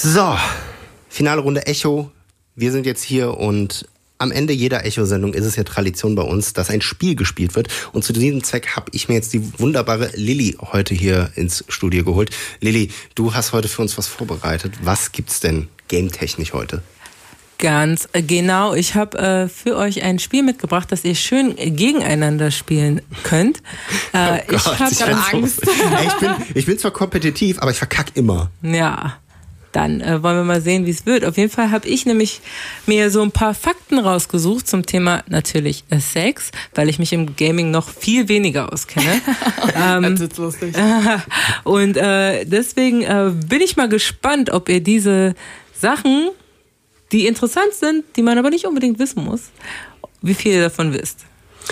[0.00, 0.36] So,
[1.18, 2.12] finale Runde Echo.
[2.54, 3.88] Wir sind jetzt hier und
[4.18, 7.66] am Ende jeder Echo-Sendung ist es ja Tradition bei uns, dass ein Spiel gespielt wird.
[7.92, 12.04] Und zu diesem Zweck habe ich mir jetzt die wunderbare Lilly heute hier ins Studio
[12.04, 12.30] geholt.
[12.60, 14.74] Lilly, du hast heute für uns was vorbereitet.
[14.84, 16.82] Was gibt's denn game-technisch heute?
[17.58, 18.74] Ganz äh, genau.
[18.74, 23.60] Ich habe äh, für euch ein Spiel mitgebracht, das ihr schön gegeneinander spielen könnt.
[24.12, 25.64] Äh, Oh ich Gott, habe ich bin Angst.
[25.64, 25.72] So,
[26.06, 28.52] ich, bin, ich bin zwar kompetitiv, aber ich verkack immer.
[28.62, 29.18] Ja,
[29.72, 31.24] dann äh, wollen wir mal sehen, wie es wird.
[31.24, 32.40] Auf jeden Fall habe ich nämlich
[32.86, 37.36] mir so ein paar Fakten rausgesucht zum Thema natürlich äh, Sex, weil ich mich im
[37.36, 39.20] Gaming noch viel weniger auskenne.
[39.76, 40.74] ähm, Das ist lustig.
[41.64, 45.34] und äh, deswegen äh, bin ich mal gespannt, ob ihr diese
[45.74, 46.30] Sachen,
[47.12, 49.50] die interessant sind, die man aber nicht unbedingt wissen muss,
[50.22, 51.24] wie viel ihr davon wisst.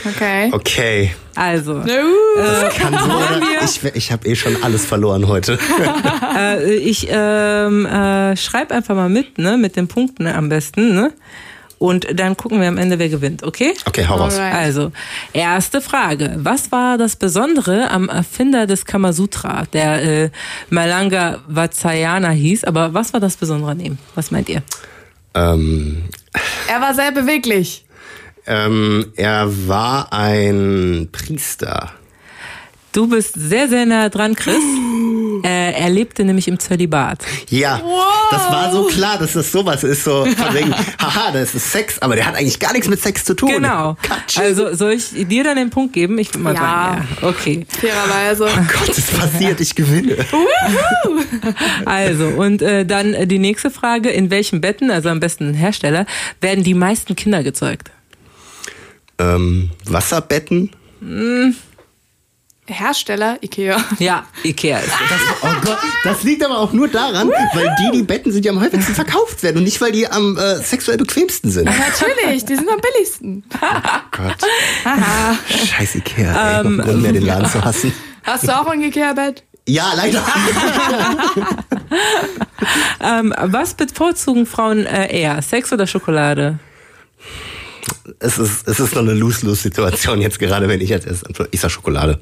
[0.04, 0.50] Okay.
[0.52, 1.14] Okay.
[1.34, 5.58] Also, Uh, Kann so ich ich habe eh schon alles verloren heute.
[6.36, 11.12] äh, ich ähm, äh, schreibe einfach mal mit, ne, mit den Punkten am besten, ne?
[11.78, 13.74] Und dann gucken wir am Ende, wer gewinnt, okay?
[13.84, 14.38] Okay, hau raus.
[14.38, 14.54] Alright.
[14.54, 14.92] Also,
[15.34, 16.34] erste Frage.
[16.38, 20.30] Was war das Besondere am Erfinder des Kamasutra, der äh,
[20.70, 22.64] Malanga Vatsayana hieß?
[22.64, 23.98] Aber was war das Besondere an ihm?
[24.14, 24.62] Was meint ihr?
[25.34, 26.04] Ähm,
[26.66, 27.84] er war sehr beweglich.
[28.46, 31.92] Ähm, er war ein Priester.
[32.92, 34.56] Du bist sehr, sehr nah dran, Chris.
[35.44, 37.18] äh, er lebte nämlich im Zölibat.
[37.50, 37.78] Ja,
[38.30, 40.04] das war so klar, dass das sowas ist.
[40.04, 43.24] So von wegen, haha, das ist Sex, aber der hat eigentlich gar nichts mit Sex
[43.26, 43.50] zu tun.
[43.50, 43.98] Genau.
[44.00, 44.42] Katsching.
[44.42, 46.18] Also soll ich dir dann den Punkt geben?
[46.18, 46.60] Ich würde mal Ja.
[46.60, 47.28] sagen, ja.
[47.28, 47.66] Okay.
[47.68, 48.44] Fairerweise.
[48.44, 50.16] Oh Gott, es passiert, ich gewinne.
[51.84, 54.08] Also, und äh, dann äh, die nächste Frage.
[54.10, 56.06] In welchen Betten, also am besten Hersteller,
[56.40, 57.90] werden die meisten Kinder gezeugt?
[59.18, 60.70] Ähm, Wasserbetten?
[62.66, 63.82] Hersteller, Ikea.
[63.98, 64.90] Ja, Ikea ist.
[65.08, 68.50] Das, oh Gott, das liegt aber auch nur daran, weil die, die Betten sind, die
[68.50, 71.66] am häufigsten verkauft werden und nicht, weil die am äh, sexuell bequemsten sind.
[71.66, 73.44] Natürlich, die sind am billigsten.
[74.10, 74.36] Gott.
[75.48, 76.66] Scheiß Ikea, ey.
[76.66, 77.92] Ähm, Grund mehr, den Laden zu hassen.
[78.24, 79.44] Hast du auch ein Ikea-Bett?
[79.68, 80.24] Ja, leider.
[83.00, 85.40] Ähm, was bevorzugen Frauen äh, eher?
[85.42, 86.58] Sex oder Schokolade?
[88.20, 91.50] Es ist, es ist noch eine Lose-Lose-Situation jetzt gerade, wenn ich jetzt erst antworte.
[91.52, 92.18] Ich sag Schokolade.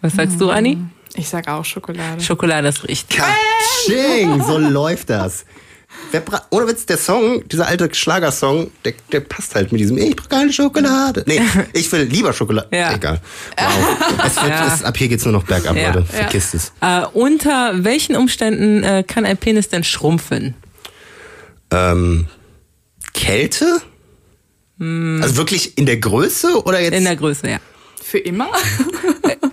[0.00, 0.78] Was sagst du, Anni?
[1.16, 2.20] Ich sag auch Schokolade.
[2.22, 3.18] Schokolade ist richtig.
[3.18, 5.44] Katsching, so läuft das.
[6.10, 10.16] Wer Ohne Witz, der Song, dieser alte Schlagersong, der, der passt halt mit diesem Ich
[10.16, 11.22] brauche keine Schokolade.
[11.26, 11.40] Nee,
[11.72, 12.68] ich will lieber Schokolade.
[12.76, 12.94] Ja.
[12.94, 13.20] Egal.
[13.56, 13.96] Wow.
[14.26, 14.74] Es wird, Ja.
[14.74, 15.92] es, ab hier geht's nur noch bergab, Ja.
[15.92, 16.00] Leute.
[16.12, 16.18] Ja.
[16.22, 16.72] Vergisst es.
[16.80, 20.54] Äh, unter welchen Umständen äh, kann ein Penis denn schrumpfen?
[21.70, 22.26] Ähm,
[23.12, 23.80] Kälte?
[24.80, 26.94] Also wirklich in der Größe oder jetzt?
[26.94, 27.58] In der Größe, ja.
[28.02, 28.48] Für immer?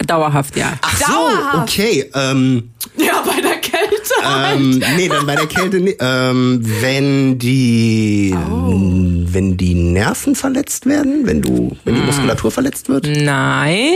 [0.08, 0.74] Dauerhaft, ja.
[0.82, 1.70] Ach so, Dauerhaft.
[1.70, 2.10] okay.
[2.14, 4.14] Ähm, ja, bei der Kälte.
[4.24, 11.26] ähm, nee, dann bei der Kälte, nee, ähm, wenn die, wenn die Nerven verletzt werden,
[11.26, 13.06] wenn du, wenn die Muskulatur verletzt wird.
[13.08, 13.94] Nein.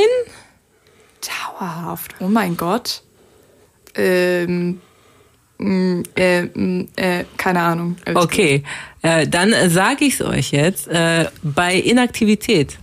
[1.59, 2.15] Dauerhaft.
[2.19, 3.01] Oh mein Gott.
[3.95, 4.79] Ähm.
[5.57, 7.95] Mh, Äh, mh, äh, keine Ahnung.
[8.13, 8.63] Okay,
[9.01, 10.87] äh, dann sage ich es euch jetzt.
[10.87, 12.77] Äh, bei Inaktivität,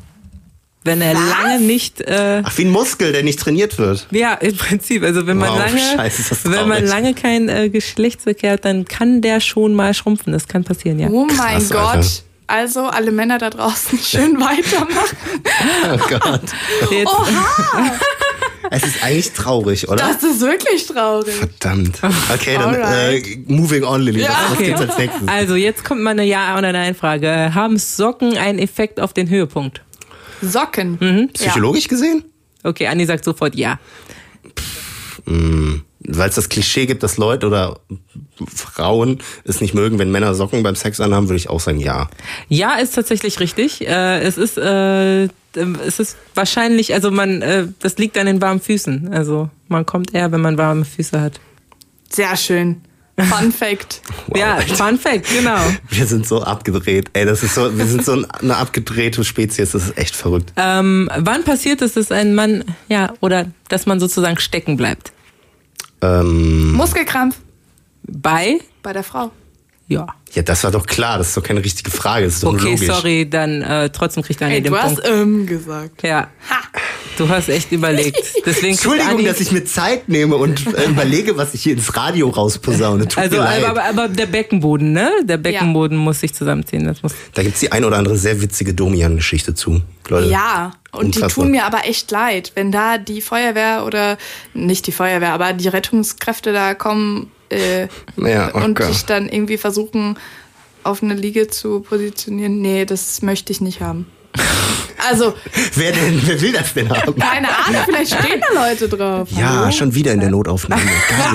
[0.84, 4.06] wenn er lange nicht, äh, Ach, wie ein Muskel, der nicht trainiert wird.
[4.10, 7.48] ja, im Prinzip, also wenn man Wow, lange, scheiße, ist das wenn man lange kein
[7.48, 10.32] äh, Geschlechtsverkehr hat, dann kann der schon mal schrumpfen.
[10.32, 11.08] Das kann passieren, ja.
[11.08, 11.80] Oh mein Krass, Gott.
[11.96, 12.08] Alter.
[12.48, 15.16] Also, alle Männer da draußen schön weitermachen.
[15.84, 16.42] Oh Gott.
[16.90, 17.12] Jetzt,
[18.70, 19.96] Es ist eigentlich traurig, oder?
[19.96, 21.34] Das ist wirklich traurig.
[21.34, 21.98] Verdammt.
[22.32, 24.20] Okay, dann äh, moving on, Lilly.
[24.22, 24.28] Ja.
[24.28, 24.64] Was, was Okay.
[24.66, 25.28] gibt's als nächstes?
[25.28, 27.54] Also jetzt kommt mal eine Ja- oder Nein-Frage.
[27.54, 29.82] Haben Socken einen Effekt auf den Höhepunkt?
[30.40, 30.98] Socken.
[31.00, 31.28] Mhm.
[31.32, 32.24] Psychologisch gesehen?
[32.62, 33.78] Okay, Anni sagt sofort Ja.
[36.06, 37.80] Weil es das Klischee gibt, dass Leute oder
[38.46, 42.08] Frauen es nicht mögen, wenn Männer Socken beim Sex anhaben, würde ich auch sagen, ja.
[42.48, 43.86] Ja, ist tatsächlich richtig.
[43.86, 48.60] Äh, es ist äh, es ist wahrscheinlich, also man, äh, das liegt an den warmen
[48.60, 49.12] Füßen.
[49.12, 51.40] Also man kommt eher, wenn man warme Füße hat.
[52.08, 52.80] Sehr schön.
[53.18, 54.00] Fun Fact.
[54.34, 55.60] ja, Fun Fact, genau.
[55.90, 57.10] Wir sind so abgedreht.
[57.12, 60.52] Ey, das ist so, wir sind so eine abgedrehte Spezies, das ist echt verrückt.
[60.56, 65.12] Ähm, wann passiert es, dass ein Mann, ja, oder dass man sozusagen stecken bleibt?
[66.02, 67.36] Ähm, Muskelkrampf
[68.04, 68.58] Bei?
[68.82, 69.30] bei der Frau.
[69.88, 70.06] Ja.
[70.32, 72.70] ja, das war doch klar, das ist doch keine richtige Frage, das ist doch Okay,
[72.72, 72.86] logisch.
[72.86, 75.06] sorry, dann äh, trotzdem kriegt Anni Ey, den du hast Punkt.
[75.06, 76.02] ähm gesagt.
[76.02, 76.28] Ja.
[77.18, 78.16] Du hast echt überlegt.
[78.46, 81.94] Deswegen Entschuldigung, Anni- dass ich mir Zeit nehme und äh, überlege, was ich hier ins
[81.94, 83.06] Radio rausposaune.
[83.06, 83.64] Tut Also, mir leid.
[83.64, 85.10] aber, aber, aber der Beckenboden, ne?
[85.24, 86.84] Der Beckenboden muss sich zusammenziehen.
[86.86, 87.12] Das muss.
[87.34, 89.82] da gibt's die ein oder andere sehr witzige Domian-Geschichte zu.
[90.08, 90.30] Leute.
[90.30, 94.18] Ja, und die tun mir aber echt leid, wenn da die Feuerwehr oder
[94.54, 99.56] nicht die Feuerwehr, aber die Rettungskräfte da kommen äh, Ja, oh und dich dann irgendwie
[99.58, 100.18] versuchen,
[100.84, 102.60] auf eine Liege zu positionieren.
[102.60, 104.06] Nee, das möchte ich nicht haben.
[105.10, 105.34] Also,
[105.74, 107.18] Wer denn, wer will das denn haben?
[107.18, 109.28] keine Ahnung, vielleicht stehen da Leute drauf.
[109.32, 109.72] Ja, Hallo?
[109.72, 110.82] schon wieder in der Notaufnahme.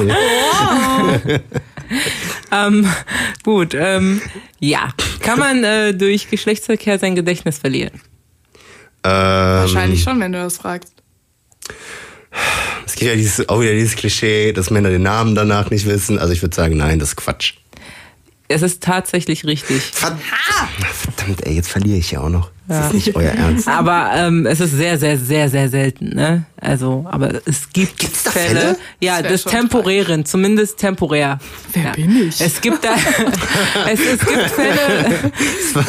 [0.08, 1.44] Geil.
[2.52, 2.90] Ähm,
[3.44, 4.22] gut, ähm,
[4.60, 4.90] ja.
[5.22, 8.02] Kann man äh, durch Geschlechtsverkehr sein Gedächtnis verlieren?
[9.04, 10.94] Ähm, Wahrscheinlich schon, wenn du das fragst.
[12.86, 16.20] Es gibt ja dieses, auch wieder dieses Klischee, dass Männer den Namen danach nicht wissen.
[16.20, 17.54] Also ich würde sagen, nein, das ist Quatsch.
[18.48, 19.82] Es ist tatsächlich richtig.
[19.84, 20.22] Verdammt,
[20.94, 22.52] verdammt ey, jetzt verliere ich ja auch noch.
[22.68, 23.68] Das ist nicht euer Ernst.
[23.68, 26.46] Aber ähm, es ist sehr, sehr, sehr, sehr selten, ne?
[26.60, 28.60] Also, aber es gibt Gibt's da Fälle.
[28.60, 28.78] Fälle?
[29.00, 31.40] Ja, des Temporären, zumindest temporär.
[31.72, 31.92] Wer ja.
[31.92, 32.42] bin ich?
[32.42, 32.96] Es gibt da,
[33.90, 35.86] es, es gibt Fälle, Das, war,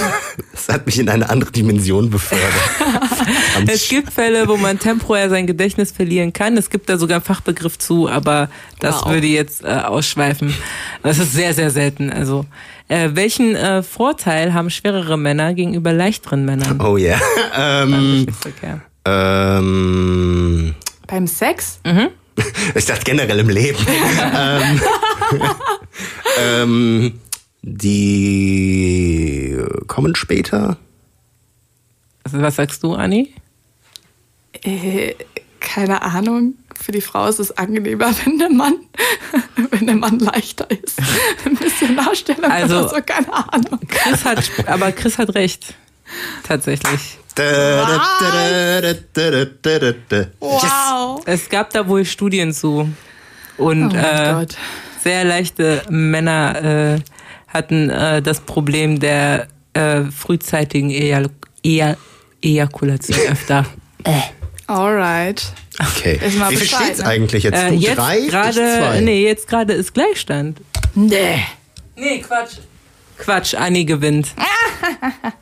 [0.53, 2.47] das hat mich in eine andere Dimension befördert.
[3.67, 6.57] Es gibt Fälle, wo man temporär sein Gedächtnis verlieren kann.
[6.57, 8.49] Es gibt da sogar einen Fachbegriff zu, aber
[8.79, 9.13] das Wow.
[9.13, 10.55] würde jetzt äh, ausschweifen.
[11.03, 12.11] Das ist sehr, sehr selten.
[12.11, 12.47] Also,
[12.89, 16.81] äh, welchen äh, Vorteil haben schwerere Männer gegenüber leichteren Männern?
[16.81, 17.21] Oh yeah.
[17.57, 18.27] ähm,
[19.05, 20.75] ähm,
[21.07, 21.81] Beim Sex?
[22.75, 23.79] ich dachte generell im Leben.
[24.35, 24.81] ähm,
[26.39, 27.21] ähm,
[27.63, 30.77] die kommen später.
[32.25, 33.35] Also, was sagst du, Anni?
[34.63, 35.15] Äh,
[35.61, 38.75] keine Ahnung, für die Frau ist es angenehmer, wenn der Mann,
[39.71, 41.01] wenn der Mann leichter ist.
[41.45, 43.81] Ein bisschen Darstellung also, oder so, keine Ahnung.
[43.89, 45.75] Chris hat, aber Chris hat recht.
[46.43, 47.19] Tatsächlich.
[50.41, 51.23] Wow.
[51.27, 51.43] Yes.
[51.43, 52.91] Es gab da wohl Studien zu.
[53.59, 54.47] Und oh äh,
[55.03, 57.01] sehr leichte Männer äh,
[57.49, 61.31] hatten äh, das Problem der äh, frühzeitigen Ejak
[62.43, 63.67] Ejakulation öfter.
[64.05, 64.38] äh.
[64.69, 65.43] Alright.
[65.81, 66.21] Okay.
[66.23, 67.07] Wie viel steht's ne?
[67.07, 67.57] eigentlich jetzt?
[67.57, 69.01] Äh, Du jetzt drei, zwei.
[69.01, 70.59] nee, jetzt gerade ist Gleichstand.
[70.95, 71.43] Nee.
[71.97, 72.59] Nee, Quatsch.
[73.19, 74.29] Quatsch, Anni gewinnt.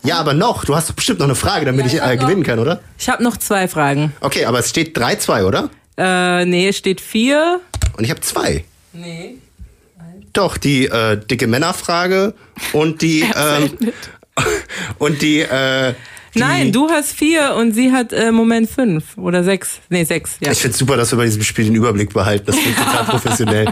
[0.03, 0.65] Ja, aber noch.
[0.65, 2.59] Du hast doch bestimmt noch eine Frage, damit Ja, ich ich äh, noch- gewinnen kann,
[2.59, 2.81] oder?
[2.99, 4.13] Ich habe noch zwei Fragen.
[4.21, 5.71] Okay, aber es steht 3-2, oder?
[5.99, 7.61] Äh, nee, es steht vier.
[7.97, 8.65] Und ich habe zwei.
[8.93, 9.37] Nee.
[10.33, 12.35] Doch, die äh, dicke Männerfrage
[12.73, 13.71] und die ähm,
[14.99, 15.97] und die, äh, die
[16.39, 19.81] Nein, du hast vier und sie hat äh, Moment fünf oder sechs.
[19.89, 20.53] Nee, sechs, ja.
[20.53, 22.47] Ich find's super, dass wir bei diesem Spiel den Überblick behalten.
[22.47, 23.67] Das klingt total professionell.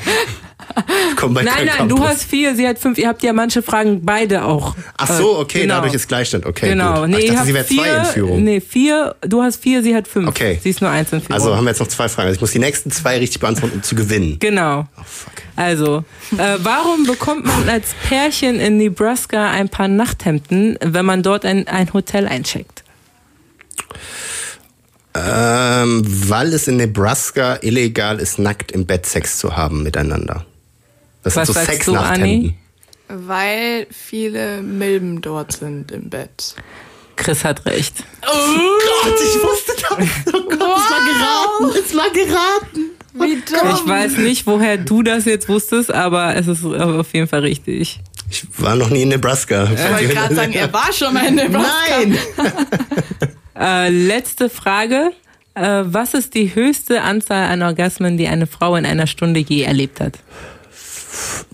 [1.16, 2.00] Komm Nein, nein, du Campus.
[2.08, 2.96] hast vier, sie hat fünf.
[2.98, 4.74] Ihr habt ja manche Fragen beide auch.
[4.96, 5.74] Ach so, Äh, okay, genau.
[5.76, 6.46] dadurch ist Gleichstand.
[6.46, 6.94] Okay, Genau.
[6.94, 7.02] gut.
[7.02, 8.44] Ach, Nee, ich ihr dachte, sie wäre zwei in Führung.
[8.44, 10.28] Nee, vier, du hast vier, sie hat fünf.
[10.28, 10.58] Okay.
[10.62, 11.34] Sie ist nur eins in Führung.
[11.34, 12.28] Also haben wir jetzt noch zwei Fragen.
[12.28, 14.36] Also ich muss die nächsten zwei richtig beantworten, um zu gewinnen.
[14.40, 14.86] Genau.
[14.96, 15.32] Oh, fuck.
[15.56, 16.04] Also,
[16.38, 21.68] äh, warum bekommt man als Pärchen in Nebraska ein paar Nachthemden, wenn man dort ein,
[21.68, 22.82] ein Hotel eincheckt?
[25.16, 30.44] Ähm, weil es in Nebraska illegal ist, nackt im Bett Sex zu haben miteinander.
[31.22, 32.56] Das Was sind so sagst du, Sexnachthemden.
[33.08, 36.56] Weil viele Milben dort sind im Bett.
[37.16, 38.02] Chris hat recht.
[38.22, 40.34] Gott, ich wusste das.
[40.34, 41.78] Oh Gott, es war geraten.
[41.84, 42.90] Es war geraten.
[43.12, 43.70] Wie dumm.
[43.76, 48.00] Ich weiß nicht, woher du das jetzt wusstest, aber es ist auf jeden Fall richtig.
[48.30, 49.64] Ich war noch nie in Nebraska.
[49.72, 51.98] Ich wollte gerade sagen, er war schon mal in Nebraska.
[52.00, 52.18] Nein!
[53.58, 55.12] Äh, letzte Frage.
[55.54, 59.62] Äh, was ist die höchste Anzahl an Orgasmen, die eine Frau in einer Stunde je
[59.62, 60.18] erlebt hat?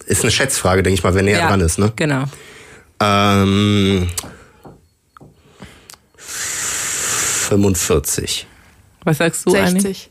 [0.07, 1.93] Ist eine Schätzfrage, denke ich mal, wer näher dran ist, ne?
[1.97, 2.25] Genau.
[3.01, 4.09] Ähm,
[6.17, 8.47] 45.
[9.05, 9.81] Was sagst du, Anni?
[9.81, 10.11] 60.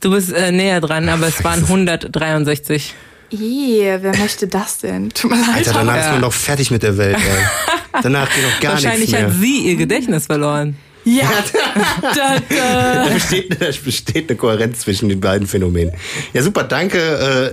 [0.00, 2.94] Du bist äh, näher dran, aber es waren 163.
[3.32, 5.10] Ih, wer möchte das denn?
[5.10, 5.56] Tut mir leid.
[5.58, 6.00] Alter, danach Ja.
[6.06, 8.00] ist man doch fertig mit der Welt, ey.
[8.02, 9.26] Danach geht doch gar nichts Wahrscheinlich mehr.
[9.26, 10.76] hat sie ihr Gedächtnis verloren.
[11.04, 11.30] Ja.
[12.02, 13.04] da, da.
[13.06, 15.92] Da besteht, da besteht eine Kohärenz zwischen den beiden Phänomenen.
[16.34, 16.64] Ja, super.
[16.64, 16.98] Danke,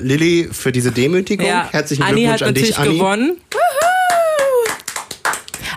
[0.01, 1.45] äh, Lilly, für diese Demütigung.
[1.47, 1.69] Ja.
[1.71, 2.97] Herzlichen Anni Glückwunsch hat an dich, natürlich Anni.
[2.97, 3.37] gewonnen.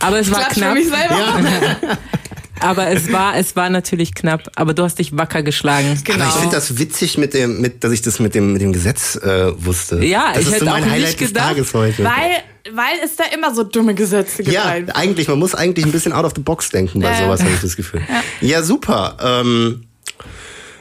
[0.01, 0.74] Aber es war Klatsch für knapp.
[0.74, 1.14] mich selber.
[1.14, 1.98] Ja,
[2.60, 4.50] Aber es war, es war natürlich knapp.
[4.56, 6.00] Aber du hast dich wacker geschlagen.
[6.04, 6.24] Genau.
[6.24, 8.72] aber ich finde das witzig, mit dem, mit, dass ich das mit dem, mit dem
[8.72, 10.04] Gesetz äh, wusste.
[10.04, 12.04] Ja, das ich ist hätte so mein auch Highlight nicht des gedacht, Tages heute.
[12.04, 14.54] Weil, weil es da immer so dumme Gesetze gibt.
[14.54, 17.24] Ja, eigentlich, man muss eigentlich ein bisschen out of the box denken bei Ja, ja.
[17.24, 18.02] sowas, habe ich das Gefühl.
[18.40, 19.16] Ja, super.
[19.22, 19.84] Ähm,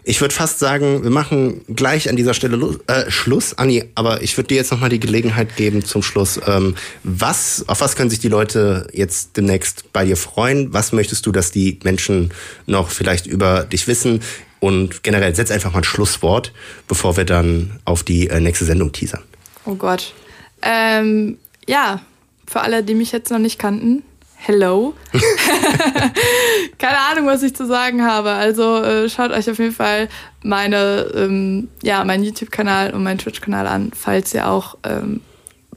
[0.10, 4.36] ich würde fast sagen, wir machen gleich an dieser Stelle äh, Schluss, Anni, aber ich
[4.38, 6.40] würde dir jetzt nochmal die Gelegenheit geben zum Schluss.
[6.48, 6.74] Ähm,
[7.04, 10.74] was, auf was können sich die Leute jetzt demnächst bei dir freuen?
[10.74, 12.34] Was möchtest du, dass die Menschen
[12.66, 14.22] noch vielleicht über dich wissen?
[14.60, 16.54] Und generell, setz einfach mal ein Schlusswort,
[16.88, 19.22] bevor wir dann auf die äh, nächste Sendung teasern.
[19.66, 20.16] Oh Gott.
[20.64, 21.38] Ähm,
[21.68, 22.02] ja,
[22.48, 24.02] für alle, die mich jetzt noch nicht kannten,
[24.38, 24.96] hello.
[26.78, 28.32] Keine Ahnung, was ich zu sagen habe.
[28.32, 30.10] Also äh, schaut euch auf jeden Fall
[30.44, 35.22] meine, ähm, ja, meinen YouTube-Kanal und meinen Twitch-Kanal an, falls ihr auch ähm,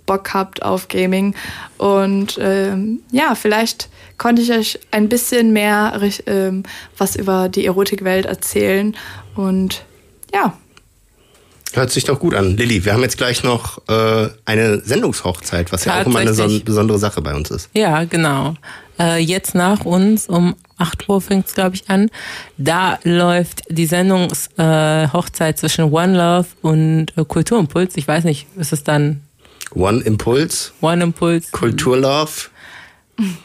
[0.06, 1.34] Bock habt auf Gaming.
[1.78, 3.88] Und ähm, ja, vielleicht
[4.18, 6.64] konnte ich euch ein bisschen mehr ähm,
[6.96, 8.96] was über die Erotikwelt erzählen.
[9.34, 9.84] Und
[10.32, 10.56] ja,
[11.74, 12.56] Hört sich doch gut an.
[12.56, 16.64] Lilly, wir haben jetzt gleich noch äh, eine Sendungshochzeit, was ja auch immer eine Tatsächlich.
[16.64, 17.70] besondere Sache bei uns ist.
[17.72, 18.54] Ja, genau.
[18.98, 22.10] Äh, jetzt nach uns um 8 Uhr fängt es, glaube ich, an.
[22.58, 27.96] Da läuft die Sendungshochzeit äh, zwischen One Love und äh, Kulturimpuls.
[27.96, 29.22] Ich weiß nicht, ist es dann
[29.74, 31.50] One Impuls, One Impuls?
[31.52, 32.50] Kulturlove.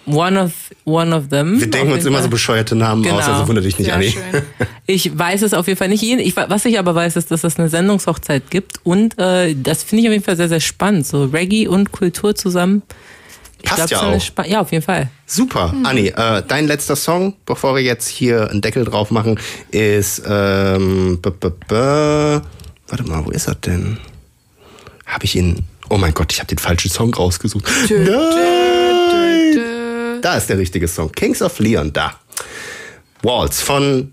[0.05, 0.51] One of,
[0.85, 1.59] one of them.
[1.59, 3.17] Wir denken uns immer so bescheuerte Namen Genau.
[3.17, 4.13] aus, also wundert dich nicht, sehr Anni.
[4.85, 6.03] Ich weiß es auf jeden Fall nicht.
[6.03, 8.79] Ich, was ich aber weiß, ist, dass es eine Sendungshochzeit gibt.
[8.83, 11.05] Und äh, das finde ich auf jeden Fall sehr, sehr spannend.
[11.05, 12.83] So Reggae und Kultur zusammen.
[13.59, 14.45] Ich Passt glaub, ja auch.
[14.45, 15.09] Ja, auf jeden Fall.
[15.25, 19.39] Super, Anni, äh, dein letzter Song, bevor wir jetzt hier einen Deckel drauf machen,
[19.71, 22.41] ist ähm, b -b -b
[22.87, 23.97] warte mal, wo ist er denn?
[25.05, 25.65] Habe ich ihn?
[25.89, 27.65] Oh mein Gott, ich habe den falschen Song rausgesucht.
[27.89, 28.76] Nein!
[30.27, 31.09] Da ist der richtige Song.
[31.13, 32.11] Kings of Leon, da.
[33.23, 34.11] Waltz von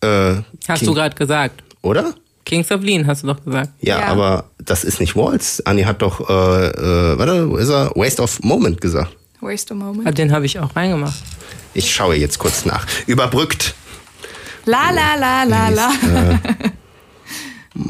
[0.00, 0.34] äh,
[0.68, 1.64] Hast King- du gerade gesagt.
[1.82, 2.14] oder?
[2.44, 3.70] Kings of Lean, hast du doch gesagt.
[3.80, 4.06] Ja, Ja.
[4.06, 5.60] aber das ist nicht Waltz.
[5.64, 7.90] Anni hat doch, äh, äh, warte, wo ist er?
[7.96, 9.16] Waste of Moment gesagt.
[9.40, 10.06] Waste a moment.
[10.06, 11.20] Ah, Den habe ich auch reingemacht.
[11.74, 12.86] Ich schaue jetzt kurz nach.
[13.08, 13.74] Überbrückt.
[14.64, 15.90] La la la la la.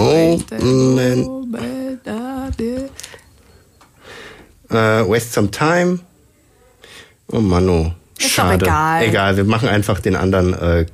[0.00, 0.50] Moment.
[4.72, 6.00] Äh, waste some time.
[7.30, 7.92] Oh Mann, oh.
[8.18, 8.64] Schade.
[8.64, 9.02] egal.
[9.02, 10.86] Egal, wir machen einfach den anderen äh,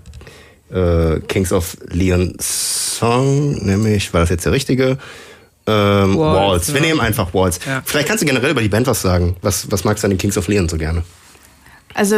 [0.71, 4.99] äh, Kings of Leon Song, nämlich, war das jetzt der richtige?
[5.67, 6.51] Ähm, Waltz.
[6.51, 6.87] Waltz, Wir ja.
[6.87, 7.61] nehmen einfach Waltz.
[7.67, 7.83] Ja.
[7.85, 9.37] Vielleicht kannst du generell über die Band was sagen.
[9.43, 11.03] Was, was magst du an den Kings of Leon so gerne?
[11.95, 12.17] Also,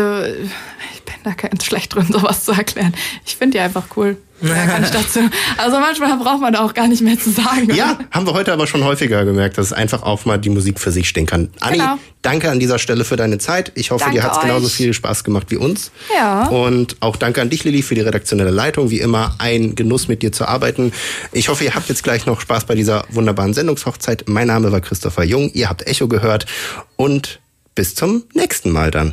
[0.94, 2.94] ich bin da ganz schlecht drin, sowas zu erklären.
[3.24, 4.16] Ich finde die einfach cool.
[4.42, 5.20] Mehr kann ich dazu.
[5.58, 7.74] Also manchmal braucht man da auch gar nicht mehr zu sagen.
[7.74, 10.90] Ja, haben wir heute aber schon häufiger gemerkt, dass einfach auch mal die Musik für
[10.92, 11.50] sich stehen kann.
[11.60, 11.98] Anni, Genau.
[12.22, 13.70] danke an dieser Stelle für deine Zeit.
[13.74, 15.90] Ich hoffe, Danke dir hat es genauso viel Spaß gemacht wie uns.
[16.16, 16.46] Ja.
[16.46, 18.88] Und auch danke an dich, Lilly, für die redaktionelle Leitung.
[18.88, 20.92] Wie immer ein Genuss, mit dir zu arbeiten.
[21.32, 24.24] Ich hoffe, ihr habt jetzt gleich noch Spaß bei dieser wunderbaren Sendungshochzeit.
[24.26, 25.50] Mein Name war Christopher Jung.
[25.52, 26.46] Ihr habt Echo gehört.
[26.96, 27.40] Und
[27.74, 29.12] bis zum nächsten Mal dann.